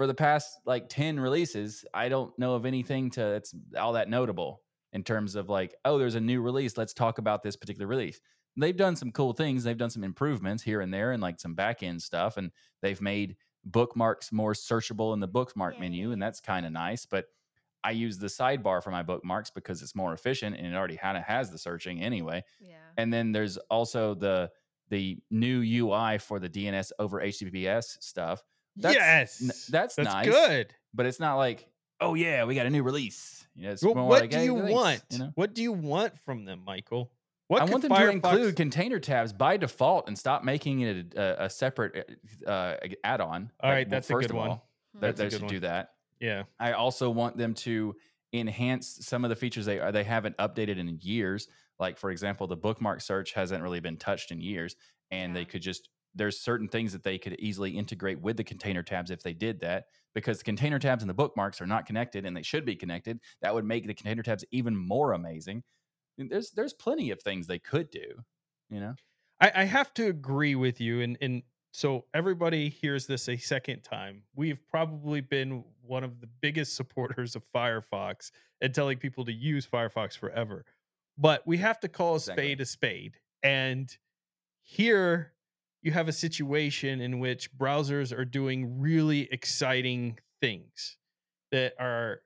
for 0.00 0.06
the 0.06 0.14
past 0.14 0.60
like 0.64 0.88
10 0.88 1.20
releases 1.20 1.84
i 1.92 2.08
don't 2.08 2.32
know 2.38 2.54
of 2.54 2.64
anything 2.64 3.10
to 3.10 3.20
that's 3.20 3.54
all 3.78 3.92
that 3.92 4.08
notable 4.08 4.62
in 4.94 5.04
terms 5.04 5.34
of 5.34 5.50
like 5.50 5.74
oh 5.84 5.98
there's 5.98 6.14
a 6.14 6.20
new 6.20 6.40
release 6.40 6.78
let's 6.78 6.94
talk 6.94 7.18
about 7.18 7.42
this 7.42 7.54
particular 7.54 7.86
release 7.86 8.18
they've 8.56 8.78
done 8.78 8.96
some 8.96 9.12
cool 9.12 9.34
things 9.34 9.62
they've 9.62 9.76
done 9.76 9.90
some 9.90 10.02
improvements 10.02 10.62
here 10.62 10.80
and 10.80 10.90
there 10.90 11.12
and 11.12 11.20
like 11.20 11.38
some 11.38 11.52
back 11.54 11.82
end 11.82 12.00
stuff 12.00 12.38
and 12.38 12.50
they've 12.80 13.02
made 13.02 13.36
bookmarks 13.66 14.32
more 14.32 14.54
searchable 14.54 15.12
in 15.12 15.20
the 15.20 15.28
bookmark 15.28 15.78
menu 15.78 16.12
and 16.12 16.22
that's 16.22 16.40
kind 16.40 16.64
of 16.64 16.72
nice 16.72 17.04
but 17.04 17.26
I 17.84 17.90
use 17.90 18.16
the 18.16 18.28
sidebar 18.28 18.82
for 18.82 18.90
my 18.90 19.02
bookmarks 19.02 19.50
because 19.50 19.82
it's 19.82 19.94
more 19.94 20.14
efficient 20.14 20.56
and 20.56 20.66
it 20.66 20.74
already 20.74 20.96
kind 20.96 21.18
of 21.18 21.24
has 21.24 21.50
the 21.50 21.56
searching 21.56 22.02
anyway. 22.02 22.44
Yeah. 22.60 22.74
And 22.98 23.10
then 23.10 23.32
there's 23.32 23.56
also 23.70 24.12
the 24.12 24.50
the 24.90 25.18
new 25.30 25.62
UI 25.62 26.18
for 26.18 26.38
the 26.38 26.48
DNS 26.50 26.90
over 26.98 27.22
HTTPS 27.22 28.02
stuff. 28.02 28.44
That's, 28.82 28.94
yes. 28.96 29.42
n- 29.42 29.48
that's, 29.70 29.94
That's 29.94 29.98
nice, 30.08 30.26
good. 30.26 30.74
but 30.94 31.06
it's 31.06 31.20
not 31.20 31.36
like, 31.36 31.68
oh 32.00 32.14
yeah, 32.14 32.44
we 32.44 32.54
got 32.54 32.66
a 32.66 32.70
new 32.70 32.82
release. 32.82 33.46
You 33.56 33.64
know, 33.66 33.72
it's 33.72 33.82
Well, 33.82 33.94
what 33.94 34.22
like, 34.22 34.30
do 34.30 34.36
"Hey, 34.38 34.44
you 34.46 34.56
thanks," 34.58 34.72
want? 34.72 35.02
You 35.10 35.18
know? 35.18 35.32
What 35.34 35.54
do 35.54 35.62
you 35.62 35.72
want 35.72 36.18
from 36.20 36.44
them, 36.44 36.62
Michael? 36.64 37.10
What 37.48 37.62
I 37.62 37.64
want 37.64 37.82
them 37.82 37.90
Firefox- 37.90 38.04
to 38.06 38.10
include 38.12 38.56
container 38.56 39.00
tabs 39.00 39.32
by 39.32 39.56
default 39.56 40.06
and 40.06 40.16
stop 40.16 40.44
making 40.44 40.80
it 40.82 41.14
a, 41.16 41.42
a, 41.42 41.44
a 41.46 41.50
separate 41.50 42.08
uh, 42.46 42.76
add-on. 43.02 43.50
All 43.60 43.68
Like, 43.70 43.76
right, 43.76 43.86
well, 43.86 43.90
that's 43.90 44.08
a 44.08 44.12
first 44.12 44.28
good 44.28 44.34
of 44.36 44.36
one. 44.36 44.48
all, 44.50 44.66
Hmm. 44.94 45.00
They, 45.00 45.06
That's 45.08 45.18
they 45.20 45.30
should 45.30 45.42
one. 45.42 45.50
do 45.50 45.60
that. 45.60 45.90
Yeah. 46.20 46.42
I 46.58 46.72
also 46.72 47.10
want 47.10 47.36
them 47.36 47.54
to 47.54 47.94
enhance 48.32 48.98
some 49.02 49.24
of 49.24 49.30
the 49.30 49.36
features 49.36 49.66
they 49.66 49.78
they 49.92 50.04
haven't 50.04 50.36
updated 50.38 50.78
in 50.78 50.98
years. 51.02 51.48
Like 51.78 51.96
for 51.98 52.10
example, 52.10 52.46
the 52.46 52.56
bookmark 52.56 53.00
search 53.00 53.32
hasn't 53.32 53.62
really 53.62 53.80
been 53.80 53.96
touched 53.96 54.30
in 54.32 54.40
years, 54.40 54.76
and 55.10 55.34
they 55.34 55.44
could 55.44 55.62
just 55.62 55.88
there's 56.14 56.40
certain 56.40 56.68
things 56.68 56.92
that 56.92 57.02
they 57.04 57.18
could 57.18 57.36
easily 57.40 57.76
integrate 57.76 58.20
with 58.20 58.36
the 58.36 58.44
container 58.44 58.82
tabs 58.82 59.10
if 59.10 59.22
they 59.22 59.32
did 59.34 59.60
that 59.60 59.86
because 60.14 60.38
the 60.38 60.44
container 60.44 60.78
tabs 60.78 61.02
and 61.02 61.10
the 61.10 61.14
bookmarks 61.14 61.60
are 61.60 61.66
not 61.66 61.86
connected 61.86 62.26
and 62.26 62.36
they 62.36 62.42
should 62.42 62.64
be 62.64 62.76
connected. 62.76 63.20
That 63.42 63.54
would 63.54 63.64
make 63.64 63.86
the 63.86 63.94
container 63.94 64.22
tabs 64.22 64.44
even 64.50 64.76
more 64.76 65.12
amazing. 65.12 65.62
There's 66.18 66.50
there's 66.52 66.74
plenty 66.74 67.10
of 67.10 67.22
things 67.22 67.46
they 67.46 67.58
could 67.58 67.90
do, 67.90 68.24
you 68.70 68.80
know. 68.80 68.96
I, 69.40 69.52
I 69.54 69.64
have 69.64 69.94
to 69.94 70.06
agree 70.08 70.54
with 70.54 70.80
you, 70.80 71.00
and 71.00 71.16
and 71.20 71.42
so 71.72 72.06
everybody 72.14 72.68
hears 72.68 73.06
this 73.06 73.28
a 73.28 73.36
second 73.36 73.82
time. 73.82 74.24
We've 74.34 74.66
probably 74.66 75.20
been 75.20 75.64
one 75.82 76.04
of 76.04 76.20
the 76.20 76.26
biggest 76.26 76.74
supporters 76.74 77.36
of 77.36 77.44
Firefox 77.54 78.30
and 78.60 78.74
telling 78.74 78.98
people 78.98 79.24
to 79.24 79.32
use 79.32 79.66
Firefox 79.66 80.16
forever, 80.16 80.64
but 81.16 81.46
we 81.46 81.58
have 81.58 81.80
to 81.80 81.88
call 81.88 82.16
a 82.16 82.20
Exactly. 82.20 82.50
spade 82.50 82.60
a 82.60 82.66
spade. 82.66 83.20
And 83.42 83.96
here 84.60 85.34
you 85.82 85.92
have 85.92 86.08
a 86.08 86.12
situation 86.12 87.00
in 87.00 87.18
which 87.18 87.56
browsers 87.56 88.16
are 88.16 88.24
doing 88.24 88.80
really 88.80 89.28
exciting 89.32 90.18
things 90.40 90.96
that 91.50 91.74
are 91.78 92.20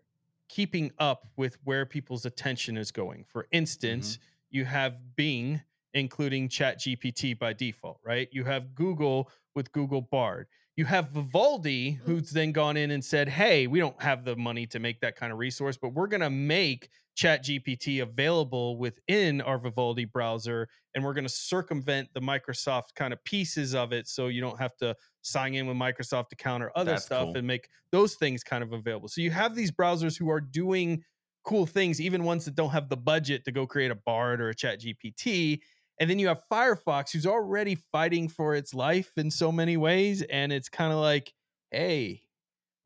keeping 0.48 0.92
up 0.98 1.26
with 1.36 1.58
where 1.64 1.86
people's 1.86 2.26
attention 2.26 2.76
is 2.76 2.90
going. 2.90 3.24
For 3.28 3.46
instance, 3.52 4.16
mm-hmm. 4.16 4.56
you 4.58 4.64
have 4.64 5.16
Bing 5.16 5.62
including 5.94 6.48
ChatGPT 6.48 7.38
by 7.38 7.52
default, 7.52 8.00
right? 8.04 8.28
You 8.32 8.44
have 8.44 8.74
Google 8.74 9.30
with 9.54 9.72
Google 9.72 10.02
Bard. 10.02 10.48
You 10.76 10.84
have 10.86 11.10
Vivaldi, 11.10 11.92
mm. 11.92 11.98
who's 12.00 12.30
then 12.30 12.50
gone 12.50 12.76
in 12.76 12.90
and 12.90 13.04
said, 13.04 13.28
"Hey, 13.28 13.68
we 13.68 13.78
don't 13.78 14.00
have 14.02 14.24
the 14.24 14.34
money 14.34 14.66
to 14.66 14.80
make 14.80 15.00
that 15.00 15.14
kind 15.14 15.32
of 15.32 15.38
resource, 15.38 15.76
but 15.76 15.90
we're 15.90 16.08
going 16.08 16.20
to 16.20 16.30
make 16.30 16.90
ChatGPT 17.16 18.02
available 18.02 18.76
within 18.78 19.40
our 19.40 19.58
Vivaldi 19.58 20.04
browser, 20.04 20.68
and 20.94 21.04
we're 21.04 21.14
going 21.14 21.26
to 21.26 21.32
circumvent 21.32 22.08
the 22.14 22.20
Microsoft 22.20 22.94
kind 22.96 23.12
of 23.12 23.22
pieces 23.24 23.74
of 23.74 23.92
it, 23.92 24.08
so 24.08 24.28
you 24.28 24.40
don't 24.40 24.58
have 24.58 24.76
to 24.78 24.96
sign 25.22 25.54
in 25.54 25.66
with 25.66 25.76
Microsoft 25.76 26.32
account 26.32 26.62
or 26.62 26.70
other 26.76 26.92
That's 26.92 27.04
stuff, 27.04 27.26
cool. 27.26 27.36
and 27.36 27.46
make 27.46 27.68
those 27.92 28.14
things 28.14 28.42
kind 28.42 28.64
of 28.64 28.72
available." 28.72 29.08
So 29.08 29.20
you 29.20 29.30
have 29.30 29.54
these 29.54 29.70
browsers 29.70 30.18
who 30.18 30.30
are 30.30 30.40
doing 30.40 31.04
cool 31.44 31.66
things, 31.66 32.00
even 32.00 32.24
ones 32.24 32.46
that 32.46 32.54
don't 32.54 32.70
have 32.70 32.88
the 32.88 32.96
budget 32.96 33.44
to 33.44 33.52
go 33.52 33.66
create 33.66 33.90
a 33.90 33.94
Bard 33.94 34.40
or 34.40 34.48
a 34.48 34.54
Chat 34.54 34.80
GPT. 34.80 35.60
And 36.00 36.10
then 36.10 36.18
you 36.18 36.26
have 36.28 36.42
Firefox, 36.50 37.12
who's 37.12 37.26
already 37.26 37.76
fighting 37.92 38.28
for 38.28 38.56
its 38.56 38.74
life 38.74 39.12
in 39.16 39.30
so 39.30 39.52
many 39.52 39.76
ways. 39.76 40.22
And 40.22 40.52
it's 40.52 40.68
kind 40.68 40.92
of 40.92 40.98
like, 40.98 41.32
hey, 41.70 42.23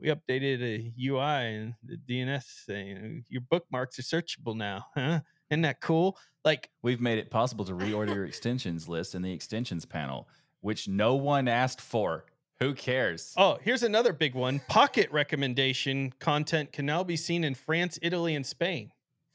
we 0.01 0.09
updated 0.09 0.63
a 0.63 0.93
UI 1.01 1.55
and 1.57 1.75
the 1.83 1.97
DNS 1.97 2.45
thing. 2.67 3.25
Your 3.29 3.43
bookmarks 3.51 3.99
are 3.99 4.03
searchable 4.03 4.57
now. 4.57 4.87
Huh? 4.95 5.21
Isn't 5.51 5.63
that 5.63 5.81
cool? 5.81 6.19
Like, 6.45 6.69
We've 6.83 7.01
made 7.01 7.19
it 7.19 7.31
possible 7.31 7.65
to 7.65 7.73
reorder 7.85 8.15
your 8.15 8.25
extensions 8.27 8.89
list 8.89 9.15
in 9.15 9.23
the 9.23 9.33
extensions 9.33 9.85
panel. 9.87 10.29
which 10.61 10.89
no 10.89 11.15
one 11.15 11.49
asked 11.49 11.81
for. 11.81 12.25
Who 12.61 12.75
cares? 12.75 13.33
Oh, 13.37 13.59
here's 13.63 13.83
another 13.85 14.13
big 14.13 14.35
one. 14.35 14.61
Pocket 14.69 15.11
recommendation 15.13 16.13
content 16.19 16.73
can 16.73 16.85
now 16.87 17.05
be 17.05 17.17
seen 17.17 17.45
in 17.45 17.55
France, 17.55 17.99
Italy, 18.03 18.35
and 18.35 18.45
Spain. 18.45 18.91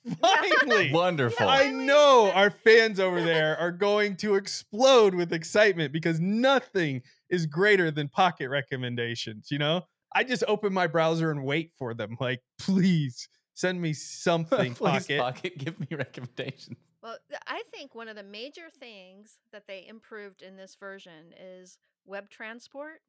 Finally. 0.21 0.91
Wonderful. 0.91 1.47
I 1.47 1.69
know 1.69 2.29
our 2.33 2.49
fans 2.49 2.99
over 2.99 3.21
there 3.23 3.57
are 3.57 3.71
going 3.71 4.17
to 4.17 4.35
explode 4.35 5.15
with 5.15 5.31
excitement 5.31 5.93
because 5.93 6.19
nothing 6.19 7.01
is 7.29 7.45
greater 7.45 7.89
than 7.89 8.09
pocket 8.09 8.49
recommendations, 8.49 9.47
you 9.49 9.57
know? 9.57 9.83
I 10.15 10.23
just 10.23 10.43
open 10.47 10.73
my 10.73 10.87
browser 10.87 11.31
and 11.31 11.43
wait 11.43 11.71
for 11.77 11.93
them. 11.93 12.17
Like, 12.19 12.41
please 12.59 13.27
send 13.53 13.81
me 13.81 13.93
something, 13.93 14.75
Please, 14.75 14.91
pocket. 14.91 15.19
Pocket, 15.19 15.57
give 15.57 15.79
me 15.79 15.87
recommendations. 15.91 16.77
Well, 17.01 17.17
I 17.47 17.63
think 17.73 17.95
one 17.95 18.07
of 18.07 18.15
the 18.15 18.23
major 18.23 18.69
things 18.79 19.37
that 19.51 19.67
they 19.67 19.85
improved 19.87 20.41
in 20.41 20.55
this 20.55 20.75
version 20.79 21.33
is 21.37 21.77
web 22.05 22.29
transport 22.29 23.01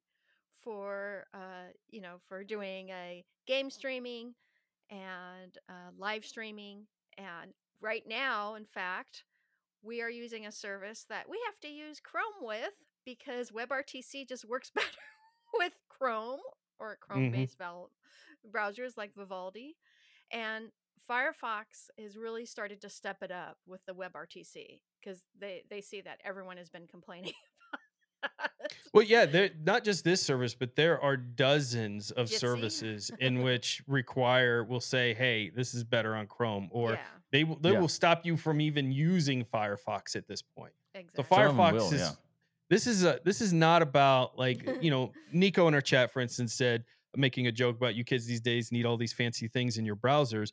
for 0.62 1.26
uh, 1.34 1.70
you 1.90 2.00
know 2.00 2.16
for 2.26 2.42
doing 2.42 2.88
a 2.88 3.22
game 3.46 3.70
streaming 3.70 4.34
and 4.90 5.56
uh, 5.68 5.92
live 5.96 6.24
streaming. 6.24 6.86
And 7.18 7.52
right 7.80 8.02
now, 8.06 8.54
in 8.54 8.64
fact, 8.64 9.24
we 9.82 10.02
are 10.02 10.10
using 10.10 10.46
a 10.46 10.52
service 10.52 11.06
that 11.08 11.28
we 11.28 11.38
have 11.46 11.60
to 11.60 11.68
use 11.68 12.00
Chrome 12.00 12.42
with 12.42 12.72
because 13.04 13.50
WebRTC 13.50 14.28
just 14.28 14.44
works 14.44 14.70
better 14.74 14.88
with 15.52 15.74
Chrome 15.88 16.40
or 16.78 16.96
Chrome-based 17.00 17.58
mm-hmm. 17.58 17.64
val- 17.64 17.90
browsers 18.50 18.96
like 18.96 19.14
Vivaldi. 19.14 19.76
And 20.30 20.70
Firefox 21.08 21.90
has 21.98 22.16
really 22.16 22.46
started 22.46 22.80
to 22.82 22.88
step 22.88 23.22
it 23.22 23.30
up 23.30 23.58
with 23.66 23.84
the 23.86 23.94
WebRTC 23.94 24.80
because 25.00 25.20
they, 25.38 25.62
they 25.68 25.80
see 25.80 26.00
that 26.00 26.20
everyone 26.24 26.56
has 26.56 26.70
been 26.70 26.86
complaining 26.86 27.32
about. 28.22 28.50
Well, 28.92 29.04
yeah, 29.04 29.26
there 29.26 29.50
not 29.62 29.84
just 29.84 30.04
this 30.04 30.22
service, 30.22 30.54
but 30.54 30.76
there 30.76 31.00
are 31.00 31.16
dozens 31.16 32.10
of 32.12 32.28
Jitsi. 32.28 32.38
services 32.38 33.10
in 33.20 33.42
which 33.42 33.82
require 33.86 34.64
will 34.64 34.80
say, 34.80 35.14
"Hey, 35.14 35.50
this 35.50 35.74
is 35.74 35.84
better 35.84 36.14
on 36.14 36.26
Chrome," 36.26 36.68
or 36.72 36.92
yeah, 36.92 36.98
they 37.32 37.44
will 37.44 37.56
they 37.56 37.72
Yeah. 37.72 37.80
will 37.80 37.88
stop 37.88 38.24
you 38.24 38.36
from 38.36 38.60
even 38.60 38.92
using 38.92 39.44
Firefox 39.44 40.16
at 40.16 40.26
this 40.28 40.42
point. 40.42 40.72
exactly. 40.94 41.22
So 41.22 41.28
Some 41.28 41.42
of 41.42 41.56
them 41.56 41.56
Firefox 41.56 41.72
will, 41.72 41.92
is 41.92 42.00
yeah. 42.00 42.10
This 42.74 42.88
is 42.88 43.04
a 43.04 43.20
this 43.24 43.40
is 43.40 43.52
not 43.52 43.82
about 43.82 44.36
like 44.36 44.68
you 44.82 44.90
know 44.90 45.12
Nico 45.32 45.68
in 45.68 45.74
our 45.74 45.80
chat, 45.80 46.12
for 46.12 46.20
instance, 46.20 46.52
said 46.52 46.84
making 47.16 47.46
a 47.46 47.52
joke 47.52 47.76
about 47.76 47.94
you 47.94 48.02
kids 48.02 48.26
these 48.26 48.40
days 48.40 48.72
need 48.72 48.84
all 48.84 48.96
these 48.96 49.12
fancy 49.12 49.46
things 49.46 49.78
in 49.78 49.86
your 49.86 49.94
browsers, 49.94 50.50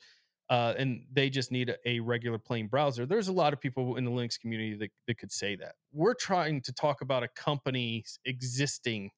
uh, 0.49 0.75
and 0.77 1.03
they 1.11 1.29
just 1.29 1.51
need 1.51 1.69
a, 1.69 1.89
a 1.89 1.99
regular 1.99 2.37
plain 2.37 2.67
browser. 2.67 3.07
There's 3.07 3.29
a 3.29 3.33
lot 3.33 3.53
of 3.53 3.59
people 3.59 3.95
in 3.95 4.05
the 4.05 4.11
Linux 4.11 4.39
community 4.39 4.75
that, 4.75 4.91
that 5.07 5.17
could 5.17 5.31
say 5.31 5.55
that. 5.55 5.73
We're 5.91 6.13
trying 6.13 6.61
to 6.61 6.73
talk 6.73 7.01
about 7.01 7.23
a 7.23 7.27
company's 7.29 8.19
existing, 8.25 9.09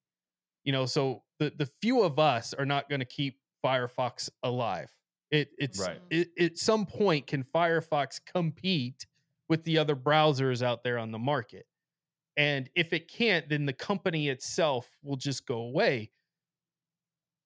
you 0.64 0.72
know, 0.72 0.86
so 0.86 1.24
the 1.40 1.52
the 1.58 1.66
few 1.82 2.02
of 2.04 2.20
us 2.20 2.54
are 2.54 2.66
not 2.66 2.90
going 2.90 3.02
to 3.02 3.06
keep 3.06 3.40
Firefox 3.66 4.30
alive. 4.44 4.90
It 5.30 5.50
it's 5.58 5.80
Right. 5.80 6.00
it, 6.10 6.30
at 6.40 6.58
some 6.58 6.86
point 6.86 7.28
can 7.28 7.44
Firefox 7.44 8.22
compete 8.26 9.06
with 9.50 9.66
the 9.66 9.78
other 9.78 9.96
browsers 9.96 10.62
out 10.62 10.84
there 10.84 10.98
on 10.98 11.12
the 11.12 11.20
market? 11.20 11.66
And 12.36 12.70
if 12.76 12.94
it 12.94 13.08
can't, 13.08 13.48
then 13.48 13.66
the 13.66 13.74
company 13.74 14.30
itself 14.30 14.90
will 15.04 15.18
just 15.18 15.46
go 15.46 15.58
away. 15.58 16.12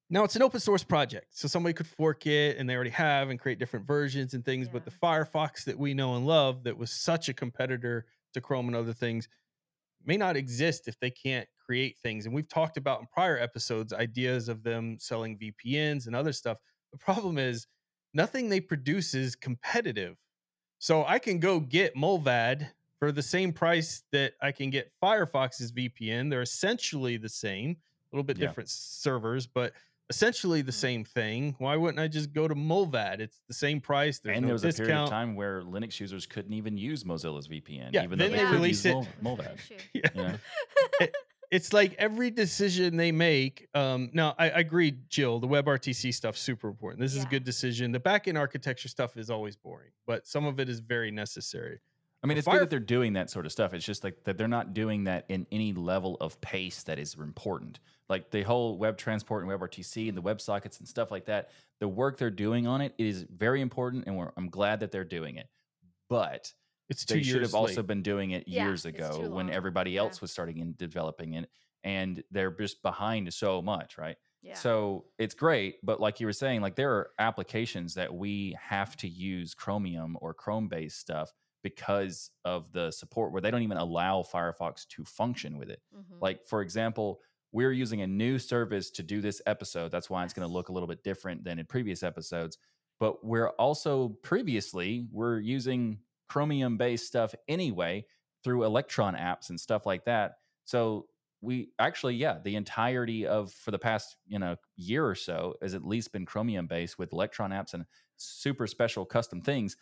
Now 0.10 0.24
it's 0.24 0.38
an 0.38 0.42
open 0.42 0.62
source 0.62 0.86
project, 0.86 1.38
so 1.38 1.50
somebody 1.50 1.74
could 1.74 1.88
fork 1.88 2.26
it, 2.26 2.58
and 2.58 2.70
they 2.70 2.76
already 2.76 2.92
have, 2.92 3.30
and 3.30 3.38
create 3.38 3.60
different 3.60 3.86
versions 3.86 4.34
and 4.34 4.46
things. 4.46 4.70
But 4.70 4.86
the 4.86 4.92
Firefox 4.92 5.66
that 5.66 5.78
we 5.78 5.94
know 5.94 6.16
and 6.16 6.26
love, 6.26 6.64
that 6.64 6.78
was 6.78 6.92
such 6.92 7.28
a 7.28 7.34
competitor 7.34 8.06
to 8.34 8.40
Chrome 8.40 8.68
and 8.68 8.76
other 8.76 8.94
things, 8.94 9.28
may 10.06 10.16
not 10.16 10.38
exist 10.38 10.88
if 10.88 10.98
they 11.02 11.10
can't 11.10 11.48
create 11.66 11.98
things. 11.98 12.26
And 12.26 12.34
we've 12.34 12.48
talked 12.48 12.78
about 12.78 13.02
in 13.02 13.08
prior 13.12 13.38
episodes 13.38 13.92
ideas 13.92 14.48
of 14.48 14.64
them 14.64 14.98
selling 14.98 15.38
VPNs 15.38 16.08
and 16.08 16.16
other 16.16 16.32
stuff. 16.32 16.58
The 16.94 16.98
problem 16.98 17.38
is 17.38 17.68
nothing 18.14 18.48
they 18.48 18.62
produce 18.62 19.14
is 19.14 19.36
competitive. 19.36 20.16
So 20.80 21.04
I 21.04 21.20
can 21.20 21.40
go 21.40 21.60
get 21.60 21.96
Mullvad 21.96 22.70
for 23.00 23.12
the 23.12 23.22
same 23.22 23.54
price 23.54 24.04
that 24.12 24.34
I 24.42 24.52
can 24.52 24.70
get 24.70 24.92
Firefox's 25.02 25.72
VPN. 25.72 26.30
They're 26.30 26.42
essentially 26.42 27.18
the 27.18 27.30
same, 27.30 27.72
a 28.12 28.16
little 28.16 28.24
bit 28.24 28.38
Yeah. 28.38 28.48
different 28.48 28.70
servers, 28.70 29.46
but 29.48 29.74
essentially 30.10 30.62
the 30.62 30.72
Mhm. 30.72 30.76
same 30.76 31.04
thing. 31.04 31.56
Why 31.60 31.76
wouldn't 31.76 32.00
I 32.00 32.08
just 32.08 32.32
go 32.34 32.48
to 32.48 32.56
Mullvad? 32.56 33.20
It's 33.20 33.42
the 33.48 33.54
same 33.54 33.82
price. 33.82 34.20
There's 34.20 34.38
and 34.38 34.44
no 34.44 34.48
there 34.48 34.54
was 34.54 34.64
a 34.80 34.84
period 34.84 34.98
of 35.04 35.10
time 35.10 35.36
where 35.36 35.62
Linux 35.62 36.00
users 36.00 36.26
couldn't 36.26 36.54
even 36.54 36.78
use 36.78 37.04
Mozilla's 37.04 37.48
VPN, 37.48 37.92
Yeah, 37.94 38.04
even 38.04 38.18
then 38.18 38.32
though 38.32 38.38
they 38.38 38.44
they, 38.44 38.50
could 38.50 38.56
release 38.56 38.86
use 38.86 38.86
it- 38.86 39.22
Mol- 39.22 39.38
Mullvad. 39.38 39.60
Yeah. 39.94 40.02
You 40.16 40.22
know? 40.24 41.08
it's 41.52 41.72
like 41.74 41.94
every 41.96 42.32
decision 42.32 42.98
they 42.98 43.12
make. 43.12 43.68
Um, 43.74 44.10
now, 44.14 44.34
I, 44.40 44.50
I 44.50 44.60
agree, 44.60 44.92
Jill. 45.10 45.40
The 45.40 45.48
WebRTC 45.48 46.14
stuff's 46.14 46.40
super 46.42 46.68
important. 46.68 47.02
This 47.02 47.16
is 47.16 47.24
a 47.24 47.28
good 47.28 47.44
decision. 47.44 47.92
The 47.92 48.00
backend 48.00 48.38
architecture 48.40 48.88
stuff 48.90 49.16
is 49.18 49.30
always 49.30 49.56
boring, 49.56 49.92
but 50.06 50.26
some 50.28 50.46
of 50.46 50.60
it 50.60 50.68
is 50.70 50.80
very 50.80 51.12
necessary. 51.12 51.80
I 52.24 52.28
mean, 52.28 52.36
But 52.36 52.38
it's 52.40 52.46
Fire- 52.46 52.56
good 52.60 52.62
that 52.64 52.70
they're 52.72 52.80
doing 52.80 53.14
that 53.14 53.30
sort 53.30 53.46
of 53.46 53.52
stuff. 53.52 53.74
It's 53.74 53.86
just 53.86 54.04
like 54.04 54.24
that 54.24 54.38
they're 54.38 54.48
not 54.48 54.74
doing 54.74 55.04
that 55.06 55.26
in 55.30 55.46
any 55.52 55.74
level 55.74 56.18
of 56.20 56.40
pace 56.42 56.84
that 56.84 56.98
is 56.98 57.14
important. 57.16 57.80
Like 58.10 58.32
the 58.32 58.42
whole 58.44 58.78
web 58.78 58.98
transport 58.98 59.44
and 59.44 59.52
WebRTC 59.52 60.10
and 60.10 60.18
the 60.18 60.22
WebSockets 60.22 60.80
and 60.80 60.88
stuff 60.88 61.12
like 61.12 61.26
that. 61.26 61.52
The 61.80 61.88
work 61.88 62.18
they're 62.18 62.32
doing 62.32 62.66
on 62.66 62.82
it 62.82 62.96
is 62.98 63.24
very 63.30 63.62
important, 63.62 64.06
and 64.08 64.18
we're, 64.18 64.32
I'm 64.36 64.50
glad 64.50 64.80
that 64.80 64.92
they're 64.92 65.04
doing 65.06 65.36
it. 65.38 65.48
But 66.10 66.52
It's 66.90 67.06
two 67.06 67.16
they 67.16 67.20
years 67.20 67.28
should 67.28 67.42
have 67.44 67.54
also 67.54 67.84
been 67.84 68.02
doing 68.02 68.32
it 68.32 68.48
Yeah, 68.48 68.66
years 68.66 68.86
ago 68.86 69.20
when 69.30 69.48
long. 69.48 69.52
everybody 69.52 69.92
Yeah. 69.92 70.02
else 70.02 70.20
was 70.22 70.32
starting 70.32 70.60
and 70.62 70.76
developing 70.78 71.34
it, 71.36 71.50
and 71.84 72.24
they're 72.32 72.50
just 72.52 72.82
behind 72.82 73.32
so 73.34 73.62
much, 73.62 73.98
right? 73.98 74.18
Yeah. 74.42 74.56
So 74.56 75.06
it's 75.20 75.36
great, 75.36 75.76
but 75.84 76.00
like 76.00 76.20
you 76.20 76.26
were 76.26 76.34
saying, 76.34 76.62
like 76.62 76.76
there 76.76 76.94
are 76.94 77.12
applications 77.20 77.94
that 77.96 78.12
we 78.14 78.56
have 78.60 78.96
to 78.98 79.08
use 79.08 79.54
Chromium 79.54 80.18
or 80.22 80.34
Chrome 80.34 80.68
based 80.68 81.00
stuff 81.00 81.32
because 81.64 82.32
of 82.46 82.72
the 82.72 82.92
support 82.92 83.32
where 83.32 83.42
they 83.42 83.52
don't 83.52 83.64
even 83.64 83.78
allow 83.78 84.22
Firefox 84.24 84.88
to 84.88 85.04
function 85.04 85.58
with 85.58 85.70
it. 85.70 85.82
Mhm. 85.96 86.22
Like, 86.22 86.48
for 86.48 86.62
example, 86.62 87.22
we're 87.52 87.72
using 87.72 88.02
a 88.02 88.08
new 88.08 88.40
service 88.40 88.90
to 88.92 89.04
do 89.04 89.22
this 89.22 89.42
episode. 89.46 89.92
That's 89.92 90.10
why 90.10 90.24
it's 90.24 90.34
going 90.34 90.48
to 90.48 90.54
look 90.54 90.70
a 90.70 90.72
little 90.74 90.88
bit 90.88 91.04
different 91.04 91.44
than 91.44 91.60
in 91.60 91.66
previous 91.66 92.04
episodes. 92.04 92.58
But 93.00 93.24
we're 93.26 93.50
also 93.52 94.10
previously 94.24 95.08
we're 95.12 95.40
using 95.40 96.00
Chromium 96.28 96.78
based 96.78 97.08
stuff 97.08 97.34
anyway 97.48 98.06
through 98.44 98.64
Electron 98.64 99.16
apps 99.16 99.50
and 99.50 99.60
stuff 99.60 99.86
like 99.86 100.06
that. 100.06 100.40
So 100.66 101.08
we 101.42 101.72
actually, 101.80 102.16
yeah, 102.16 102.40
the 102.44 102.56
entirety 102.56 103.26
of 103.28 103.54
for 103.54 103.72
the 103.72 103.80
past 103.80 104.18
you 104.26 104.40
know 104.40 104.58
year 104.76 105.08
or 105.08 105.16
so 105.16 105.56
has 105.62 105.74
at 105.76 105.86
least 105.86 106.12
been 106.12 106.26
Chromium 106.26 106.68
based 106.68 106.98
with 106.98 107.14
Electron 107.14 107.52
apps 107.52 107.74
and 107.74 107.86
super 108.18 108.66
special 108.68 109.06
custom 109.06 109.42
things, 109.42 109.78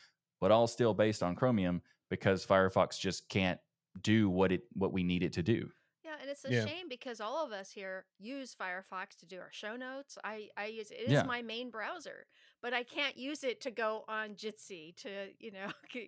but 0.45 0.51
all 0.51 0.67
still 0.67 0.93
based 0.93 1.23
on 1.23 1.33
Chromium 1.35 1.81
because 2.07 2.45
Firefox 2.45 2.99
just 2.99 3.27
can't 3.29 3.59
do 4.03 4.29
what 4.29 4.51
it 4.51 4.61
what 4.73 4.93
we 4.93 5.01
need 5.01 5.23
it 5.23 5.33
to 5.33 5.41
do. 5.41 5.71
Yeah, 6.03 6.11
and 6.21 6.29
it's 6.29 6.45
a 6.45 6.51
Yeah. 6.53 6.65
shame 6.67 6.87
because 6.87 7.19
all 7.19 7.43
of 7.43 7.51
us 7.51 7.71
here 7.71 8.05
use 8.19 8.53
Firefox 8.55 9.15
to 9.21 9.25
do 9.25 9.39
our 9.39 9.49
show 9.51 9.75
notes. 9.75 10.19
I, 10.23 10.49
I 10.55 10.67
use 10.67 10.91
it 10.91 10.99
is 11.07 11.13
Yeah. 11.13 11.23
my 11.23 11.41
main 11.41 11.71
browser, 11.71 12.27
but 12.61 12.75
I 12.75 12.83
can't 12.83 13.17
use 13.17 13.43
it 13.43 13.59
to 13.61 13.71
go 13.71 14.05
on 14.07 14.35
Jitsi 14.35 14.95
to 14.97 15.09
you 15.39 15.49
know 15.51 15.69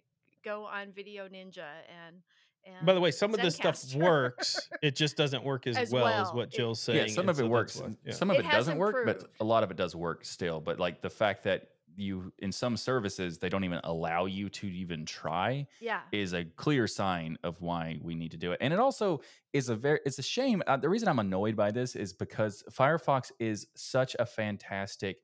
go 0.45 0.65
on 0.65 0.91
VDO.Ninja 0.91 1.65
and 2.05 2.17
and. 2.63 2.85
By 2.85 2.93
the 2.93 3.01
way, 3.01 3.09
some 3.09 3.33
of 3.33 3.39
this 3.41 3.55
stuff 3.55 3.83
works. 3.95 4.69
It 4.83 4.95
just 4.95 5.17
doesn't 5.23 5.43
work 5.43 5.65
as, 5.65 5.77
As 5.77 5.91
well, 5.91 6.05
as 6.05 6.31
what 6.31 6.49
It- 6.49 6.57
Jill's 6.57 6.79
saying. 6.79 7.07
yeah, 7.07 7.11
some 7.11 7.21
and 7.21 7.31
of 7.31 7.39
it 7.39 7.43
so 7.43 7.47
works. 7.47 7.81
why- 7.81 7.95
yeah. 8.05 8.13
Some 8.13 8.29
of 8.29 8.35
It 8.37 8.45
it, 8.45 8.51
doesn't 8.51 8.77
work, 8.77 9.03
but 9.03 9.31
a 9.39 9.43
lot 9.43 9.63
of 9.63 9.71
it 9.71 9.77
does 9.77 9.95
work 9.95 10.25
still. 10.25 10.59
But 10.61 10.79
like 10.79 11.01
the 11.01 11.09
fact 11.09 11.45
that 11.45 11.69
you 11.97 12.31
in 12.39 12.51
some 12.51 12.77
services 12.77 13.39
they 13.39 13.49
don't 13.49 13.63
even 13.63 13.81
allow 13.83 14.25
you 14.25 14.49
to 14.49 14.67
even 14.67 15.05
try 15.05 15.67
Yeah. 15.79 16.03
is 16.11 16.33
a 16.33 16.45
clear 16.45 16.87
sign 16.87 17.37
of 17.43 17.61
why 17.61 17.99
we 18.01 18.15
need 18.15 18.31
to 18.31 18.37
do 18.37 18.51
it. 18.53 18.59
And 18.61 18.73
it 18.73 18.79
also 18.79 19.21
is 19.53 19.69
a 19.69 19.75
very 19.75 19.99
it's 20.05 20.19
a 20.19 20.23
shame. 20.23 20.63
Uh, 20.67 20.77
the 20.77 20.89
reason 20.89 21.07
I'm 21.09 21.19
annoyed 21.19 21.55
by 21.55 21.71
this 21.71 21.95
is 21.95 22.13
because 22.13 22.63
Firefox 22.71 23.31
is 23.39 23.67
such 23.75 24.15
a 24.19 24.25
fantastic 24.25 25.17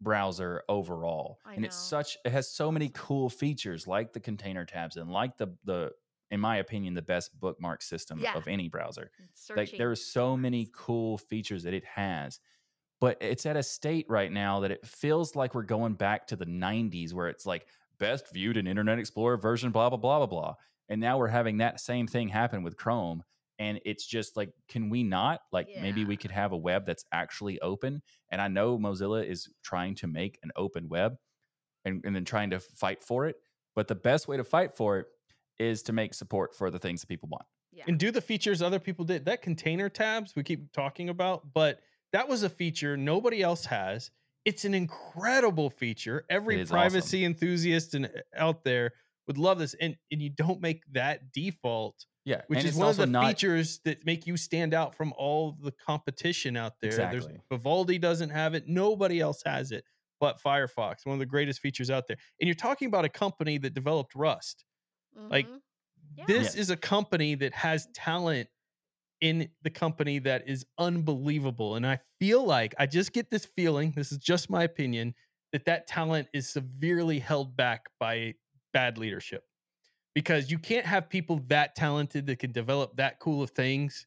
browser 0.00 0.62
overall. 0.68 1.40
I 1.44 1.54
and 1.56 1.64
it's 1.64 1.76
such 1.76 2.18
it 2.24 2.32
has 2.32 2.50
so 2.50 2.70
many 2.70 2.90
cool 2.94 3.30
features 3.30 3.86
like 3.86 4.12
the 4.12 4.20
container 4.20 4.64
tabs 4.64 4.96
and 4.96 5.10
like 5.10 5.36
the 5.38 5.56
the 5.64 5.92
in 6.30 6.40
my 6.40 6.56
opinion 6.58 6.94
the 6.94 7.02
best 7.02 7.38
bookmark 7.40 7.80
system 7.82 8.20
Yeah. 8.22 8.34
of 8.34 8.46
any 8.48 8.68
browser 8.68 9.10
like 9.54 9.76
there 9.78 9.90
are 9.90 9.96
so 9.96 10.36
many 10.36 10.68
cool 10.74 11.16
features 11.18 11.62
that 11.62 11.72
it 11.72 11.84
has 11.84 12.40
but 13.00 13.16
it's 13.20 13.46
at 13.46 13.56
a 13.56 13.62
state 13.62 14.06
right 14.08 14.32
now 14.32 14.60
that 14.60 14.70
it 14.70 14.86
feels 14.86 15.36
like 15.36 15.54
we're 15.54 15.62
going 15.62 15.94
back 15.94 16.26
to 16.28 16.36
the 16.36 16.46
90s 16.46 17.12
where 17.12 17.28
it's 17.28 17.46
like 17.46 17.66
best 17.98 18.32
viewed 18.32 18.56
in 18.56 18.66
internet 18.66 18.98
explorer 18.98 19.36
version 19.36 19.70
blah 19.70 19.88
blah 19.88 19.96
blah 19.98 20.18
blah 20.18 20.26
blah 20.26 20.54
and 20.88 21.00
now 21.00 21.18
we're 21.18 21.28
having 21.28 21.58
that 21.58 21.80
same 21.80 22.06
thing 22.06 22.28
happen 22.28 22.62
with 22.62 22.76
chrome 22.76 23.22
and 23.58 23.80
it's 23.86 24.06
just 24.06 24.36
like 24.36 24.50
can 24.68 24.90
we 24.90 25.02
not 25.02 25.40
like 25.52 25.66
maybe 25.80 26.04
we 26.04 26.16
could 26.16 26.30
have 26.30 26.52
a 26.52 26.56
web 26.56 26.84
that's 26.84 27.04
actually 27.12 27.58
open 27.60 28.02
and 28.30 28.40
i 28.42 28.48
know 28.48 28.78
mozilla 28.78 29.24
is 29.26 29.48
trying 29.62 29.94
to 29.94 30.06
make 30.06 30.38
an 30.42 30.50
open 30.56 30.88
web 30.88 31.16
and, 31.84 32.02
and 32.04 32.14
then 32.14 32.24
trying 32.24 32.50
to 32.50 32.60
fight 32.60 33.02
for 33.02 33.26
it 33.26 33.36
but 33.74 33.88
the 33.88 33.94
best 33.94 34.28
way 34.28 34.36
to 34.36 34.44
fight 34.44 34.74
for 34.76 34.98
it 34.98 35.06
is 35.58 35.82
to 35.82 35.92
make 35.92 36.12
support 36.12 36.54
for 36.54 36.70
the 36.70 36.78
things 36.78 37.00
that 37.00 37.06
people 37.06 37.28
want 37.30 37.44
Yeah. 37.72 37.84
and 37.88 37.98
do 37.98 38.10
the 38.10 38.20
features 38.20 38.60
other 38.60 38.78
people 38.78 39.04
did. 39.06 39.24
That 39.24 39.40
container 39.40 39.88
tabs 39.88 40.34
we 40.36 40.42
keep 40.42 40.70
talking 40.72 41.08
about, 41.08 41.54
but 41.54 41.80
that 42.16 42.28
was 42.28 42.42
a 42.42 42.48
feature 42.48 42.96
nobody 42.96 43.42
else 43.42 43.66
has. 43.66 44.10
It's 44.44 44.64
an 44.64 44.74
incredible 44.74 45.70
feature. 45.70 46.24
Every 46.30 46.60
is 46.60 46.72
awesome. 46.72 46.76
privacy 46.92 47.24
enthusiast 47.24 47.94
and 47.94 48.06
uh, 48.06 48.10
out 48.36 48.64
there 48.64 48.92
would 49.26 49.38
love 49.38 49.58
this, 49.58 49.74
and 49.74 49.96
and 50.10 50.22
you 50.22 50.30
don't 50.30 50.60
make 50.60 50.84
that 50.92 51.32
default, 51.32 52.06
Yeah, 52.24 52.42
which 52.46 52.60
and 52.60 52.68
is 52.68 52.76
one 52.76 52.88
of 52.88 52.96
the 52.96 53.06
not, 53.06 53.26
features 53.26 53.80
that 53.84 54.06
make 54.06 54.26
you 54.26 54.36
stand 54.36 54.72
out 54.72 54.94
from 54.94 55.12
all 55.16 55.52
the 55.60 55.72
competition 55.72 56.56
out 56.56 56.74
there. 56.80 56.90
Exactly. 56.90 57.20
There's 57.20 57.40
Vivaldi 57.50 57.98
doesn't 57.98 58.30
have 58.30 58.54
it. 58.54 58.68
Nobody 58.68 59.20
else 59.20 59.42
has 59.44 59.72
it 59.72 59.84
but 60.20 60.40
Firefox. 60.40 61.04
One 61.04 61.14
of 61.14 61.18
the 61.18 61.26
greatest 61.26 61.60
features 61.60 61.90
out 61.90 62.06
there. 62.06 62.16
And 62.40 62.48
you're 62.48 62.54
talking 62.54 62.88
about 62.88 63.04
a 63.04 63.08
company 63.10 63.58
that 63.58 63.74
developed 63.74 64.14
Rust. 64.14 64.64
like, 65.30 65.46
Mhm. 65.46 65.60
Yeah. 66.16 66.24
This 66.26 66.44
Yes. 66.46 66.54
is 66.56 66.70
a 66.70 66.76
company 66.76 67.34
that 67.36 67.52
has 67.54 67.88
talent 67.94 68.48
in 69.20 69.48
the 69.62 69.70
company 69.70 70.18
that 70.20 70.48
is 70.48 70.66
unbelievable. 70.78 71.76
And 71.76 71.86
I 71.86 72.00
feel 72.20 72.44
like 72.44 72.74
I 72.78 72.86
just 72.86 73.12
get 73.12 73.30
this 73.30 73.44
feeling, 73.44 73.92
this 73.96 74.12
is 74.12 74.18
just 74.18 74.50
my 74.50 74.64
opinion, 74.64 75.14
that 75.52 75.64
that 75.64 75.86
talent 75.86 76.28
is 76.34 76.48
severely 76.48 77.18
held 77.18 77.56
back 77.56 77.86
by 77.98 78.34
bad 78.72 78.98
leadership. 78.98 79.44
Because 80.14 80.50
you 80.50 80.58
can't 80.58 80.86
have 80.86 81.08
people 81.08 81.40
that 81.48 81.74
talented 81.74 82.26
that 82.26 82.38
can 82.38 82.52
develop 82.52 82.96
that 82.96 83.20
cool 83.20 83.42
of 83.42 83.50
things 83.50 84.06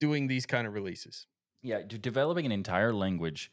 doing 0.00 0.26
these 0.26 0.46
kind 0.46 0.66
of 0.66 0.74
releases. 0.74 1.26
yeah, 1.62 1.82
d- 1.82 1.98
developing 1.98 2.46
an 2.46 2.52
entire 2.52 2.92
language 2.92 3.50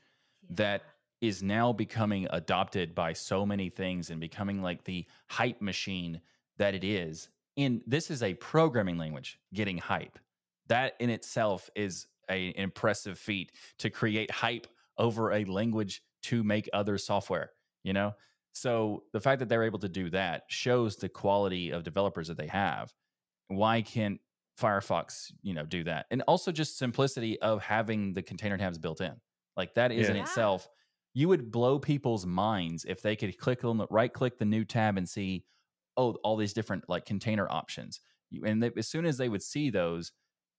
that 0.49 0.83
is 1.21 1.41
now 1.41 1.71
becoming 1.71 2.27
adopted 2.31 2.93
by 2.93 3.13
so 3.13 3.45
many 3.45 3.69
things 3.69 4.09
and 4.09 4.19
becoming 4.19 4.61
like 4.61 4.83
the 4.83 5.05
hype 5.29 5.61
machine 5.61 6.21
that 6.57 6.75
it 6.75 6.83
is. 6.83 7.29
And 7.57 7.81
this 7.87 8.11
is 8.11 8.21
a 8.21 8.33
programming 8.35 8.97
language 8.97 9.39
getting 9.53 9.77
hype. 9.77 10.19
That 10.68 10.93
in 10.99 11.09
itself 11.09 11.70
is 11.76 12.07
a, 12.30 12.49
an 12.49 12.64
impressive 12.64 13.18
feat 13.18 13.51
to 13.80 13.89
create 13.89 14.32
hype 14.32 14.68
over 14.97 15.32
a 15.32 15.43
language 15.45 16.01
to 16.24 16.43
make 16.43 16.70
other 16.74 16.97
software, 16.97 17.51
you 17.84 17.93
know? 17.93 18.14
So 18.53 19.03
the 19.14 19.20
fact 19.20 19.39
that 19.39 19.49
they're 19.49 19.64
able 19.64 19.80
to 19.80 19.89
do 19.89 20.09
that 20.11 20.43
shows 20.47 20.95
the 20.95 21.09
quality 21.09 21.72
of 21.72 21.84
developers 21.84 22.28
that 22.28 22.38
they 22.38 22.47
have. 22.47 22.93
Why 23.47 23.82
can't 23.82 24.20
Firefox, 24.61 25.32
you 25.41 25.53
know, 25.53 25.66
do 25.66 25.84
that? 25.86 26.05
And 26.11 26.22
also 26.28 26.51
just 26.51 26.78
simplicity 26.78 27.39
of 27.41 27.61
having 27.64 28.14
the 28.14 28.22
container 28.22 28.57
tabs 28.57 28.78
built 28.78 29.01
in. 29.01 29.14
Like 29.57 29.74
that 29.74 29.91
is 29.91 30.09
in 30.09 30.16
itself, 30.16 30.68
you 31.14 31.28
would 31.28 31.51
blow 31.51 31.80
people's 31.80 32.26
minds 32.26 32.86
if 32.86 33.01
they 33.01 33.16
could 33.16 33.38
click 33.38 33.64
on 33.64 33.78
the 33.78 33.88
right 33.89 34.11
click 34.11 34.38
the 34.38 34.45
new 34.45 34.66
tab 34.66 34.97
and 34.97 35.07
see, 35.07 35.45
oh, 35.97 36.14
all 36.24 36.38
these 36.38 36.53
different 36.53 36.88
like 36.88 37.05
container 37.05 37.47
options. 37.49 37.99
And 38.45 38.61
they, 38.64 38.72
as 38.78 38.88
soon 38.88 39.05
as 39.05 39.18
they 39.18 39.30
would 39.30 39.43
see 39.43 39.70
those, 39.70 40.11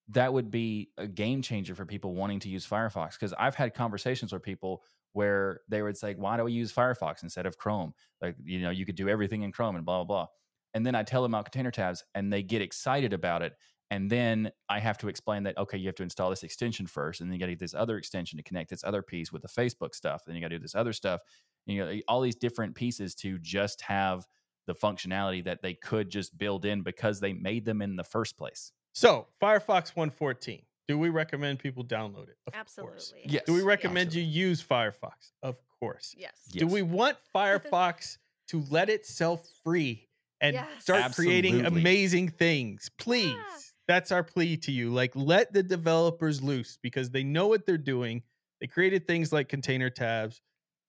that 0.09 0.33
would 0.33 0.51
be 0.51 0.91
a 0.99 1.07
game 1.07 1.43
changer 1.43 1.75
for 1.75 1.87
people 1.87 2.15
wanting 2.15 2.41
to 2.41 2.49
use 2.49 2.67
Firefox. 2.67 3.13
Because 3.13 3.33
I've 3.39 3.55
had 3.55 3.75
conversations 3.75 4.33
with 4.33 4.43
people 4.43 4.83
where 5.13 5.61
they 5.69 5.83
would 5.83 5.97
say, 5.97 6.15
"Why 6.15 6.37
do 6.37 6.45
we 6.45 6.53
use 6.53 6.73
Firefox 6.73 7.23
instead 7.23 7.47
of 7.47 7.57
Chrome? 7.57 7.95
Like, 8.21 8.37
you 8.45 8.61
know, 8.61 8.71
you 8.71 8.85
could 8.85 8.97
do 8.97 9.09
everything 9.09 9.43
in 9.43 9.53
Chrome 9.53 9.77
and 9.77 9.85
blah 9.85 10.05
blah 10.05 10.05
blah." 10.05 10.27
And 10.75 10.85
then 10.85 10.95
I 10.95 11.05
tell 11.05 11.23
them 11.23 11.35
about 11.35 11.47
container 11.47 11.71
tabs, 11.71 12.05
and 12.15 12.33
they 12.33 12.43
get 12.43 12.61
excited 12.63 13.13
about 13.13 13.43
it. 13.43 13.55
And 13.91 14.11
then 14.11 14.51
I 14.69 14.81
have 14.81 14.99
to 14.99 15.09
explain 15.09 15.45
that 15.45 15.57
okay, 15.57 15.79
you 15.79 15.87
have 15.87 15.95
to 15.97 16.03
install 16.03 16.31
this 16.31 16.43
extension 16.43 16.87
first, 16.87 17.21
and 17.21 17.31
then 17.31 17.35
you 17.35 17.41
got 17.41 17.47
to 17.47 17.53
get 17.53 17.61
this 17.61 17.75
other 17.75 17.97
extension 17.97 18.37
to 18.39 18.43
connect 18.43 18.71
this 18.71 18.85
other 18.85 19.03
piece 19.03 19.33
with 19.33 19.43
the 19.43 19.49
Facebook 19.49 19.95
stuff. 19.95 20.25
Then 20.27 20.35
you 20.35 20.41
got 20.41 20.49
to 20.49 20.59
do 20.59 20.63
this 20.63 20.75
other 20.75 20.93
stuff. 20.93 21.21
And, 21.67 21.77
you 21.77 21.85
know, 21.85 22.01
all 22.09 22.21
these 22.21 22.37
different 22.37 22.75
pieces 22.75 23.15
to 23.17 23.39
just 23.39 23.83
have 23.83 24.27
the 24.67 24.75
functionality 24.75 25.45
that 25.45 25.63
they 25.63 25.75
could 25.75 26.11
just 26.11 26.37
build 26.37 26.65
in 26.65 26.83
because 26.83 27.21
they 27.21 27.33
made 27.33 27.65
them 27.65 27.83
in 27.83 27.97
the 27.97 28.05
first 28.05 28.37
place. 28.37 28.73
So, 28.95 29.27
Firefox 29.43 29.95
114. 29.97 30.63
Do 30.87 30.99
we 30.99 31.09
recommend 31.09 31.59
people 31.59 31.85
download 31.85 32.29
it? 32.29 32.37
Of 32.47 32.53
course. 32.53 32.61
Absolutely. 32.61 33.21
Yes. 33.27 33.43
Do 33.47 33.53
we 33.55 33.61
Yeah. 33.61 33.67
recommend 33.67 34.15
you 34.15 34.23
use 34.23 34.63
Firefox? 34.63 35.33
Of 35.43 35.59
course. 35.81 36.15
Yes. 36.17 36.33
Do 36.51 36.67
we 36.67 36.83
want 36.83 37.19
Firefox 37.35 38.19
to 38.49 38.63
let 38.71 38.89
itself 38.91 39.49
free 39.65 40.09
and 40.41 40.55
Yes. 40.55 40.83
start 40.83 41.13
creating 41.15 41.65
amazing 41.67 42.29
things? 42.31 42.91
Please. 42.99 43.35
Yeah. 43.35 43.59
That's 43.89 44.13
our 44.13 44.23
plea 44.23 44.57
to 44.59 44.73
you. 44.73 44.91
Like, 44.93 45.15
let 45.17 45.53
the 45.53 45.63
developers 45.63 46.43
loose 46.43 46.79
because 46.83 47.11
they 47.11 47.25
know 47.25 47.49
what 47.49 47.67
they're 47.67 47.77
doing. 47.79 48.23
They 48.61 48.67
created 48.67 49.07
things 49.07 49.33
like 49.33 49.49
container 49.49 49.91
tabs, 49.91 50.41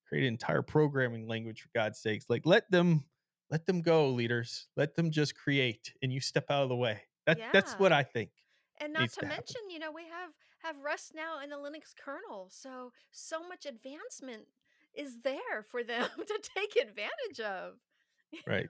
created 0.08 0.28
entire 0.28 0.62
programming 0.62 1.28
language 1.28 1.62
for 1.62 1.70
God's 1.74 2.00
sakes. 2.00 2.26
Like, 2.30 2.46
let 2.46 2.70
them 2.70 3.04
let 3.50 3.66
them 3.66 3.82
go, 3.82 4.10
leaders. 4.10 4.68
Let 4.76 4.96
them 4.96 5.12
just 5.12 5.36
create 5.36 5.94
and 6.02 6.12
you 6.12 6.20
step 6.20 6.46
out 6.50 6.64
of 6.64 6.70
the 6.70 6.76
way. 6.76 7.02
That, 7.26 7.40
That's 7.54 7.74
what 7.74 7.92
I 7.92 8.04
think. 8.04 8.30
And 8.80 8.94
not 8.94 9.02
needs 9.02 9.14
to 9.16 9.22
to 9.22 9.26
happen. 9.28 9.38
mention, 9.38 9.62
you 9.70 9.80
know, 9.80 9.92
we 9.92 10.04
have 10.04 10.32
have 10.64 10.76
Rust 10.84 11.14
now 11.16 11.42
in 11.44 11.50
the 11.50 11.56
Linux 11.56 11.94
kernel, 11.96 12.48
so 12.50 12.92
so 13.12 13.48
much 13.48 13.66
advancement 13.66 14.48
is 14.94 15.20
there 15.24 15.64
for 15.70 15.84
them 15.84 16.10
to 16.18 16.40
take 16.56 16.76
advantage 16.76 17.40
of. 17.40 17.74
Right. 18.48 18.70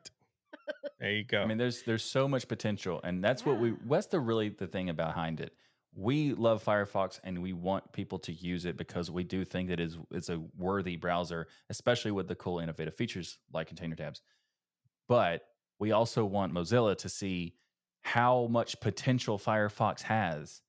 there 0.99 1.11
you 1.11 1.23
go. 1.27 1.41
I 1.41 1.45
mean, 1.45 1.57
there's 1.57 1.83
there's 1.83 2.03
so 2.03 2.27
much 2.27 2.47
potential, 2.47 2.99
and 3.03 3.23
that's 3.23 3.45
what 3.45 3.59
we. 3.59 3.69
Yeah. 3.69 3.75
What's 3.85 4.07
the 4.07 4.19
really 4.19 4.49
the 4.49 4.67
thing 4.67 4.93
behind 4.95 5.39
it? 5.39 5.53
We 5.97 6.33
love 6.33 6.63
Firefox, 6.63 7.19
and 7.23 7.41
we 7.41 7.53
want 7.53 7.91
people 7.93 8.19
to 8.19 8.33
use 8.33 8.65
it 8.65 8.77
because 8.77 9.09
we 9.09 9.23
do 9.23 9.45
think 9.45 9.69
that 9.69 9.79
is 9.79 9.97
it's 10.11 10.29
a 10.29 10.41
worthy 10.57 10.97
browser, 10.97 11.47
especially 11.69 12.11
with 12.11 12.27
the 12.27 12.35
cool 12.35 12.59
innovative 12.59 12.95
features 12.95 13.39
like 13.53 13.67
container 13.67 13.95
tabs. 13.95 14.21
But 15.07 15.43
we 15.79 15.91
also 15.93 16.25
want 16.25 16.53
Mozilla 16.53 16.97
to 16.97 17.09
see 17.09 17.55
how 18.05 18.45
much 18.51 18.79
potential 18.81 19.39
Firefox 19.39 20.03
has, 20.03 20.61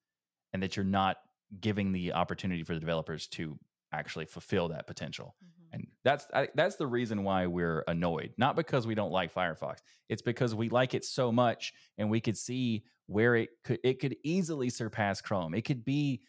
and 0.54 0.62
that 0.62 0.74
you're 0.74 0.86
not 0.86 1.18
giving 1.60 1.92
the 1.92 2.14
opportunity 2.14 2.62
for 2.62 2.72
the 2.72 2.80
developers 2.80 3.26
to 3.26 3.58
actually 3.92 4.24
fulfill 4.24 4.68
that 4.68 4.86
potential. 4.86 5.36
Mm-hmm. 5.44 5.74
And 5.74 5.86
that's 6.02 6.26
I, 6.32 6.48
that's 6.54 6.76
the 6.76 6.86
reason 6.86 7.24
why 7.24 7.46
we're 7.46 7.84
annoyed. 7.88 8.32
Not 8.38 8.56
because 8.56 8.86
we 8.86 8.94
don't 8.94 9.12
like 9.12 9.34
Firefox. 9.34 9.80
It's 10.08 10.22
because 10.22 10.54
we 10.54 10.70
like 10.70 10.94
it 10.94 11.04
so 11.04 11.30
much 11.30 11.74
and 11.98 12.08
we 12.08 12.22
could 12.22 12.38
see 12.38 12.84
where 13.04 13.36
it 13.36 13.50
could 13.64 13.80
it 13.84 14.00
could 14.00 14.16
easily 14.24 14.70
surpass 14.70 15.20
Chrome. 15.20 15.52
It 15.52 15.66
could 15.66 15.84
be 15.84 16.22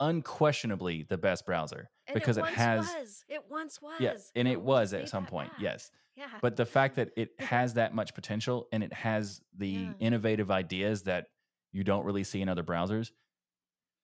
unquestionably 0.00 1.04
the 1.08 1.16
best 1.18 1.46
browser 1.46 1.90
And 2.06 2.14
because 2.14 2.36
it, 2.38 2.44
it, 2.44 2.54
has 2.54 2.86
was. 2.98 3.24
It 3.28 3.44
once 3.50 3.80
was. 3.80 4.00
yeah, 4.00 4.14
and 4.34 4.46
it 4.48 4.54
Don't 4.54 4.64
was 4.64 4.92
at 4.94 5.08
some 5.08 5.26
point. 5.26 5.50
back. 5.52 5.60
Yes. 5.60 5.90
Yeah. 6.16 6.26
But 6.40 6.56
the 6.56 6.64
fact 6.66 6.96
that 6.96 7.10
it 7.16 7.30
has 7.38 7.74
that 7.74 7.94
much 7.94 8.14
potential 8.14 8.68
and 8.72 8.82
it 8.82 8.92
has 8.92 9.40
the 9.56 9.68
Yeah. 9.68 9.92
innovative 9.98 10.50
ideas 10.50 11.02
that 11.04 11.26
you 11.72 11.84
don't 11.84 12.04
really 12.04 12.24
see 12.24 12.40
in 12.40 12.48
other 12.48 12.62
browsers, 12.62 13.10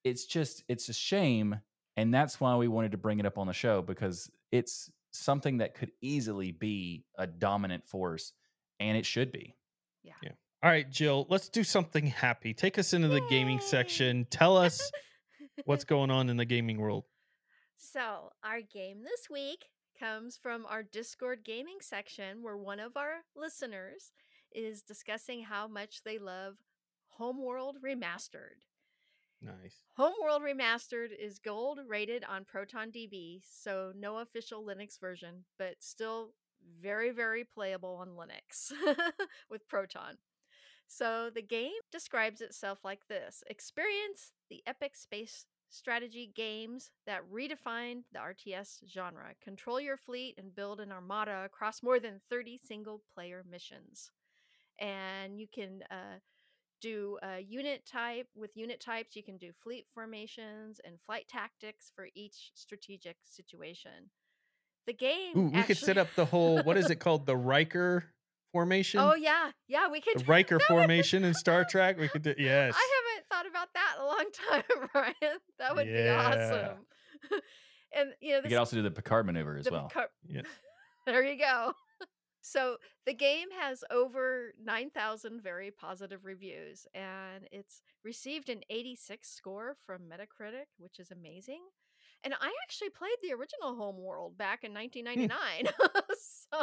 it's 0.05 0.25
just 0.27 0.63
it's 0.69 0.89
a 0.89 0.93
shame. 0.95 1.61
And 1.97 2.13
that's 2.13 2.41
why 2.41 2.57
we 2.57 2.69
wanted 2.69 2.93
to 2.93 2.99
bring 2.99 3.19
it 3.19 3.27
up 3.27 3.39
on 3.39 3.47
the 3.47 3.53
show 3.53 3.83
because 3.83 4.31
it's 4.51 4.91
something 5.13 5.59
that 5.59 5.75
could 5.75 5.93
easily 6.01 6.53
be 6.53 7.05
a 7.19 7.27
dominant 7.27 7.87
force, 7.87 8.33
and 8.81 8.97
it 8.97 9.05
should 9.07 9.31
be. 9.33 9.57
Yeah 10.03 10.15
yeah 10.23 10.33
all 10.65 10.71
right, 10.71 10.89
Jill, 10.89 11.27
let's 11.29 11.49
do 11.49 11.65
something 11.65 12.07
happy. 12.07 12.55
Take 12.55 12.79
us 12.79 12.93
into 12.93 13.09
the 13.09 13.21
gaming 13.29 13.59
section. 13.59 14.27
Tell 14.31 14.57
us 14.57 14.93
what's 15.65 15.85
going 15.85 16.11
on 16.11 16.29
in 16.29 16.37
the 16.37 16.45
gaming 16.45 16.79
world. 16.79 17.05
So, 17.77 18.33
our 18.45 18.61
game 18.61 19.03
this 19.03 19.29
week 19.31 19.67
comes 19.99 20.37
from 20.37 20.67
our 20.67 20.83
Discord 20.83 21.41
gaming 21.45 21.79
section 21.81 22.43
where 22.43 22.57
one 22.57 22.81
of 22.81 22.97
our 22.97 23.25
listeners 23.37 24.13
is 24.55 24.83
discussing 24.83 25.45
how 25.45 25.67
much 25.69 26.03
they 26.05 26.19
love 26.19 26.57
Homeworld 27.11 27.79
Remastered. 27.85 28.65
Nice. 29.41 29.83
Homeworld 29.97 30.43
Remastered 30.43 31.09
is 31.19 31.39
gold 31.39 31.81
rated 31.89 32.25
on 32.25 32.45
ProtonDB, 32.45 33.41
so 33.45 33.93
no 33.99 34.19
official 34.19 34.65
Linux 34.65 35.01
version, 35.01 35.45
but 35.59 35.77
still 35.81 36.35
very, 36.81 37.11
very 37.11 37.45
playable 37.45 37.97
on 37.97 38.11
Linux 38.11 38.73
with 39.51 39.69
Proton. 39.69 40.19
So 40.87 41.31
the 41.35 41.43
game 41.43 41.73
describes 41.91 42.41
itself 42.41 42.81
like 42.85 43.09
this 43.09 43.43
Experience 43.49 44.33
the 44.49 44.63
epic 44.67 44.95
space 44.95 45.47
strategy 45.73 46.31
games 46.35 46.91
that 47.07 47.23
redefined 47.33 48.03
the 48.13 48.19
RTS 48.19 48.85
genre. 48.89 49.35
Control 49.43 49.81
your 49.81 49.97
fleet 49.97 50.35
and 50.39 50.55
build 50.55 50.81
an 50.81 50.93
armada 50.93 51.43
across 51.45 51.83
more 51.83 51.99
than 51.99 52.21
30 52.31 52.59
single 52.59 53.03
player 53.15 53.43
missions. 53.49 54.11
And 54.81 55.39
you 55.39 55.47
can 55.53 55.83
uh, 55.91 56.19
do 56.83 57.19
a 57.23 57.41
unit 57.41 57.87
type 57.87 58.27
with 58.35 58.57
unit 58.57 58.81
types 58.81 59.15
you 59.15 59.23
can 59.23 59.39
do 59.39 59.53
fleet 59.63 59.87
formations 59.95 60.81
and 60.85 61.01
flight 61.01 61.27
tactics 61.29 61.93
for 61.95 62.09
each 62.15 62.51
strategic 62.55 63.17
situation 63.25 64.11
the 64.87 64.93
game 64.93 65.39
Ooh, 65.39 65.51
we 65.55 65.63
could 65.63 65.79
set 65.79 65.97
up 65.97 66.09
the 66.17 66.25
whole 66.25 66.61
what 66.63 66.77
is 66.77 66.91
it 66.91 66.97
called? 66.97 67.25
The 67.25 67.37
Riker 67.37 68.07
formation? 68.53 69.01
oh 69.01 69.15
yeah 69.15 69.51
yeah 69.69 69.89
we 69.89 70.01
could 70.01 70.19
the 70.19 70.25
Riker 70.25 70.59
formation 70.69 71.25
in 71.25 71.35
Star 71.35 71.65
Trek. 71.65 71.99
We 71.99 72.09
could 72.09 72.23
do 72.23 72.35
yes. 72.39 72.75
i 72.77 72.89
haven't 72.97 73.02
thought 73.33 73.47
about 73.47 73.69
that 73.75 73.95
in 73.97 74.03
a 74.03 74.07
long 74.07 74.27
time 74.51 74.89
ryan 74.95 75.39
that 75.59 75.75
would 75.75 75.87
Yeah. 75.87 76.03
be 76.03 76.39
awesome 76.39 76.77
and 77.97 78.11
you 78.21 78.31
know 78.31 78.37
You 78.37 78.43
this 78.43 78.49
could 78.51 78.59
also 78.59 78.77
do 78.77 78.83
the 78.83 78.91
Picard 78.91 79.27
maneuver 79.27 79.57
as 79.57 79.71
well. 79.71 79.89
Picard- 79.89 80.09
Yeah. 80.29 80.43
there 81.07 81.25
you 81.25 81.39
go 81.39 81.73
So 82.45 82.79
the 83.07 83.15
game 83.15 83.49
has 83.61 83.85
over 83.91 84.53
9,000 84.63 85.41
very 85.43 85.71
positive 85.71 86.25
reviews 86.25 86.87
and 86.95 87.47
it's 87.53 87.83
received 88.05 88.49
an 88.49 88.63
86 88.69 89.31
score 89.31 89.77
from 89.87 90.03
Metacritic, 90.11 90.67
which 90.77 90.99
is 90.99 91.13
amazing. 91.13 91.61
And 92.25 92.35
I 92.35 92.53
actually 92.65 92.91
played 92.91 93.17
the 93.23 93.33
original 93.33 93.75
Homeworld 93.75 94.39
back 94.39 94.65
in 94.65 94.71
hmm. 94.73 94.79
1999. 94.79 95.73
so 96.19 96.63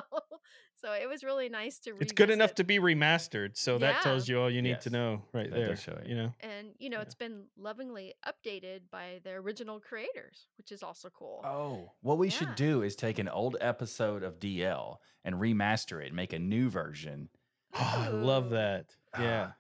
so 0.76 0.94
it 0.94 1.10
was 1.10 1.24
really 1.24 1.50
nice 1.50 1.80
to 1.80 1.94
It's 2.00 2.14
good 2.14 2.30
enough 2.30 2.56
to 2.56 2.64
be 2.64 2.80
remastered, 2.80 3.58
so 3.58 3.78
that 3.80 4.02
tells 4.02 4.30
you 4.30 4.40
all 4.40 4.50
you 4.50 4.62
need 4.62 4.70
Yes, 4.70 4.84
to 4.86 4.90
know 4.90 5.24
right 5.34 5.50
that 5.50 5.56
there. 5.56 5.68
does 5.68 5.82
show 5.82 5.92
it. 5.94 6.08
You 6.08 6.16
know, 6.16 6.34
and 6.40 6.70
you 6.80 6.90
know, 6.90 6.98
Yeah. 6.98 7.04
it's 7.04 7.16
been 7.16 7.46
lovingly 7.58 8.14
updated 8.26 8.82
by 8.90 9.20
the 9.24 9.32
original 9.32 9.80
creators, 9.80 10.48
which 10.58 10.72
is 10.72 10.82
also 10.82 11.10
cool. 11.10 11.42
Oh, 11.44 11.92
what 12.02 12.18
we 12.18 12.28
Yeah. 12.28 12.34
should 12.38 12.56
do 12.56 12.82
is 12.84 12.96
take 12.96 13.20
an 13.20 13.28
old 13.28 13.58
episode 13.60 14.24
of 14.24 14.40
DL 14.40 15.00
and 15.26 15.36
remaster 15.36 16.02
it, 16.02 16.08
and 16.08 16.16
make 16.16 16.32
a 16.34 16.40
new 16.40 16.70
version. 16.70 17.30
oh, 17.74 17.80
I 17.98 18.08
love 18.08 18.52
that. 18.52 18.96
Yeah, 19.20 19.50
ah. 19.50 19.56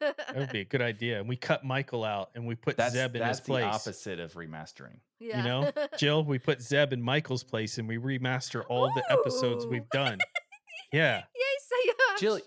That 0.00 0.36
would 0.36 0.52
be 0.52 0.60
a 0.60 0.64
good 0.64 0.82
idea. 0.82 1.18
And 1.20 1.28
we 1.28 1.36
cut 1.36 1.64
Michael 1.64 2.04
out 2.04 2.30
and 2.34 2.46
we 2.46 2.54
put 2.54 2.76
That's 2.76 2.94
Zeb 2.94 3.16
in 3.16 3.22
his 3.22 3.40
place. 3.40 3.64
That's 3.64 3.84
the 3.84 3.90
opposite 3.90 4.20
of 4.20 4.34
remastering. 4.34 4.98
yeah. 5.20 5.42
know, 5.44 5.72
Jill, 5.98 6.24
we 6.24 6.38
put 6.38 6.60
Zeb 6.62 6.92
in 6.92 7.02
Michael's 7.02 7.44
place 7.44 7.78
and 7.78 7.86
we 7.88 7.98
remaster 7.98 8.64
all 8.68 8.92
the 8.94 9.04
episodes 9.10 9.66
we've 9.66 9.88
done. 9.90 10.18
Yeah. 10.90 11.18
Yay, 11.36 11.42
say 11.86 11.92
Jill, 12.18 12.40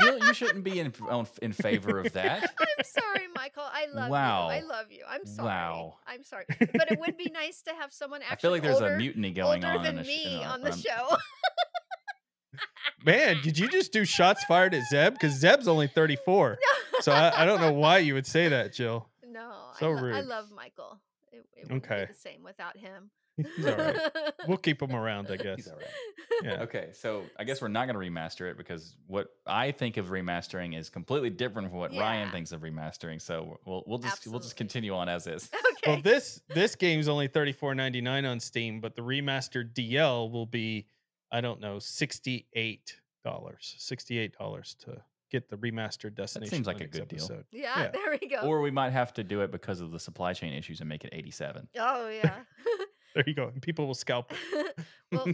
Jill, 0.00 0.18
you 0.26 0.34
shouldn't 0.34 0.64
be 0.64 0.80
in 0.80 0.92
on, 1.08 1.28
in 1.42 1.52
favor 1.52 2.00
of 2.00 2.12
that. 2.14 2.42
I'm 2.60 2.84
sorry, 2.84 3.26
Michael. 3.36 3.62
I 3.64 3.86
love 3.86 4.10
Wow. 4.10 4.48
you. 4.48 4.54
I 4.56 4.60
love 4.62 4.86
you. 4.90 5.04
I'm 5.08 5.24
sorry. 5.24 5.46
Wow. 5.48 5.98
I'm 6.04 6.24
sorry. 6.24 6.44
But 6.58 6.90
it 6.90 6.98
would 6.98 7.16
be 7.16 7.30
nice 7.32 7.62
to 7.62 7.70
have 7.78 7.92
someone 7.92 8.22
actually 8.22 8.34
I 8.34 8.40
feel 8.40 8.50
like 8.50 8.62
there's 8.62 8.74
older, 8.82 8.94
a 8.94 8.98
mutiny 8.98 9.30
going 9.30 9.64
older 9.64 9.78
on. 9.78 9.84
than 9.84 9.94
in 9.94 10.00
a 10.00 10.04
sh- 10.04 10.08
me 10.08 10.42
a- 10.42 10.46
on 10.46 10.62
the 10.62 10.72
um, 10.72 10.78
show. 10.80 11.16
Man, 13.04 13.36
did 13.42 13.58
you 13.58 13.68
just 13.68 13.92
do 13.92 14.04
shots 14.04 14.44
fired 14.44 14.74
at 14.74 14.82
Zeb? 14.90 15.12
Because 15.14 15.32
Zeb's 15.34 15.68
only 15.68 15.86
34. 15.88 16.58
So 17.00 17.10
I, 17.10 17.42
I 17.42 17.44
don't 17.44 17.60
know 17.60 17.72
why 17.72 17.98
you 17.98 18.14
would 18.14 18.24
say 18.26 18.48
that, 18.48 18.72
Jill. 18.72 19.08
no, 19.28 19.50
So 19.80 19.90
I, 19.90 20.00
lo- 20.00 20.12
I 20.12 20.20
love 20.20 20.50
Michael. 20.54 21.00
It, 21.32 21.44
it 21.56 21.62
wouldn't 21.64 21.84
Okay. 21.84 22.04
be 22.06 22.12
the 22.12 22.18
same 22.18 22.42
without 22.44 22.76
him. 22.78 23.10
He's 23.36 23.66
all 23.66 23.74
right. 23.76 23.98
We'll 24.46 24.56
keep 24.58 24.80
him 24.80 24.94
around, 24.94 25.26
I 25.28 25.36
guess. 25.44 25.56
He's 25.56 25.68
all 25.68 25.74
right. 25.76 25.86
Yeah. 26.44 26.62
Okay, 26.62 26.90
so 26.92 27.24
I 27.36 27.42
guess 27.42 27.60
we're 27.60 27.66
not 27.68 27.88
going 27.88 27.98
to 28.00 28.12
remaster 28.12 28.48
it 28.48 28.56
because 28.56 28.94
what 29.08 29.26
I 29.44 29.72
think 29.72 29.96
of 29.96 30.06
remastering 30.06 30.78
is 30.78 30.88
completely 30.88 31.30
different 31.30 31.68
from 31.70 31.78
what 31.80 31.90
Ryan 31.96 32.30
thinks 32.30 32.52
of 32.52 32.60
remastering. 32.60 33.20
So 33.20 33.58
we'll 33.66 33.82
we'll 33.88 33.98
just 33.98 34.26
we'll 34.28 34.38
just 34.40 34.54
continue 34.56 34.94
on 34.94 35.08
as 35.08 35.26
is. 35.26 35.50
okay. 35.78 35.92
Well, 35.94 36.00
this 36.00 36.40
this 36.48 36.76
game's 36.76 37.08
only 37.08 37.26
thirty 37.26 37.52
four 37.52 37.74
ninety 37.74 38.00
nine 38.00 38.24
on 38.24 38.38
Steam, 38.38 38.80
but 38.80 38.94
the 38.94 39.02
remastered 39.02 39.74
DL 39.74 40.30
will 40.30 40.46
be, 40.46 40.86
I 41.34 41.40
don't 41.40 41.60
know, 41.60 41.80
sixty 41.80 42.46
eight 42.54 43.00
dollars. 43.24 43.74
Sixty 43.78 44.18
eight 44.18 44.38
dollars 44.38 44.76
to 44.84 45.02
get 45.32 45.48
the 45.50 45.56
remastered 45.56 46.14
Destination. 46.14 46.50
That 46.50 46.56
seems 46.56 46.66
like 46.68 46.80
a 46.80 46.84
Linux 46.84 46.92
good 46.92 47.08
deal. 47.08 47.24
episode. 47.24 47.44
yeah, 47.50 47.82
yeah. 47.82 47.90
there 47.90 48.18
we 48.22 48.28
go. 48.28 48.42
Or 48.42 48.60
we 48.60 48.70
might 48.70 48.90
have 48.90 49.12
to 49.14 49.24
do 49.24 49.40
it 49.40 49.50
because 49.50 49.80
of 49.80 49.90
the 49.90 49.98
supply 49.98 50.32
chain 50.32 50.52
issues 50.52 50.78
and 50.78 50.88
make 50.88 51.04
it 51.04 51.10
87. 51.12 51.68
oh, 51.78 52.08
yeah. 52.24 52.40
There 53.14 53.22
you 53.28 53.34
go. 53.34 53.46
And 53.46 53.62
people 53.62 53.86
will 53.86 53.94
scalp 53.94 54.32
it. 54.32 54.76
well, 55.12 55.24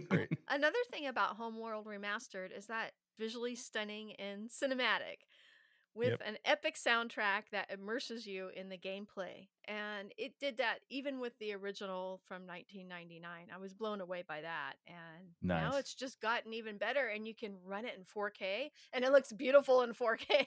another 0.48 0.78
thing 0.92 1.06
about 1.06 1.36
Homeworld 1.36 1.86
Remastered 1.86 2.54
is 2.54 2.66
that 2.66 2.90
visually 3.18 3.54
stunning 3.54 4.12
and 4.18 4.50
cinematic 4.50 5.24
with 5.94 6.10
Yep. 6.10 6.22
an 6.24 6.38
epic 6.44 6.76
soundtrack 6.76 7.50
that 7.52 7.70
immerses 7.70 8.26
you 8.26 8.48
in 8.54 8.68
the 8.68 8.78
gameplay. 8.78 9.48
And 9.66 10.12
it 10.16 10.38
did 10.38 10.58
that 10.58 10.80
even 10.88 11.20
with 11.20 11.38
the 11.38 11.52
original 11.54 12.20
from 12.26 12.46
1999. 12.46 13.48
I 13.52 13.58
was 13.58 13.74
blown 13.74 14.00
away 14.00 14.22
by 14.26 14.40
that. 14.42 14.74
And 14.86 15.34
now 15.42 15.76
it's 15.76 15.94
just 15.94 16.20
gotten 16.20 16.52
even 16.54 16.78
better 16.78 17.06
and 17.08 17.26
you 17.26 17.34
can 17.34 17.56
run 17.64 17.84
it 17.84 17.94
in 17.96 18.04
4K 18.04 18.70
and 18.92 19.04
it 19.04 19.12
looks 19.12 19.32
beautiful 19.32 19.82
in 19.82 19.92
4K. 19.92 20.46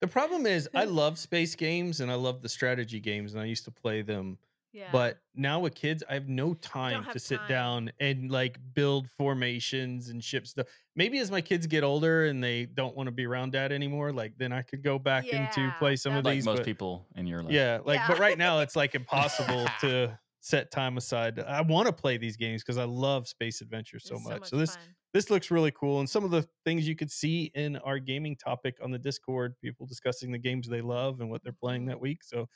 The 0.00 0.06
problem 0.06 0.46
is, 0.46 0.68
I 0.74 0.84
love 0.84 1.18
space 1.18 1.54
games 1.56 2.00
and 2.00 2.10
I 2.10 2.14
love 2.14 2.40
the 2.42 2.48
strategy 2.48 3.00
games, 3.00 3.34
and 3.34 3.42
I 3.42 3.46
used 3.46 3.64
to 3.64 3.72
play 3.72 4.02
them. 4.02 4.38
Yeah. 4.78 4.88
But 4.92 5.18
now 5.34 5.58
with 5.60 5.74
kids, 5.74 6.04
I 6.08 6.14
have 6.14 6.28
no 6.28 6.54
time 6.54 7.02
have 7.02 7.12
to 7.12 7.18
sit 7.18 7.38
time. 7.40 7.48
down 7.48 7.92
and 7.98 8.30
like 8.30 8.58
build 8.74 9.08
formations 9.18 10.08
and 10.08 10.22
ship 10.22 10.46
stuff. 10.46 10.66
Maybe 10.94 11.18
as 11.18 11.30
my 11.30 11.40
kids 11.40 11.66
get 11.66 11.82
older 11.82 12.26
and 12.26 12.42
they 12.42 12.66
don't 12.66 12.96
want 12.96 13.08
to 13.08 13.10
be 13.10 13.26
around 13.26 13.52
dad 13.52 13.72
anymore, 13.72 14.12
like 14.12 14.34
then 14.38 14.52
I 14.52 14.62
could 14.62 14.84
go 14.84 14.98
back 14.98 15.26
into 15.26 15.72
play 15.78 15.96
some 15.96 16.14
of 16.14 16.22
that's- 16.22 16.24
Like 16.24 16.36
these. 16.36 16.46
most 16.46 16.56
but- 16.58 16.64
people 16.66 17.06
in 17.16 17.26
your 17.26 17.42
life. 17.42 17.52
Yeah, 17.52 17.80
like 17.84 18.00
but 18.06 18.18
right 18.18 18.38
now 18.38 18.60
it's 18.60 18.76
like 18.76 18.94
impossible 18.94 19.66
to 19.80 20.16
set 20.40 20.70
time 20.70 20.96
aside. 20.96 21.40
I 21.40 21.60
want 21.62 21.86
to 21.88 21.92
play 21.92 22.16
these 22.16 22.36
games 22.36 22.62
because 22.62 22.78
I 22.78 22.84
love 22.84 23.26
space 23.26 23.60
adventure 23.60 23.98
so 23.98 24.14
It's 24.14 24.28
much. 24.28 24.48
So 24.48 24.56
this 24.56 24.76
fun. 24.76 24.84
this 25.12 25.28
looks 25.28 25.50
really 25.50 25.72
cool 25.72 25.98
and 25.98 26.08
some 26.08 26.24
of 26.24 26.30
the 26.30 26.46
things 26.64 26.86
you 26.86 26.94
could 26.94 27.10
see 27.10 27.50
in 27.54 27.76
our 27.78 27.98
gaming 27.98 28.36
topic 28.36 28.76
on 28.82 28.92
the 28.92 28.98
discord 28.98 29.54
people 29.60 29.86
discussing 29.86 30.30
the 30.30 30.38
games 30.38 30.68
they 30.68 30.80
love 30.80 31.20
and 31.20 31.28
what 31.28 31.42
they're 31.42 31.52
playing 31.52 31.86
that 31.86 31.96
mm-hmm. 31.96 32.02
week 32.02 32.22
so 32.22 32.46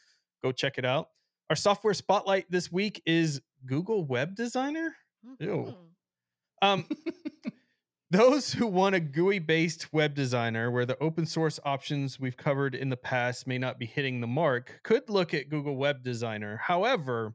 go 0.44 0.52
check 0.52 0.78
it 0.78 0.84
out 0.84 1.08
our 1.52 1.56
software 1.56 1.92
spotlight 1.92 2.46
this 2.48 2.72
week 2.72 3.02
is 3.04 3.42
google 3.66 4.06
web 4.06 4.34
designer 4.34 4.96
Ew. 5.38 5.74
Mhm. 6.62 6.66
um 6.66 6.86
those 8.10 8.50
who 8.54 8.66
want 8.66 8.94
a 8.94 9.00
GUI 9.00 9.38
based 9.38 9.92
web 9.92 10.14
designer 10.14 10.70
where 10.70 10.86
the 10.86 10.96
open 10.98 11.26
source 11.26 11.60
options 11.62 12.18
we've 12.18 12.38
covered 12.38 12.74
in 12.74 12.88
the 12.88 12.96
past 12.96 13.46
may 13.46 13.58
not 13.58 13.78
be 13.78 13.84
hitting 13.84 14.22
the 14.22 14.26
mark 14.26 14.80
could 14.82 15.10
look 15.10 15.34
at 15.34 15.50
Google 15.50 15.76
Web 15.76 16.02
Designer. 16.02 16.56
However, 16.56 17.34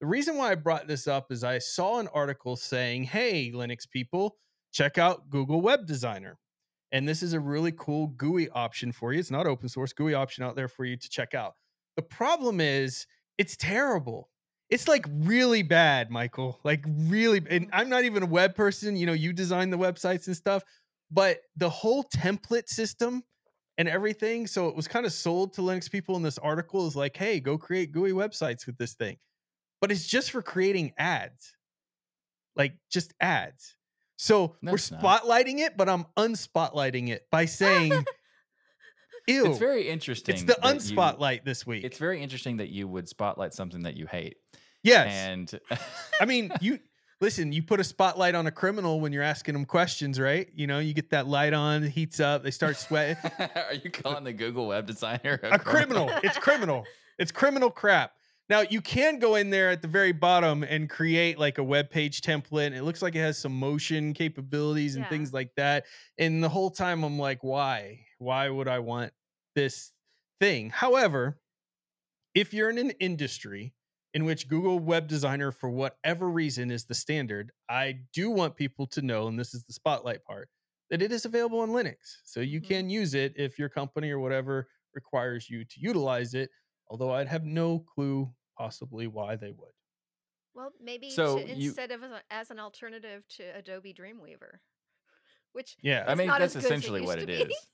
the 0.00 0.06
reason 0.06 0.38
why 0.38 0.52
I 0.52 0.54
brought 0.54 0.88
this 0.88 1.06
up 1.06 1.30
is 1.30 1.44
I 1.44 1.58
saw 1.58 1.98
an 1.98 2.08
article 2.14 2.56
saying, 2.56 3.04
hey, 3.04 3.52
Linux 3.52 3.86
people, 3.86 4.36
check 4.72 4.96
out 4.96 5.28
Google 5.28 5.60
Web 5.60 5.86
Designer. 5.86 6.38
And 6.90 7.06
this 7.06 7.22
is 7.22 7.34
a 7.34 7.40
really 7.40 7.72
cool 7.72 8.06
GUI 8.06 8.48
option 8.48 8.92
for 8.92 9.12
you. 9.12 9.18
It's 9.18 9.30
not 9.30 9.46
open 9.46 9.68
source, 9.68 9.92
GUI 9.92 10.14
option 10.14 10.42
out 10.42 10.56
there 10.56 10.68
for 10.68 10.86
you 10.86 10.96
to 10.96 11.08
check 11.10 11.34
out. 11.34 11.52
The 11.96 12.02
problem 12.02 12.60
is, 12.62 13.06
it's 13.38 13.56
terrible. 13.56 14.28
It's 14.68 14.86
like 14.86 15.06
really 15.08 15.62
bad, 15.62 16.10
Michael. 16.10 16.58
Like 16.64 16.84
really, 16.86 17.38
and 17.48 17.66
Mm. 17.66 17.70
I'm 17.72 17.88
not 17.88 18.04
even 18.04 18.22
a 18.22 18.26
web 18.26 18.54
person. 18.54 18.96
You 18.96 19.06
know, 19.06 19.12
you 19.14 19.32
design 19.32 19.70
the 19.70 19.78
websites 19.78 20.26
and 20.26 20.36
stuff, 20.36 20.62
but 21.10 21.38
the 21.56 21.70
whole 21.70 22.04
template 22.04 22.68
system 22.68 23.22
and 23.78 23.88
everything. 23.88 24.46
So 24.46 24.68
it 24.68 24.76
was 24.76 24.86
kind 24.88 25.06
of 25.06 25.12
sold 25.12 25.54
to 25.54 25.62
Linux 25.62 25.90
people 25.90 26.16
in 26.16 26.22
this 26.22 26.36
article 26.36 26.86
is 26.86 26.94
like, 26.96 27.16
hey, 27.16 27.40
go 27.40 27.56
create 27.56 27.92
GUI 27.92 28.12
websites 28.12 28.66
with 28.66 28.76
this 28.76 28.94
thing. 28.94 29.16
But 29.80 29.90
it's 29.92 30.06
just 30.06 30.32
for 30.32 30.42
creating 30.42 30.92
ads, 30.98 31.54
like 32.56 32.74
just 32.90 33.14
ads. 33.20 33.76
So 34.16 34.56
No, 34.60 34.72
we're 34.72 34.76
it's 34.76 34.90
not. 34.90 35.00
spotlighting 35.00 35.60
it, 35.60 35.76
but 35.76 35.88
I'm 35.88 36.04
unspotlighting 36.16 37.08
it 37.08 37.26
by 37.30 37.44
saying, 37.62 38.04
ew. 39.28 39.46
It's 39.46 39.58
very 39.58 39.88
interesting. 39.88 40.34
It's 40.34 40.44
the 40.44 40.56
that 40.60 40.64
you- 40.64 40.96
unspotlight 40.96 41.44
this 41.44 41.66
week. 41.66 41.84
It's 41.84 41.98
very 41.98 42.22
interesting 42.22 42.56
that 42.58 42.70
you 42.70 42.88
would 42.88 43.08
spotlight 43.08 43.52
something 43.54 43.82
that 43.82 43.96
you 43.96 44.06
hate. 44.06 44.36
yes. 44.82 45.12
And 45.12 45.60
I 46.20 46.24
mean, 46.24 46.50
you 46.60 46.78
listen, 47.20 47.52
you 47.52 47.62
put 47.62 47.80
a 47.80 47.84
spotlight 47.84 48.34
on 48.34 48.46
a 48.46 48.50
criminal 48.52 49.00
when 49.00 49.12
you're 49.12 49.22
asking 49.22 49.54
them 49.54 49.64
questions, 49.64 50.18
right? 50.20 50.48
You 50.54 50.66
know, 50.66 50.78
you 50.78 50.94
get 50.94 51.10
that 51.10 51.26
light 51.26 51.52
on, 51.52 51.84
it 51.84 51.90
heats 51.90 52.20
up, 52.20 52.42
they 52.42 52.50
start 52.50 52.76
sweating. 52.76 53.16
are 53.38 53.74
you 53.82 53.90
calling 53.90 54.24
the 54.24 54.32
Google 54.32 54.68
web 54.68 54.86
designer 54.86 55.38
a 55.42 55.58
criminal. 55.58 56.10
It's 56.22 56.38
criminal. 56.38 56.84
It's 57.18 57.32
criminal 57.32 57.70
crap. 57.70 58.12
Now 58.48 58.60
you 58.62 58.80
can 58.80 59.18
go 59.18 59.34
in 59.34 59.50
there 59.50 59.68
at 59.68 59.82
the 59.82 59.88
very 59.88 60.12
bottom 60.12 60.62
and 60.62 60.88
create 60.88 61.38
like 61.38 61.58
a 61.58 61.62
web 61.62 61.90
page 61.90 62.22
template. 62.22 62.72
It 62.72 62.82
looks 62.82 63.02
like 63.02 63.14
it 63.14 63.18
has 63.20 63.36
some 63.36 63.52
motion 63.52 64.14
capabilities 64.14 64.94
and 64.96 65.04
Yeah. 65.04 65.10
things 65.10 65.34
like 65.34 65.50
that. 65.56 65.84
And 66.18 66.42
the 66.42 66.48
whole 66.48 66.70
time 66.70 67.02
I'm 67.02 67.18
like, 67.18 67.44
why? 67.44 68.00
Why 68.18 68.48
would 68.48 68.66
I 68.66 68.78
want 68.78 69.12
this 69.54 69.92
thing? 70.40 70.70
However, 70.70 71.40
if 72.34 72.52
you're 72.54 72.70
in 72.70 72.78
an 72.78 72.90
industry 73.00 73.74
in 74.14 74.24
which 74.24 74.48
Google 74.48 74.78
Web 74.78 75.06
Designer, 75.08 75.52
for 75.52 75.68
whatever 75.70 76.28
reason, 76.30 76.70
is 76.70 76.86
the 76.86 76.94
standard, 76.94 77.52
I 77.68 78.00
do 78.12 78.30
want 78.30 78.56
people 78.56 78.86
to 78.88 79.02
know, 79.02 79.28
and 79.28 79.38
this 79.38 79.54
is 79.54 79.64
the 79.64 79.72
spotlight 79.72 80.24
part, 80.24 80.48
that 80.90 81.02
it 81.02 81.12
is 81.12 81.24
available 81.24 81.60
on 81.60 81.70
Linux. 81.70 81.96
So 82.24 82.40
you 82.40 82.60
Mhm. 82.60 82.66
can 82.68 82.90
use 82.90 83.14
it 83.14 83.34
if 83.36 83.58
your 83.58 83.68
company 83.68 84.10
or 84.10 84.18
whatever 84.20 84.68
requires 84.94 85.50
you 85.50 85.64
to 85.64 85.80
utilize 85.80 86.32
it. 86.34 86.50
Although 86.88 87.12
I'd 87.12 87.28
have 87.28 87.44
no 87.44 87.80
clue 87.80 88.34
possibly 88.56 89.06
why 89.06 89.36
they 89.36 89.50
would. 89.52 89.72
Well, 90.54 90.72
maybe 90.80 91.10
So 91.10 91.38
to, 91.38 91.46
you- 91.54 91.68
instead 91.68 91.90
of 91.90 92.02
as, 92.02 92.10
a, 92.10 92.22
as 92.30 92.50
an 92.50 92.58
alternative 92.58 93.28
to 93.36 93.44
Adobe 93.56 93.92
Dreamweaver, 93.92 94.60
which 95.52 95.76
Yeah. 95.82 96.04
I 96.08 96.14
mean, 96.14 96.26
not 96.28 96.40
that's 96.40 96.56
as 96.56 96.62
good 96.62 96.72
as 96.72 96.72
it 96.72 96.74
essentially 96.78 97.00
what 97.02 97.18
it 97.18 97.28
used 97.28 97.40
to 97.42 97.46
be. 97.48 97.52
is. 97.52 97.66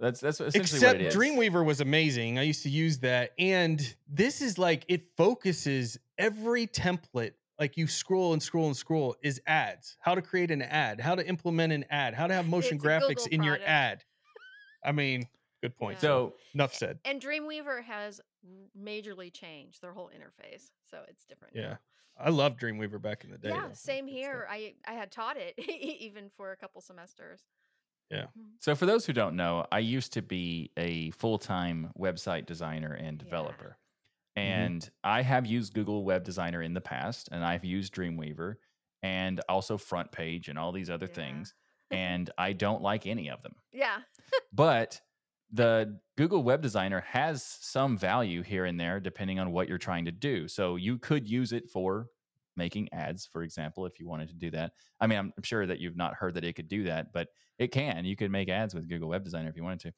Yeah. 0.00 0.06
That's 0.06 0.20
that's 0.20 0.40
essentially 0.40 0.60
Except 0.78 0.94
what 0.94 1.00
it 1.02 1.06
is. 1.08 1.14
Dreamweaver 1.14 1.64
was 1.64 1.80
amazing. 1.80 2.38
I 2.38 2.42
used 2.42 2.62
to 2.62 2.70
use 2.70 2.98
that. 3.00 3.32
And 3.38 3.94
this 4.08 4.40
is 4.40 4.58
like 4.58 4.84
it 4.88 5.02
focuses 5.16 5.98
every 6.18 6.66
template. 6.66 7.32
Like 7.58 7.76
you 7.76 7.86
scroll 7.86 8.32
and 8.32 8.42
scroll 8.42 8.66
and 8.68 8.76
scroll 8.76 9.16
is 9.22 9.40
ads. 9.46 9.96
How 10.00 10.14
to 10.14 10.22
create 10.22 10.50
an 10.50 10.62
ad, 10.62 10.98
how 11.00 11.14
to 11.14 11.26
implement 11.26 11.72
an 11.74 11.84
ad, 11.90 12.14
how 12.14 12.26
to 12.26 12.32
have 12.34 12.48
motion 12.48 12.76
It's 12.76 12.84
graphics 12.84 13.26
in 13.26 13.42
your 13.42 13.58
ad. 13.64 14.02
I 14.84 14.92
mean, 14.92 15.28
good 15.60 15.76
point. 15.76 15.96
Yeah. 15.96 16.00
So 16.00 16.06
So 16.08 16.34
enough 16.54 16.72
said. 16.74 16.98
and 17.04 17.20
Dreamweaver 17.20 17.82
has 17.84 18.22
majorly 18.78 19.30
changed 19.30 19.82
their 19.82 19.92
whole 19.92 20.08
interface, 20.08 20.70
so 20.90 21.00
it's 21.08 21.24
different. 21.26 21.54
Yeah. 21.54 21.62
now. 21.62 21.78
I 22.18 22.30
loved 22.30 22.60
Dreamweaver 22.60 23.00
back 23.00 23.24
in 23.24 23.30
the 23.30 23.38
day. 23.38 23.50
Yeah, 23.50 23.68
though. 23.68 23.74
same 23.74 24.06
here. 24.06 24.46
I 24.50 24.74
I 24.86 24.92
had 24.94 25.10
taught 25.10 25.36
it 25.36 25.58
even 25.68 26.30
for 26.36 26.52
a 26.52 26.56
couple 26.56 26.80
semesters. 26.80 27.42
So, 28.58 28.74
for 28.74 28.86
those 28.86 29.06
who 29.06 29.12
don't 29.12 29.36
know, 29.36 29.66
I 29.72 29.78
used 29.78 30.12
to 30.14 30.22
be 30.22 30.70
a 30.76 31.10
full 31.12 31.38
time 31.38 31.92
website 31.98 32.46
designer 32.46 32.92
and 32.94 33.18
Yeah. 33.18 33.24
developer. 33.24 33.78
Mhm. 34.36 34.42
And 34.42 34.90
I 35.04 35.22
have 35.22 35.46
used 35.46 35.74
Google 35.74 36.04
Web 36.04 36.24
Designer 36.24 36.62
in 36.62 36.74
the 36.74 36.80
past, 36.80 37.28
and 37.32 37.44
I've 37.44 37.64
used 37.64 37.94
Dreamweaver 37.94 38.56
and 39.02 39.40
also 39.48 39.76
Front 39.78 40.12
Page 40.12 40.48
and 40.48 40.58
all 40.58 40.72
these 40.72 40.90
other 40.90 41.06
Yeah. 41.06 41.14
things. 41.14 41.54
And 41.90 42.30
I 42.38 42.52
don't 42.52 42.82
like 42.82 43.06
any 43.06 43.30
of 43.30 43.42
them. 43.42 43.56
Yeah. 43.72 44.02
But 44.52 45.00
the 45.50 46.00
Google 46.16 46.42
Web 46.44 46.62
Designer 46.62 47.00
has 47.00 47.42
some 47.44 47.98
value 47.98 48.42
here 48.42 48.64
and 48.66 48.78
there 48.78 49.00
depending 49.00 49.40
on 49.40 49.52
what 49.52 49.68
you're 49.68 49.78
trying 49.78 50.04
to 50.04 50.12
do. 50.12 50.46
So 50.48 50.76
you 50.76 50.98
could 50.98 51.28
use 51.28 51.52
it 51.52 51.68
for 51.70 52.10
making 52.56 52.92
ads, 52.92 53.26
for 53.26 53.42
example, 53.42 53.86
if 53.86 53.98
you 53.98 54.08
wanted 54.08 54.28
to 54.28 54.34
do 54.34 54.50
that. 54.50 54.72
I 55.00 55.06
mean, 55.06 55.18
I'm 55.18 55.32
I'm 55.36 55.42
sure 55.42 55.66
that 55.66 55.80
you've 55.80 55.96
not 55.96 56.14
heard 56.14 56.34
that 56.34 56.44
it 56.44 56.54
could 56.54 56.68
do 56.68 56.84
that, 56.84 57.12
but 57.12 57.28
it 57.58 57.72
can. 57.72 58.04
You 58.04 58.16
could 58.16 58.30
make 58.30 58.48
ads 58.48 58.74
with 58.74 58.88
Google 58.88 59.08
Web 59.08 59.24
Designer 59.24 59.48
if 59.48 59.56
you 59.56 59.64
wanted 59.64 59.80
to. 59.80 59.92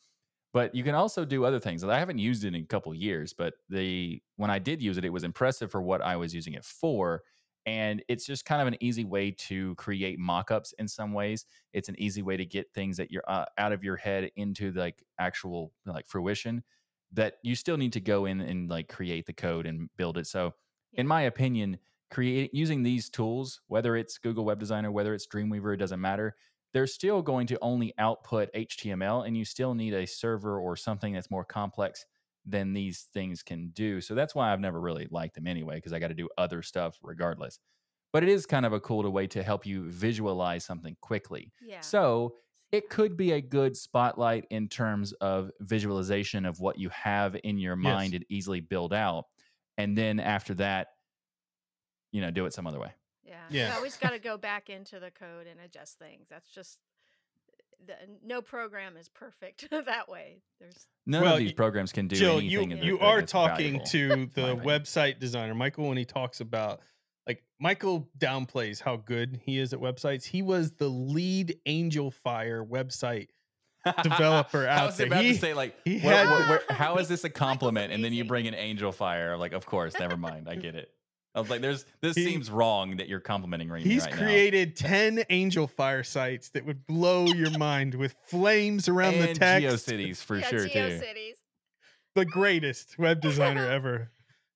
But 0.52 0.74
you 0.74 0.84
can 0.84 0.94
also 0.94 1.24
do 1.24 1.44
other 1.44 1.58
things. 1.58 1.82
I 1.82 1.98
haven't 1.98 2.18
used 2.18 2.44
it 2.44 2.48
in 2.48 2.56
a 2.56 2.66
couple 2.66 2.94
years, 2.94 3.32
but 3.32 3.54
the 3.70 4.22
when 4.36 4.50
I 4.50 4.58
did 4.58 4.82
use 4.82 4.98
it, 4.98 5.04
it 5.04 5.12
was 5.12 5.24
impressive 5.24 5.70
for 5.70 5.80
what 5.80 6.02
I 6.02 6.16
was 6.16 6.34
using 6.34 6.54
it 6.54 6.64
for. 6.64 7.22
And 7.64 8.02
it's 8.08 8.26
just 8.26 8.44
kind 8.44 8.60
of 8.60 8.68
an 8.68 8.76
easy 8.80 9.04
way 9.04 9.30
to 9.30 9.74
create 9.76 10.18
mock-ups 10.18 10.74
in 10.78 10.88
some 10.88 11.12
ways. 11.12 11.46
It's 11.72 11.88
an 11.88 11.94
easy 11.98 12.20
way 12.20 12.36
to 12.36 12.44
get 12.44 12.74
things 12.74 12.96
that 12.96 13.10
you're 13.10 13.22
uh, 13.28 13.44
out 13.56 13.72
of 13.72 13.84
your 13.84 13.96
head 13.96 14.30
into 14.36 14.72
like 14.72 15.02
actual 15.18 15.72
like 15.86 16.06
fruition 16.06 16.64
that 17.12 17.34
you 17.42 17.54
still 17.54 17.76
need 17.76 17.92
to 17.92 18.00
go 18.00 18.24
in 18.26 18.40
and 18.40 18.68
like 18.68 18.88
create 18.88 19.26
the 19.26 19.32
code 19.32 19.66
and 19.66 19.88
build 19.96 20.18
it. 20.18 20.26
So 20.26 20.54
in 20.94 21.06
my 21.06 21.22
opinion, 21.22 21.78
create 22.12 22.54
using 22.54 22.82
these 22.82 23.10
tools, 23.10 23.60
whether 23.66 23.96
it's 23.96 24.18
Google 24.18 24.44
Web 24.44 24.60
Designer, 24.60 24.92
whether 24.92 25.14
it's 25.14 25.26
Dreamweaver, 25.26 25.74
it 25.74 25.78
doesn't 25.78 26.00
matter. 26.00 26.36
They're 26.72 26.86
still 26.86 27.22
going 27.22 27.46
to 27.48 27.58
only 27.60 27.92
output 27.98 28.48
HTML, 28.54 29.26
and 29.26 29.36
you 29.36 29.44
still 29.44 29.74
need 29.74 29.94
a 29.94 30.06
server 30.06 30.58
or 30.60 30.76
something 30.76 31.12
that's 31.12 31.30
more 31.30 31.44
complex 31.44 32.06
than 32.46 32.72
these 32.72 33.02
things 33.12 33.42
can 33.42 33.70
do. 33.70 34.00
So 34.00 34.14
that's 34.14 34.34
why 34.34 34.52
I've 34.52 34.60
never 34.60 34.80
really 34.80 35.06
liked 35.10 35.34
them 35.34 35.46
anyway, 35.46 35.76
because 35.76 35.92
I 35.92 35.98
got 35.98 36.08
to 36.08 36.14
do 36.14 36.28
other 36.38 36.62
stuff 36.62 36.98
regardless. 37.02 37.58
But 38.12 38.22
it 38.22 38.28
is 38.28 38.46
kind 38.46 38.66
of 38.66 38.72
a 38.72 38.80
cool 38.80 39.10
way 39.10 39.26
to 39.28 39.42
help 39.42 39.64
you 39.64 39.88
visualize 39.90 40.64
something 40.64 40.96
quickly. 41.00 41.52
Yeah. 41.66 41.80
So 41.80 42.36
it 42.70 42.88
could 42.88 43.16
be 43.16 43.32
a 43.32 43.40
good 43.40 43.76
spotlight 43.76 44.46
in 44.50 44.68
terms 44.68 45.12
of 45.14 45.50
visualization 45.60 46.44
of 46.46 46.60
what 46.60 46.78
you 46.78 46.88
have 46.90 47.36
in 47.44 47.58
your 47.58 47.76
Yes. 47.76 47.82
mind 47.82 48.14
and 48.14 48.24
easily 48.28 48.60
build 48.60 48.92
out. 48.92 49.24
And 49.78 49.96
then 49.96 50.20
after 50.20 50.54
that, 50.54 50.88
you 52.12 52.20
know, 52.20 52.30
do 52.30 52.46
it 52.46 52.52
some 52.54 52.66
other 52.66 52.78
way. 52.78 52.92
Yeah. 53.24 53.34
Yeah. 53.50 53.68
You 53.70 53.74
always 53.76 53.96
got 53.96 54.10
to 54.10 54.18
go 54.18 54.36
back 54.36 54.68
into 54.70 55.00
the 55.00 55.10
code 55.10 55.46
and 55.50 55.58
adjust 55.64 55.98
things. 55.98 56.26
That's 56.30 56.48
just 56.50 56.78
the, 57.84 57.94
no 58.24 58.40
program 58.42 58.96
is 58.96 59.08
perfect 59.08 59.68
that 59.70 60.08
way. 60.08 60.42
There's 60.60 60.86
None 61.06 61.22
Well, 61.22 61.32
of 61.34 61.38
these 61.40 61.50
y- 61.50 61.54
programs 61.56 61.90
can 61.92 62.06
do 62.06 62.14
Jill, 62.16 62.38
anything. 62.38 62.50
you 62.70 62.76
that- 62.76 62.84
you 62.84 62.98
that 62.98 63.04
are 63.04 63.22
talking 63.22 63.82
valuable. 63.84 63.86
to 63.86 64.26
the 64.34 64.56
website 64.56 65.18
designer 65.18 65.54
Michael 65.54 65.88
when 65.88 65.96
he 65.96 66.04
talks 66.04 66.40
about 66.40 66.80
like 67.26 67.42
Michael 67.60 68.08
downplays 68.18 68.80
how 68.80 68.96
good 68.96 69.40
he 69.44 69.58
is 69.58 69.72
at 69.72 69.80
websites. 69.80 70.24
He 70.24 70.42
was 70.42 70.72
the 70.72 70.88
lead 70.88 71.56
Angel 71.66 72.10
Fire 72.10 72.64
website 72.64 73.28
developer 74.02 74.66
I 74.68 74.74
out 74.76 74.86
was 74.86 74.96
there. 74.96 75.06
about 75.08 75.24
He- 75.24 75.32
to 75.32 75.38
say, 75.38 75.54
like, 75.54 75.74
he 75.84 75.98
had 75.98 76.28
where- 76.28 76.38
the- 76.38 76.46
where- 76.48 76.62
how 76.76 76.96
is 76.96 77.08
this 77.08 77.24
a 77.24 77.30
compliment? 77.30 77.92
And 77.92 78.04
then 78.04 78.12
you 78.12 78.24
bring 78.24 78.46
an 78.46 78.54
Angel 78.54 78.92
Fire. 78.92 79.36
Like, 79.36 79.52
of 79.52 79.66
course, 79.66 79.94
never 79.98 80.16
mind. 80.16 80.48
I 80.48 80.54
get 80.56 80.74
it. 80.74 80.90
I 81.34 81.40
was 81.40 81.48
like, 81.48 81.60
"There's 81.62 81.86
this 82.00 82.14
He- 82.16 82.24
seems 82.24 82.50
wrong 82.50 82.96
that 82.98 83.08
you're 83.08 83.20
complimenting 83.20 83.68
right, 83.70 83.82
He's 83.82 84.04
right 84.04 84.12
created 84.12 84.76
10 84.76 85.24
Angel 85.30 85.66
Fire 85.66 86.02
sites 86.02 86.50
that 86.50 86.64
would 86.66 86.86
blow 86.86 87.26
your 87.26 87.50
mind 87.58 87.94
with 87.94 88.14
flames 88.26 88.88
around 88.88 89.14
and 89.14 89.30
the 89.30 89.34
text. 89.34 89.88
GeoCities 89.88 90.22
for 90.22 90.36
yeah, 90.38 90.48
sure 90.48 90.68
too. 90.68 90.78
GeoCities. 90.78 91.34
The 92.14 92.24
greatest 92.26 92.98
web 92.98 93.20
designer 93.22 93.66
ever. 93.66 94.10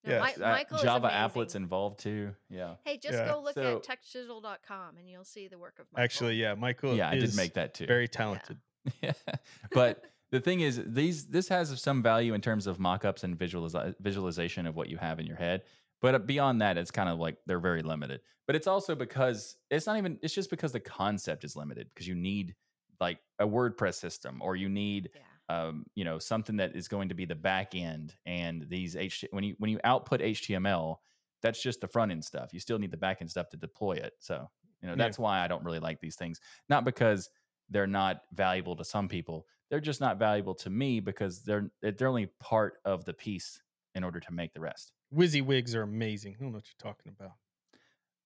No, 0.04 0.12
Yes. 0.18 0.36
Mi- 0.36 0.44
Uh, 0.44 0.50
Michael 0.50 0.76
is 0.76 0.82
Java 0.82 1.06
amazing. 1.08 1.30
applets 1.42 1.56
involved 1.56 1.98
too. 2.00 2.34
Yeah. 2.50 2.74
Hey, 2.84 2.98
just 2.98 3.14
Yeah. 3.14 3.32
go 3.32 3.40
look 3.40 3.54
So- 3.54 3.76
at 3.78 3.82
tuxdigital.com 3.82 4.98
and 4.98 5.08
you'll 5.10 5.24
see 5.24 5.48
the 5.48 5.58
work 5.58 5.78
of 5.78 5.86
Michael. 5.92 6.04
Actually, 6.04 6.34
yeah, 6.36 6.54
Michael 6.54 6.94
yeah, 6.94 7.08
I 7.08 7.18
did 7.18 7.34
make 7.34 7.54
that 7.54 7.72
too. 7.74 7.86
very 7.86 8.06
talented. 8.06 8.58
Yeah, 9.02 9.12
but 9.72 10.04
the 10.30 10.40
thing 10.40 10.60
is, 10.60 10.80
these 10.86 11.26
this 11.28 11.48
has 11.48 11.80
some 11.80 12.02
value 12.02 12.34
in 12.34 12.40
terms 12.40 12.66
of 12.66 12.78
mock-ups 12.78 13.24
and 13.24 13.36
visualiza- 13.38 13.94
visualization 13.98 14.66
of 14.66 14.76
what 14.76 14.88
you 14.90 14.98
have 14.98 15.18
in 15.18 15.26
your 15.26 15.36
head. 15.36 15.62
But 16.02 16.14
uh, 16.14 16.18
beyond 16.20 16.60
that, 16.60 16.76
it's 16.78 16.90
kind 16.90 17.08
of 17.08 17.18
like 17.18 17.38
they're 17.46 17.60
very 17.60 17.82
limited. 17.82 18.20
But 18.46 18.56
it's 18.56 18.66
also 18.66 18.94
because 18.94 19.56
it's 19.70 19.86
not 19.86 19.96
even. 19.98 20.18
It's 20.22 20.34
just 20.34 20.50
because 20.50 20.72
the 20.72 20.80
concept 20.80 21.44
is 21.44 21.56
limited 21.56 21.88
because 21.94 22.06
you 22.06 22.14
need 22.14 22.54
like 23.00 23.18
a 23.38 23.46
WordPress 23.46 23.94
system 23.94 24.40
or 24.40 24.56
you 24.56 24.68
need 24.68 25.10
Yeah. 25.14 25.22
um, 25.68 25.84
you 25.94 26.04
know 26.04 26.18
something 26.18 26.56
that 26.56 26.74
is 26.76 26.88
going 26.88 27.08
to 27.10 27.14
be 27.14 27.24
the 27.24 27.34
back 27.34 27.74
end 27.74 28.14
and 28.24 28.66
these 28.68 28.96
H 28.96 29.24
when 29.30 29.44
you 29.44 29.54
when 29.58 29.70
you 29.70 29.80
output 29.84 30.20
HTML, 30.20 30.96
that's 31.42 31.62
just 31.62 31.80
the 31.80 31.88
front 31.88 32.12
end 32.12 32.24
stuff. 32.24 32.52
You 32.52 32.60
still 32.60 32.78
need 32.78 32.90
the 32.90 32.96
back 32.96 33.18
end 33.20 33.30
stuff 33.30 33.48
to 33.50 33.56
deploy 33.56 33.92
it. 33.94 34.14
So 34.18 34.48
you 34.82 34.88
know 34.88 34.94
Yeah. 34.94 34.98
that's 34.98 35.18
why 35.18 35.40
I 35.40 35.48
don't 35.48 35.64
really 35.64 35.80
like 35.80 36.00
these 36.00 36.16
things. 36.16 36.40
Not 36.68 36.84
because 36.84 37.28
they're 37.68 37.86
not 37.86 38.22
valuable 38.32 38.76
to 38.76 38.84
some 38.84 39.08
people. 39.08 39.46
They're 39.70 39.80
just 39.80 40.00
not 40.00 40.18
valuable 40.18 40.54
to 40.56 40.70
me 40.70 41.00
because 41.00 41.42
they're 41.42 41.70
they're 41.82 42.08
only 42.08 42.26
part 42.38 42.74
of 42.84 43.04
the 43.04 43.14
piece 43.14 43.60
in 43.94 44.04
order 44.04 44.20
to 44.20 44.32
make 44.32 44.52
the 44.54 44.60
rest. 44.60 44.92
WYSIWYGs 45.14 45.74
are 45.74 45.82
amazing. 45.82 46.34
I 46.38 46.42
don't 46.42 46.52
know 46.52 46.56
what 46.58 46.64
you're 46.66 46.92
talking 46.92 47.12
about. 47.18 47.32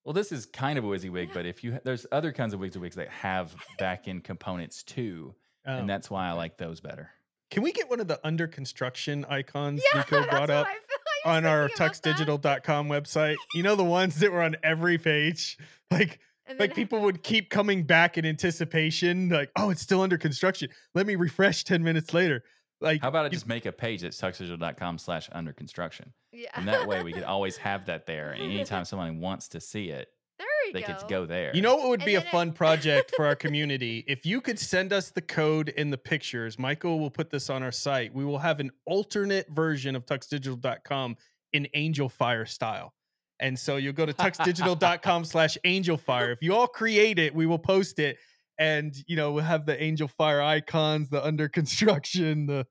Well, 0.04 0.14
this 0.14 0.32
is 0.32 0.46
kind 0.46 0.78
of 0.78 0.84
a 0.84 0.88
WYSIWYG, 0.88 1.32
but 1.34 1.44
if 1.46 1.62
you 1.62 1.78
there's 1.84 2.06
other 2.10 2.32
kinds 2.32 2.54
of 2.54 2.60
WYSIWYGs 2.60 2.94
that 2.94 3.08
have 3.10 3.54
back 3.78 4.08
end 4.08 4.24
components 4.24 4.82
too, 4.82 5.34
Oh, 5.66 5.76
and 5.76 5.88
that's 5.88 6.10
why 6.10 6.26
I 6.26 6.32
like 6.32 6.56
those 6.56 6.80
better. 6.80 7.10
Can 7.50 7.62
we 7.62 7.72
get 7.72 7.90
one 7.90 8.00
of 8.00 8.08
the 8.08 8.18
under 8.24 8.46
construction 8.46 9.26
icons 9.28 9.82
Yeah, 9.92 10.00
Nico 10.00 10.26
brought 10.26 10.48
up 10.48 10.66
I 10.66 10.70
feel- 10.72 10.80
I 11.26 11.28
was 11.32 11.36
on 11.36 11.46
our 11.46 11.68
tuxdigital.com 11.68 12.88
website? 12.88 13.36
You 13.54 13.62
know 13.62 13.76
the 13.76 13.84
ones 14.00 14.18
that 14.20 14.32
were 14.32 14.40
on 14.42 14.56
every 14.62 14.96
page? 14.96 15.58
Like 15.90 16.18
like 16.58 16.74
people 16.74 17.00
would 17.02 17.22
keep 17.22 17.48
coming 17.50 17.84
back 17.84 18.18
in 18.18 18.26
anticipation, 18.26 19.28
like, 19.28 19.50
oh, 19.54 19.70
it's 19.70 19.82
still 19.82 20.00
under 20.00 20.18
construction. 20.18 20.68
Let 20.94 21.06
me 21.06 21.14
refresh 21.14 21.62
10 21.62 21.84
minutes 21.84 22.12
later. 22.12 22.42
Like 22.80 23.02
How 23.02 23.08
about 23.08 23.26
I 23.26 23.28
just 23.28 23.46
make 23.46 23.66
a 23.66 23.72
page 23.72 24.04
at 24.04 24.12
tuxdigital.com 24.12 24.98
slash 24.98 25.28
under 25.32 25.52
construction? 25.52 26.12
Yeah. 26.32 26.48
And 26.54 26.66
that 26.68 26.86
way 26.88 27.02
we 27.02 27.12
could 27.12 27.22
always 27.34 27.56
have 27.58 27.86
that 27.86 28.06
there. 28.06 28.30
And 28.32 28.42
anytime 28.42 28.84
someone 28.86 29.20
wants 29.20 29.48
to 29.48 29.60
see 29.60 29.90
it, 29.90 30.08
there 30.38 30.46
you 30.66 30.72
they 30.72 30.80
go. 30.80 30.86
get 30.86 31.00
to 31.00 31.06
go 31.06 31.26
there. 31.26 31.54
You 31.54 31.60
know 31.60 31.76
what 31.76 31.90
would 31.90 32.00
And 32.00 32.06
be 32.06 32.14
a 32.14 32.20
then 32.20 32.26
it- 32.28 32.30
fun 32.30 32.52
project 32.52 33.12
for 33.14 33.26
our 33.26 33.36
community? 33.46 34.04
If 34.08 34.24
you 34.24 34.40
could 34.40 34.58
send 34.58 34.92
us 34.92 35.10
the 35.10 35.20
code 35.20 35.72
and 35.76 35.92
the 35.92 35.98
pictures, 35.98 36.58
Michael 36.58 36.98
will 36.98 37.10
put 37.10 37.28
this 37.30 37.50
on 37.50 37.62
our 37.62 37.72
site. 37.72 38.14
We 38.14 38.24
will 38.24 38.38
have 38.38 38.60
an 38.60 38.70
alternate 38.86 39.50
version 39.50 39.94
of 39.94 40.06
tuxdigital.com 40.06 41.16
in 41.52 41.68
Angel 41.74 42.08
Fire 42.08 42.46
style. 42.46 42.94
And 43.40 43.58
so 43.58 43.76
you'll 43.76 43.92
go 43.94 44.06
to 44.06 44.12
tuxdigital.com 44.12 45.24
slash 45.24 45.56
angel 45.64 45.96
fire. 45.96 46.30
If 46.30 46.42
you 46.42 46.54
all 46.54 46.66
create 46.66 47.18
it, 47.18 47.34
we 47.34 47.46
will 47.46 47.58
post 47.58 47.98
it. 47.98 48.18
And 48.60 48.94
you 49.08 49.16
know, 49.16 49.32
we'll 49.32 49.42
have 49.44 49.66
the 49.66 49.82
angel 49.82 50.06
fire 50.06 50.40
icons, 50.42 51.08
the 51.08 51.24
under 51.24 51.48
construction, 51.48 52.46
the 52.46 52.66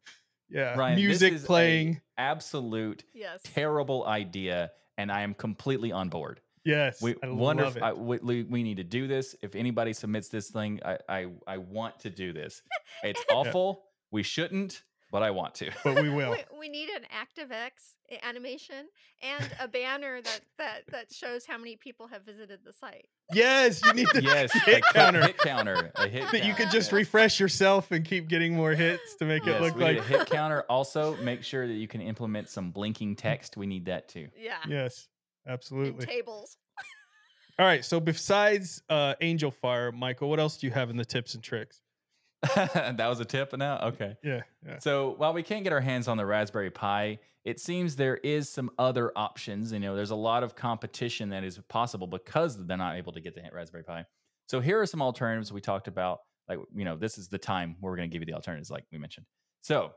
yeah, 0.50 0.76
Ryan, 0.78 0.96
this 0.96 1.04
music 1.04 1.34
is 1.34 1.44
playing. 1.44 2.02
absolute 2.18 3.04
yes. 3.14 3.42
terrible 3.44 4.06
idea. 4.06 4.72
And 4.98 5.12
I 5.12 5.22
am 5.22 5.34
completely 5.34 5.92
on 5.92 6.10
board. 6.10 6.42
Yes. 6.66 7.02
We 7.02 7.16
I 7.24 7.30
wonder 7.30 7.64
love 7.64 7.78
if 7.78 7.84
it. 7.84 7.86
I, 7.86 7.94
we, 7.94 8.18
we- 8.18 8.44
we 8.44 8.64
need 8.64 8.78
to 8.78 8.84
do 8.84 9.08
this. 9.08 9.36
If 9.42 9.56
anybody 9.56 9.94
submits 9.94 10.30
this 10.30 10.50
thing, 10.50 10.80
I, 10.86 10.98
I, 11.08 11.28
I 11.48 11.58
want 11.58 12.00
to 12.02 12.10
do 12.10 12.34
this. 12.34 12.62
It's 13.04 13.24
awful. 13.32 13.84
We 14.12 14.24
shouldn't, 14.24 14.84
but 15.12 15.24
I 15.24 15.32
want 15.32 15.56
to. 15.56 15.72
but 15.84 16.02
we 16.02 16.10
will. 16.16 16.32
We, 16.32 16.44
we 16.60 16.70
need 16.70 16.90
an 16.90 17.04
ActiveX 17.04 17.96
animation 18.24 18.88
and 19.22 19.44
a 19.60 19.68
banner 19.68 20.22
that, 20.22 20.42
that 20.58 20.82
that 20.92 21.14
shows 21.14 21.46
how 21.46 21.58
many 21.58 21.76
people 21.76 22.08
have 22.08 22.24
visited 22.26 22.60
the 22.66 22.74
site. 22.74 23.08
Yes, 23.34 23.82
you 23.86 23.94
need 23.94 24.08
the 24.14 24.22
yes, 24.24 24.52
hit 24.66 24.84
a 24.90 24.94
counter. 24.94 25.22
hit 25.22 25.38
counter. 25.38 25.92
A 25.96 26.08
hit 26.08 26.32
that 26.32 26.46
you 26.46 26.54
could 26.54 26.72
just 26.72 26.92
yeah. 26.92 26.98
refresh 26.98 27.40
yourself 27.40 27.92
and 27.92 28.04
keep 28.06 28.28
getting 28.28 28.56
more 28.56 28.74
hits 28.74 29.16
to 29.16 29.26
make 29.26 29.44
it 29.44 29.52
Yes, 29.52 29.62
look 29.62 29.76
we 29.76 29.84
like 29.84 29.96
need 29.96 30.02
a 30.02 30.04
hit 30.20 30.30
counter. 30.30 30.64
Also, 30.70 31.16
make 31.18 31.44
sure 31.44 31.68
that 31.68 31.74
you 31.74 31.88
can 31.88 32.02
implement 32.02 32.50
some 32.50 32.72
blinking 32.72 33.16
text. 33.16 33.58
We 33.58 33.68
need 33.68 33.86
that 33.86 34.08
too. 34.10 34.28
Yeah. 34.38 34.58
yes 34.68 35.08
And 35.46 35.54
absolutely 35.54 36.06
tables. 36.06 36.58
all 37.58 37.66
right 37.66 37.84
so 37.84 38.00
besides 38.00 38.82
uh 38.90 39.16
angel 39.22 39.52
fire 39.52 39.92
michael 39.92 40.30
what 40.30 40.40
else 40.40 40.58
do 40.58 40.68
you 40.68 40.72
have 40.72 40.90
in 40.90 40.98
the 40.98 41.06
tips 41.06 41.34
and 41.36 41.44
tricks 41.44 41.82
that 42.56 43.08
was 43.08 43.20
a 43.20 43.26
tip 43.26 43.56
now? 43.58 43.80
Okay. 43.80 44.16
yeah 44.24 44.42
yeah 44.66 44.80
So 44.80 45.16
while 45.18 45.34
we 45.34 45.44
can't 45.44 45.64
get 45.64 45.74
our 45.74 45.82
hands 45.82 46.08
on 46.08 46.18
the 46.18 46.26
Raspberry 46.26 46.72
Pi, 46.72 47.20
it 47.44 47.60
seems 47.60 47.96
there 47.96 48.18
is 48.18 48.50
some 48.50 48.70
other 48.78 49.12
options. 49.16 49.72
You 49.72 49.80
know, 49.80 49.96
there's 49.96 50.12
a 50.12 50.16
lot 50.16 50.44
of 50.44 50.56
competition 50.56 51.30
that 51.30 51.44
is 51.44 51.60
possible 51.68 52.08
because 52.08 52.66
they're 52.66 52.78
not 52.78 52.96
able 52.98 53.12
to 53.14 53.22
get 53.22 53.36
the 53.36 53.42
Raspberry 53.54 53.84
Pi. 53.84 54.06
So 54.48 54.60
here 54.60 54.80
are 54.82 54.86
some 54.86 55.02
alternatives 55.02 55.52
we 55.52 55.62
talked 55.62 55.88
about. 55.88 56.20
Like, 56.48 56.60
you 56.76 56.86
know, 56.86 56.96
this 56.96 57.18
is 57.18 57.28
the 57.28 57.38
time 57.38 57.76
where 57.80 57.92
we're 57.92 57.98
going 57.98 58.10
to 58.10 58.14
give 58.14 58.22
you 58.22 58.26
the 58.26 58.34
alternatives, 58.34 58.72
like 58.72 58.86
we 58.92 58.98
mentioned. 58.98 59.26
So 59.62 59.92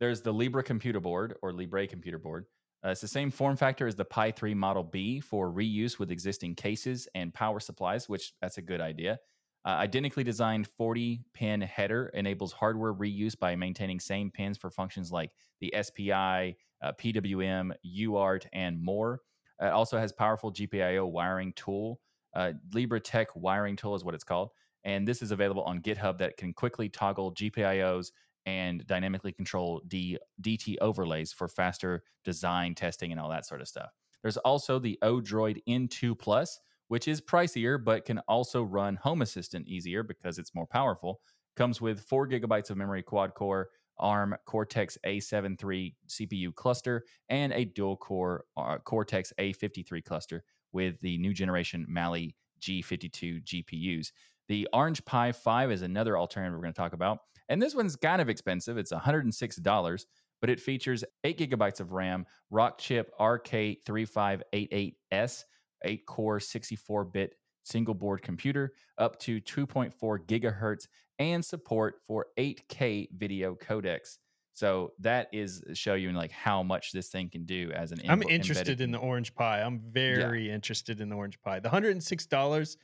There's 0.00 0.22
the 0.22 0.32
Libra 0.32 0.62
computer 0.62 0.98
board 1.00 1.34
or 1.42 1.52
Libre 1.52 1.86
computer 1.86 2.18
board. 2.18 2.46
Uh, 2.84 2.88
it's 2.90 3.00
the 3.00 3.06
same 3.08 3.30
form 3.30 3.56
factor 3.56 3.86
as 3.86 3.94
the 3.94 4.04
Pi 4.04 4.32
3 4.32 4.54
Model 4.54 4.82
B 4.82 5.20
for 5.20 5.48
reuse 5.52 5.98
with 6.00 6.10
existing 6.10 6.56
cases 6.56 7.06
and 7.14 7.32
power 7.32 7.60
supplies, 7.60 8.08
which 8.08 8.32
that's 8.40 8.58
a 8.58 8.62
good 8.62 8.80
idea. 8.80 9.20
Uh, 9.64 9.70
identically 9.70 10.24
designed 10.24 10.66
40 10.66 11.22
pin 11.34 11.60
header 11.60 12.10
enables 12.14 12.52
hardware 12.52 12.92
reuse 12.92 13.38
by 13.38 13.54
maintaining 13.54 14.00
same 14.00 14.30
pins 14.30 14.58
for 14.58 14.70
functions 14.70 15.12
like 15.12 15.30
the 15.60 15.72
SPI, 15.80 16.56
uh, 16.82 16.92
PWM, 17.00 17.72
UART, 17.86 18.46
and 18.52 18.82
more. 18.82 19.20
Uh, 19.62 19.66
it 19.66 19.70
also 19.70 19.98
has 19.98 20.12
powerful 20.12 20.52
GPIO 20.52 21.08
wiring 21.08 21.52
tool. 21.52 22.00
Uh, 22.34 22.52
Libra 22.72 22.98
Tech 22.98 23.28
wiring 23.36 23.76
tool 23.76 23.94
is 23.94 24.04
what 24.04 24.14
it's 24.14 24.24
called. 24.24 24.50
And 24.84 25.06
this 25.06 25.22
is 25.22 25.30
available 25.30 25.62
on 25.62 25.80
GitHub 25.80 26.18
that 26.18 26.36
can 26.36 26.52
quickly 26.52 26.88
toggle 26.88 27.32
GPIOs 27.34 28.10
and 28.46 28.84
dynamically 28.86 29.30
control 29.30 29.80
D, 29.86 30.18
DT 30.42 30.76
overlays 30.80 31.32
for 31.32 31.46
faster 31.46 32.02
design 32.24 32.74
testing 32.74 33.12
and 33.12 33.20
all 33.20 33.28
that 33.28 33.46
sort 33.46 33.60
of 33.60 33.68
stuff. 33.68 33.90
There's 34.22 34.36
also 34.38 34.80
the 34.80 34.98
Odroid 35.02 35.62
N2 35.68 36.18
Plus, 36.18 36.58
which 36.92 37.08
is 37.08 37.22
pricier 37.22 37.82
but 37.82 38.04
can 38.04 38.18
also 38.28 38.62
run 38.62 38.96
Home 38.96 39.22
Assistant 39.22 39.66
easier 39.66 40.02
because 40.02 40.38
it's 40.38 40.54
more 40.54 40.66
powerful. 40.66 41.22
Comes 41.56 41.80
with 41.80 42.02
four 42.02 42.28
gigabytes 42.28 42.68
of 42.68 42.76
memory, 42.76 43.02
quad 43.02 43.32
core, 43.32 43.70
ARM 43.98 44.34
Cortex 44.44 44.98
A73 45.06 45.94
CPU 46.06 46.54
cluster, 46.54 47.06
and 47.30 47.50
a 47.54 47.64
dual 47.64 47.96
core 47.96 48.44
uh, 48.58 48.76
Cortex 48.76 49.32
A53 49.40 50.04
cluster 50.04 50.44
with 50.74 51.00
the 51.00 51.16
new 51.16 51.32
generation 51.32 51.86
Mali 51.88 52.36
G52 52.60 53.42
GPUs. 53.42 54.08
The 54.48 54.68
Orange 54.74 55.02
Pi 55.06 55.32
5 55.32 55.72
is 55.72 55.80
another 55.80 56.18
alternative 56.18 56.54
we're 56.54 56.60
going 56.60 56.74
to 56.74 56.78
talk 56.78 56.92
about. 56.92 57.20
And 57.48 57.62
this 57.62 57.74
one's 57.74 57.96
kind 57.96 58.20
of 58.20 58.28
expensive. 58.28 58.76
It's 58.76 58.92
$106, 58.92 60.04
but 60.42 60.50
it 60.50 60.60
features 60.60 61.04
8 61.24 61.38
gigabytes 61.38 61.80
of 61.80 61.92
RAM, 61.92 62.26
Rockchip 62.52 63.06
RK3588S, 63.18 65.44
8 65.84 66.06
core, 66.06 66.40
64 66.40 67.04
bit 67.04 67.34
single 67.64 67.94
board 67.94 68.22
computer, 68.22 68.72
up 68.98 69.18
to 69.20 69.40
2.4 69.40 69.92
gigahertz, 70.26 70.88
and 71.18 71.44
support 71.44 72.00
for 72.06 72.26
8K 72.38 73.08
video 73.16 73.54
codecs. 73.54 74.18
So 74.54 74.92
that 74.98 75.28
is 75.32 75.62
uh, 75.68 75.74
showing 75.74 76.14
like 76.14 76.30
how 76.30 76.62
much 76.62 76.92
this 76.92 77.08
thing 77.08 77.30
can 77.30 77.44
do 77.44 77.70
as 77.74 77.92
an. 77.92 78.00
I'm 78.08 78.22
interested 78.22 78.80
in 78.80 78.90
the 78.90 78.98
orange 78.98 79.34
pie. 79.34 79.62
I'm 79.62 79.80
very 79.80 80.50
interested 80.50 81.00
in 81.00 81.08
the 81.08 81.16
orange 81.16 81.40
pie. 81.40 81.60
The 81.60 81.70
hundred 81.70 81.92
and 81.92 82.02
six 82.02 82.26
dollars. 82.26 82.76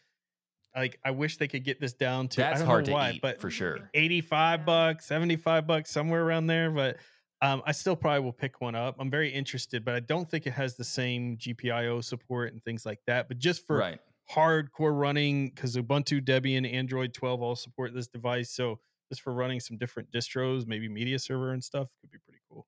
Like 0.74 0.98
I 1.04 1.10
wish 1.10 1.38
they 1.38 1.48
could 1.48 1.64
get 1.64 1.80
this 1.80 1.92
down 1.92 2.28
to. 2.28 2.44
I 2.44 2.48
That's 2.48 2.60
don't 2.60 2.68
hard 2.68 2.86
know 2.86 2.92
to 2.92 2.94
why, 2.94 3.10
eat 3.12 3.22
but 3.22 3.40
for 3.40 3.50
sure. 3.50 3.90
85 3.94 4.64
bucks, 4.64 5.06
75 5.06 5.66
bucks, 5.66 5.90
somewhere 5.90 6.22
around 6.24 6.46
there. 6.46 6.70
But 6.70 6.98
um, 7.40 7.62
I 7.64 7.72
still 7.72 7.94
probably 7.94 8.20
will 8.20 8.32
pick 8.32 8.60
one 8.60 8.74
up. 8.74 8.96
I'm 8.98 9.10
very 9.10 9.30
interested, 9.30 9.84
but 9.84 9.94
I 9.94 10.00
don't 10.00 10.28
think 10.28 10.46
it 10.46 10.52
has 10.52 10.74
the 10.74 10.84
same 10.84 11.36
GPIO 11.36 12.02
support 12.02 12.52
and 12.52 12.62
things 12.64 12.84
like 12.84 12.98
that. 13.06 13.28
But 13.28 13.38
just 13.38 13.66
for 13.66 13.76
right. 13.76 14.00
hardcore 14.32 14.98
running, 14.98 15.50
because 15.50 15.76
Ubuntu, 15.76 16.20
Debian, 16.20 16.70
Android 16.70 17.14
12 17.14 17.40
all 17.40 17.54
support 17.54 17.94
this 17.94 18.08
device. 18.08 18.50
So 18.50 18.80
just 19.08 19.22
for 19.22 19.32
running 19.32 19.60
some 19.60 19.78
different 19.78 20.10
distros, 20.10 20.66
maybe 20.66 20.88
media 20.88 21.18
server 21.18 21.52
and 21.52 21.62
stuff, 21.62 21.88
could 22.00 22.10
be 22.10 22.18
pretty 22.26 22.40
cool. 22.50 22.66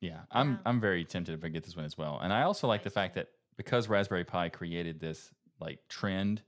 Yeah, 0.00 0.22
I'm 0.32 0.52
Yeah. 0.52 0.58
I'm 0.66 0.80
very 0.80 1.04
tempted 1.04 1.38
if 1.38 1.44
I 1.44 1.48
get 1.48 1.62
this 1.62 1.76
one 1.76 1.84
as 1.84 1.96
well. 1.96 2.18
And 2.20 2.32
I 2.32 2.42
also 2.42 2.66
like 2.66 2.82
the 2.82 2.90
fact 2.90 3.14
that 3.14 3.28
because 3.56 3.88
Raspberry 3.88 4.24
Pi 4.24 4.48
created 4.48 4.98
this 4.98 5.30
like 5.60 5.78
trend, 5.88 6.42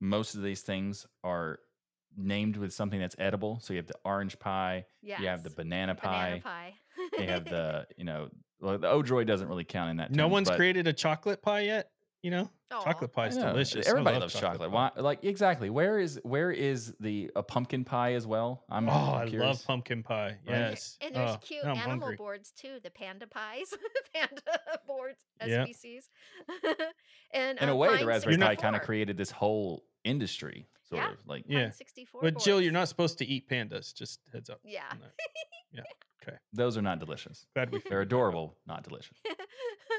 most 0.00 0.34
of 0.34 0.42
these 0.42 0.62
things 0.62 1.06
are 1.22 1.58
named 2.18 2.56
with 2.56 2.72
something 2.72 2.98
that's 3.00 3.16
edible. 3.18 3.60
So 3.62 3.72
you 3.72 3.78
have 3.78 3.86
the 3.86 3.94
orange 4.04 4.38
pie, 4.38 4.84
Yes. 5.02 5.20
you 5.20 5.28
have 5.28 5.42
the 5.42 5.50
banana 5.50 5.94
banana 5.94 6.40
pie, 6.40 6.42
pie. 6.44 6.74
you 7.22 7.28
have 7.28 7.44
the 7.44 7.86
you 7.96 8.04
know 8.04 8.28
well, 8.60 8.76
the 8.76 8.88
Odroid 8.88 9.26
doesn't 9.26 9.48
really 9.48 9.64
count 9.64 9.90
in 9.92 9.96
that. 9.98 10.10
No 10.10 10.24
term, 10.24 10.32
one's 10.32 10.48
but- 10.48 10.56
created 10.56 10.86
a 10.88 10.92
chocolate 10.92 11.40
pie 11.42 11.60
yet. 11.60 11.90
You 12.20 12.32
know, 12.32 12.50
Aw. 12.72 12.82
chocolate 12.82 13.12
pie 13.12 13.28
is 13.28 13.36
delicious. 13.36 13.86
Everybody 13.86 14.14
love 14.14 14.22
loves 14.22 14.34
chocolate. 14.34 14.72
pie. 14.72 14.90
Why? 14.96 15.00
Like 15.00 15.22
exactly. 15.24 15.70
Where 15.70 16.00
is 16.00 16.18
where 16.24 16.50
is 16.50 16.92
the 16.98 17.30
a 17.36 17.44
pumpkin 17.44 17.84
pie 17.84 18.14
as 18.14 18.26
well? 18.26 18.64
I'm 18.68 18.88
Oh, 18.88 18.92
I'm 18.92 19.28
I 19.28 19.38
love 19.38 19.64
pumpkin 19.64 20.02
pie. 20.02 20.30
Right. 20.44 20.48
Yes. 20.48 20.98
And 21.00 21.14
there's 21.14 21.30
Oh, 21.30 21.36
cute 21.40 21.62
now 21.62 21.70
I'm 21.70 21.76
animal 21.76 22.00
hungry. 22.00 22.16
boards 22.16 22.50
too, 22.50 22.78
the 22.82 22.90
panda 22.90 23.28
pies, 23.28 23.72
panda 24.12 24.42
boards, 24.84 25.20
Yeah. 25.46 25.64
SBCs. 25.66 26.08
and 27.32 27.58
In 27.60 27.68
a 27.68 27.76
way, 27.76 27.98
the 27.98 28.06
Raspberry 28.06 28.36
Pi 28.36 28.56
kind 28.56 28.74
of 28.74 28.82
created 28.82 29.16
this 29.16 29.30
whole 29.30 29.84
industry, 30.02 30.66
sort 30.88 31.02
Yeah. 31.02 31.10
of 31.12 31.18
like. 31.26 31.44
Yeah. 31.48 31.70
64 31.70 32.20
But 32.22 32.38
Jill, 32.38 32.60
you're 32.60 32.72
not 32.72 32.88
supposed 32.88 33.18
to 33.18 33.26
eat 33.26 33.48
pandas. 33.48 33.94
Just 33.94 34.20
heads 34.32 34.50
up. 34.50 34.60
Yeah. 34.64 34.82
on 34.90 34.98
that. 35.00 35.84
Those 36.52 36.76
are 36.76 36.82
not 36.82 36.98
delicious. 36.98 37.46
Glad 37.54 37.70
we 37.70 37.78
They're 37.78 37.80
figured 37.80 37.92
that 37.92 37.96
out. 38.00 38.06
adorable, 38.18 38.56
not 38.66 38.82
delicious. 38.84 39.16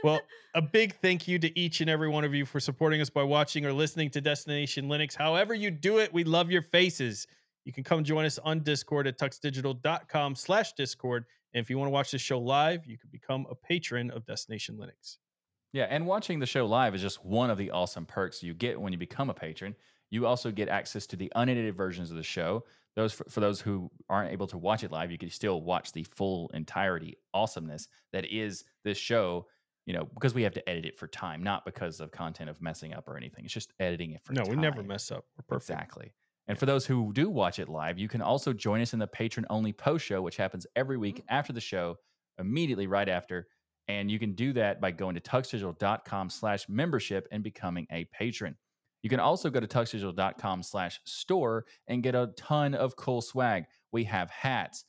Well, 0.03 0.21
a 0.53 0.61
big 0.61 0.93
thank 1.01 1.27
you 1.27 1.39
to 1.39 1.59
each 1.59 1.81
and 1.81 1.89
every 1.89 2.07
one 2.07 2.23
of 2.23 2.35
you 2.35 2.45
for 2.45 2.59
supporting 2.59 3.01
us 3.01 3.09
by 3.09 3.23
watching 3.23 3.65
or 3.65 3.73
listening 3.73 4.11
to 4.11 4.21
Destination 4.21 4.87
Linux. 4.87 5.15
However 5.15 5.55
you 5.55 5.71
do 5.71 5.97
it, 5.97 6.13
we 6.13 6.23
love 6.23 6.51
your 6.51 6.61
faces. 6.61 7.25
You 7.65 7.73
can 7.73 7.83
come 7.83 8.03
join 8.03 8.25
us 8.25 8.37
on 8.39 8.59
Discord 8.59 9.07
at 9.07 9.17
tuxdigital.com 9.17 10.35
slash 10.35 10.73
Discord. 10.73 11.25
And 11.53 11.61
if 11.63 11.69
you 11.69 11.77
want 11.79 11.87
to 11.87 11.91
watch 11.93 12.11
the 12.11 12.19
show 12.19 12.39
live, 12.39 12.85
you 12.85 12.97
can 12.99 13.09
become 13.11 13.47
a 13.49 13.55
patron 13.55 14.11
of 14.11 14.23
Destination 14.25 14.77
Linux. 14.77 15.17
Yeah, 15.73 15.85
and 15.89 16.05
watching 16.05 16.39
the 16.39 16.45
show 16.45 16.65
live 16.67 16.93
is 16.95 17.01
just 17.01 17.25
one 17.25 17.49
of 17.49 17.57
the 17.57 17.71
awesome 17.71 18.05
perks 18.05 18.43
you 18.43 18.53
get 18.53 18.79
when 18.79 18.91
you 18.93 18.99
become 18.99 19.29
a 19.31 19.33
patron. 19.33 19.75
You 20.11 20.25
also 20.25 20.51
get 20.51 20.69
access 20.69 21.05
to 21.07 21.15
the 21.15 21.31
unedited 21.35 21.75
versions 21.75 22.09
of 22.11 22.17
the 22.17 22.23
show. 22.23 22.63
Those 22.95 23.13
for, 23.13 23.25
for 23.29 23.39
those 23.39 23.61
who 23.61 23.91
aren't 24.09 24.31
able 24.31 24.47
to 24.47 24.57
watch 24.57 24.83
it 24.83 24.91
live, 24.91 25.11
you 25.11 25.17
can 25.17 25.29
still 25.29 25.61
watch 25.61 25.91
the 25.91 26.03
full 26.03 26.49
entirety 26.53 27.15
awesomeness 27.33 27.87
that 28.13 28.25
is 28.25 28.63
this 28.83 28.97
show. 28.97 29.47
You 29.85 29.93
know, 29.95 30.07
because 30.13 30.35
we 30.35 30.43
have 30.43 30.53
to 30.53 30.69
edit 30.69 30.85
it 30.85 30.97
for 30.97 31.07
time, 31.07 31.41
not 31.41 31.65
because 31.65 31.99
of 31.99 32.11
content 32.11 32.47
of 32.49 32.61
messing 32.61 32.93
up 32.93 33.07
or 33.07 33.17
anything. 33.17 33.43
It's 33.45 33.53
just 33.53 33.73
editing 33.79 34.11
it 34.11 34.21
for 34.21 34.33
No, 34.33 34.43
we 34.47 34.55
never 34.55 34.83
mess 34.83 35.09
up. 35.09 35.25
We're 35.35 35.57
perfect. 35.57 35.71
Exactly. 35.71 36.13
And 36.47 36.59
for 36.59 36.67
those 36.67 36.85
who 36.85 37.11
do 37.13 37.27
watch 37.29 37.57
it 37.57 37.69
live, 37.69 37.97
you 37.97 38.07
can 38.07 38.21
also 38.21 38.53
join 38.53 38.81
us 38.81 38.93
in 38.93 38.99
the 38.99 39.07
patron 39.07 39.47
only 39.49 39.73
post 39.73 40.05
show, 40.05 40.21
which 40.21 40.37
happens 40.37 40.67
every 40.75 40.97
week 40.97 41.17
Mm. 41.17 41.23
after 41.29 41.53
the 41.53 41.61
show, 41.61 41.97
immediately 42.37 42.85
right 42.85 43.09
after. 43.09 43.47
And 43.87 44.11
you 44.11 44.19
can 44.19 44.33
do 44.33 44.53
that 44.53 44.79
by 44.79 44.91
going 44.91 45.15
to 45.15 45.21
tuxdigital.com 45.21 46.29
slash 46.29 46.69
membership 46.69 47.27
and 47.31 47.43
becoming 47.43 47.87
a 47.91 48.05
patron. 48.05 48.55
You 49.01 49.09
can 49.09 49.19
also 49.19 49.49
go 49.49 49.59
to 49.59 49.67
tuxdigital.com 49.67 50.63
slash 50.63 50.99
store 51.05 51.65
and 51.87 52.03
get 52.03 52.15
a 52.15 52.31
ton 52.37 52.73
of 52.73 52.95
cool 52.95 53.21
swag. 53.21 53.65
We 53.91 54.03
have 54.05 54.29
hats, 54.29 54.85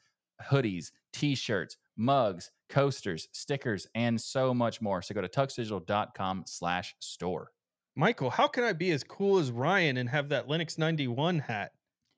hoodies, 0.50 0.90
t-shirts, 1.12 1.76
mugs, 1.96 2.50
coasters, 2.68 3.28
stickers, 3.32 3.86
and 3.94 4.20
so 4.20 4.52
much 4.52 4.80
more. 4.80 5.02
So 5.02 5.14
go 5.14 5.20
to 5.20 5.28
tuxdigital.com 5.28 6.44
slash 6.46 6.94
store. 6.98 7.52
Michael, 7.96 8.30
how 8.30 8.46
can 8.48 8.64
I 8.64 8.72
be 8.72 8.90
as 8.92 9.04
cool 9.04 9.38
as 9.38 9.50
Ryan 9.50 9.96
and 9.96 10.08
have 10.08 10.28
that 10.30 10.48
Linux 10.48 10.78
91 10.78 11.40
hat? 11.40 11.72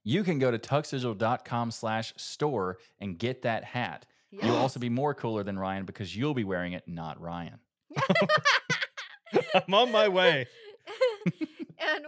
you 0.05 0.25
can 0.25 0.39
go 0.39 0.51
to 0.51 0.59
tuxdigital.com 0.59 1.71
slash 1.71 2.13
store 2.17 2.79
and 3.01 3.19
get 3.19 3.43
that 3.43 3.65
hat. 3.65 4.07
You'll 4.31 4.57
also 4.57 4.81
be 4.81 4.89
more 4.89 5.15
cooler 5.15 5.45
than 5.45 5.59
Ryan 5.59 5.85
because 5.85 6.17
you'll 6.17 6.35
be 6.35 6.45
wearing 6.45 6.73
it, 6.73 6.85
not 6.87 7.21
Ryan. 7.21 7.59
I'm 9.55 9.75
on 9.75 9.93
my 9.93 10.09
way. 10.09 10.47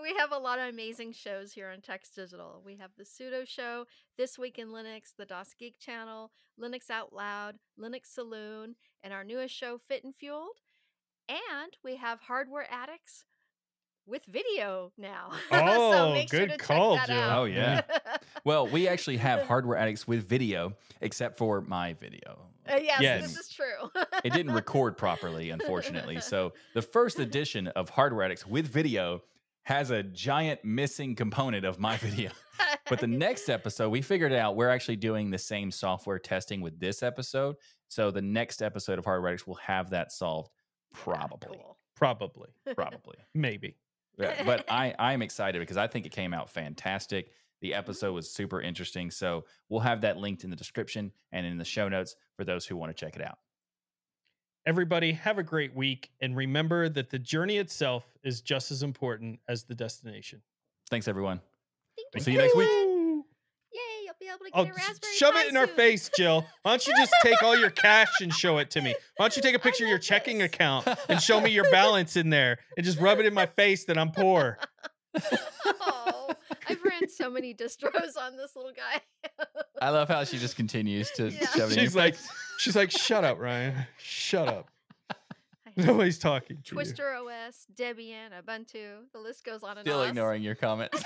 and 0.04 0.12
we 0.12 0.18
have 0.18 0.32
a 0.32 0.38
lot 0.38 0.58
of 0.58 0.68
amazing 0.68 1.12
shows 1.12 1.52
here 1.52 1.68
on 1.70 1.78
Tux 1.78 2.14
Digital. 2.14 2.62
We 2.64 2.76
have 2.76 2.90
the 2.96 3.04
Sudo 3.04 3.46
Show, 3.46 3.86
This 4.16 4.38
Week 4.38 4.58
in 4.58 4.68
Linux, 4.68 5.14
the 5.16 5.26
DasGeek 5.26 5.74
Channel, 5.78 6.30
Linux 6.60 6.90
Out 6.90 7.12
Loud, 7.12 7.56
Linux 7.80 8.06
Saloon, 8.06 8.76
and 9.02 9.12
our 9.12 9.24
newest 9.24 9.54
show, 9.54 9.78
Fit 9.88 10.04
and 10.04 10.14
Fueled. 10.14 10.60
And 11.28 11.76
we 11.82 11.96
have 11.96 12.20
Hardware 12.20 12.66
Addicts 12.70 13.24
with 14.06 14.24
video 14.26 14.92
now. 14.98 15.30
Oh, 15.52 15.92
so 15.92 16.12
make 16.12 16.30
sure 16.30 16.40
good 16.40 16.50
to 16.50 16.58
call, 16.58 16.96
check 16.98 17.06
that 17.06 17.14
Jill. 17.14 17.22
out. 17.22 17.38
Oh, 17.38 17.44
yeah. 17.44 17.80
Well, 18.44 18.66
we 18.66 18.88
actually 18.88 19.16
have 19.16 19.46
hardware 19.46 19.78
addicts 19.78 20.06
with 20.06 20.28
video, 20.28 20.74
except 21.00 21.38
for 21.38 21.62
my 21.62 21.94
video. 21.94 22.42
Uh, 22.70 22.76
yes, 22.82 23.00
Yes. 23.00 23.22
this 23.22 23.38
is 23.38 23.48
true. 23.48 23.90
It 24.22 24.34
didn't 24.34 24.52
record 24.52 24.98
properly, 24.98 25.48
unfortunately. 25.48 26.20
So 26.20 26.52
the 26.74 26.82
first 26.82 27.18
edition 27.18 27.68
of 27.68 27.88
Hardware 27.88 28.22
Addicts 28.24 28.46
with 28.46 28.66
video 28.66 29.22
has 29.64 29.90
a 29.90 30.02
giant 30.02 30.64
missing 30.64 31.14
component 31.14 31.64
of 31.64 31.78
my 31.78 31.96
video. 31.96 32.30
But 32.88 33.00
the 33.00 33.06
next 33.06 33.48
episode, 33.48 33.88
we 33.88 34.02
figured 34.02 34.32
out 34.32 34.56
we're 34.56 34.68
actually 34.68 34.96
doing 34.96 35.30
the 35.30 35.38
same 35.38 35.70
software 35.70 36.18
testing 36.18 36.60
with 36.60 36.78
this 36.78 37.02
episode. 37.02 37.56
So 37.88 38.10
the 38.10 38.20
next 38.20 38.60
episode 38.62 38.98
of 38.98 39.06
Hardware 39.06 39.30
Addicts 39.30 39.46
will 39.46 39.54
have 39.56 39.90
that 39.90 40.12
solved, 40.12 40.50
probably. 40.92 41.56
Cool. 41.56 41.78
Probably. 41.96 42.50
Probably. 42.74 43.16
Maybe. 43.34 43.76
Yeah, 44.18 44.42
but 44.46 44.64
I 44.68 44.94
I'm 44.98 45.22
excited 45.22 45.60
because 45.60 45.76
I 45.76 45.86
think 45.86 46.06
it 46.06 46.12
came 46.12 46.34
out 46.34 46.50
fantastic. 46.50 47.30
The 47.60 47.70
mm-hmm. 47.70 47.78
episode 47.78 48.12
was 48.12 48.30
super 48.30 48.60
interesting. 48.60 49.10
So 49.10 49.44
we'll 49.68 49.80
have 49.80 50.02
that 50.02 50.18
linked 50.18 50.44
in 50.44 50.50
the 50.50 50.56
description 50.56 51.12
and 51.32 51.46
in 51.46 51.56
the 51.56 51.64
show 51.64 51.88
notes 51.88 52.16
for 52.36 52.44
those 52.44 52.66
who 52.66 52.76
want 52.76 52.94
to 52.94 53.04
check 53.04 53.16
it 53.16 53.22
out. 53.22 53.38
Everybody, 54.66 55.12
have 55.12 55.38
a 55.38 55.42
great 55.42 55.74
week. 55.74 56.10
And 56.20 56.36
remember 56.36 56.88
that 56.88 57.10
the 57.10 57.18
journey 57.18 57.58
itself 57.58 58.04
is 58.22 58.40
just 58.40 58.70
as 58.70 58.82
important 58.82 59.40
as 59.48 59.64
the 59.64 59.74
destination. 59.74 60.40
Thanks 60.90 61.06
everyone. 61.08 61.40
Thank 61.96 62.08
We'll 62.14 62.20
you 62.20 62.24
see 62.24 62.32
you 62.32 62.38
next 62.38 62.56
week. 62.56 62.68
Yay, 62.68 63.80
you'll 64.04 64.14
be 64.20 64.26
able 64.28 64.38
to 64.38 64.50
Oh, 64.54 64.64
Get 64.64 64.74
a 64.74 64.78
s- 64.80 64.88
Raspberry 64.88 65.12
shove 65.14 65.34
Pi 65.34 65.42
it 65.44 65.48
in 65.50 65.56
our 65.56 65.66
face, 65.66 66.10
Jill. 66.16 66.46
Why 66.62 66.72
don't 66.72 66.86
you 66.86 66.94
just 66.96 67.12
take 67.22 67.42
all 67.42 67.56
your 67.56 67.70
cash 67.70 68.08
and 68.20 68.32
show 68.32 68.58
it 68.58 68.70
to 68.72 68.80
me? 68.80 68.94
Why 69.16 69.24
don't 69.24 69.36
you 69.36 69.42
take 69.42 69.54
a 69.54 69.58
picture 69.60 69.84
of 69.84 69.88
your 69.88 69.98
love 69.98 70.04
checking 70.04 70.38
this. 70.38 70.46
account 70.46 70.86
and 71.08 71.20
show 71.20 71.40
me 71.40 71.50
your 71.50 71.70
balance 71.72 72.16
in 72.16 72.30
there 72.30 72.58
and 72.76 72.84
just 72.86 72.98
rub 73.00 73.18
it 73.20 73.26
in 73.26 73.34
my 73.34 73.46
face 73.46 73.84
that 73.86 73.98
I'm 73.98 74.12
poor? 74.12 74.58
I've 76.68 76.82
ran 76.82 77.08
so 77.08 77.30
many 77.30 77.54
distros 77.54 78.16
on 78.20 78.36
this 78.36 78.54
little 78.56 78.72
guy. 78.72 79.00
I 79.82 79.90
love 79.90 80.08
how 80.08 80.24
she 80.24 80.38
just 80.38 80.56
continues 80.56 81.10
to 81.12 81.30
Yeah. 81.30 81.46
shove 81.48 81.72
She's 81.72 81.94
like, 81.96 82.16
she's 82.58 82.76
like, 82.76 82.90
shut 82.90 83.24
up, 83.24 83.38
Ryan. 83.38 83.86
Shut 83.98 84.48
up. 84.48 84.70
Nobody's 85.76 86.18
talking 86.18 86.58
to 86.58 86.62
you. 86.62 86.74
Twister 86.74 87.14
OS, 87.14 87.66
Debian, 87.74 88.30
Ubuntu. 88.42 89.04
The 89.12 89.18
list 89.18 89.44
goes 89.44 89.62
on 89.62 89.70
and 89.70 89.78
on. 89.78 89.84
still 89.84 90.00
on. 90.00 90.08
ignoring 90.08 90.42
your 90.42 90.54
comment. 90.54 90.92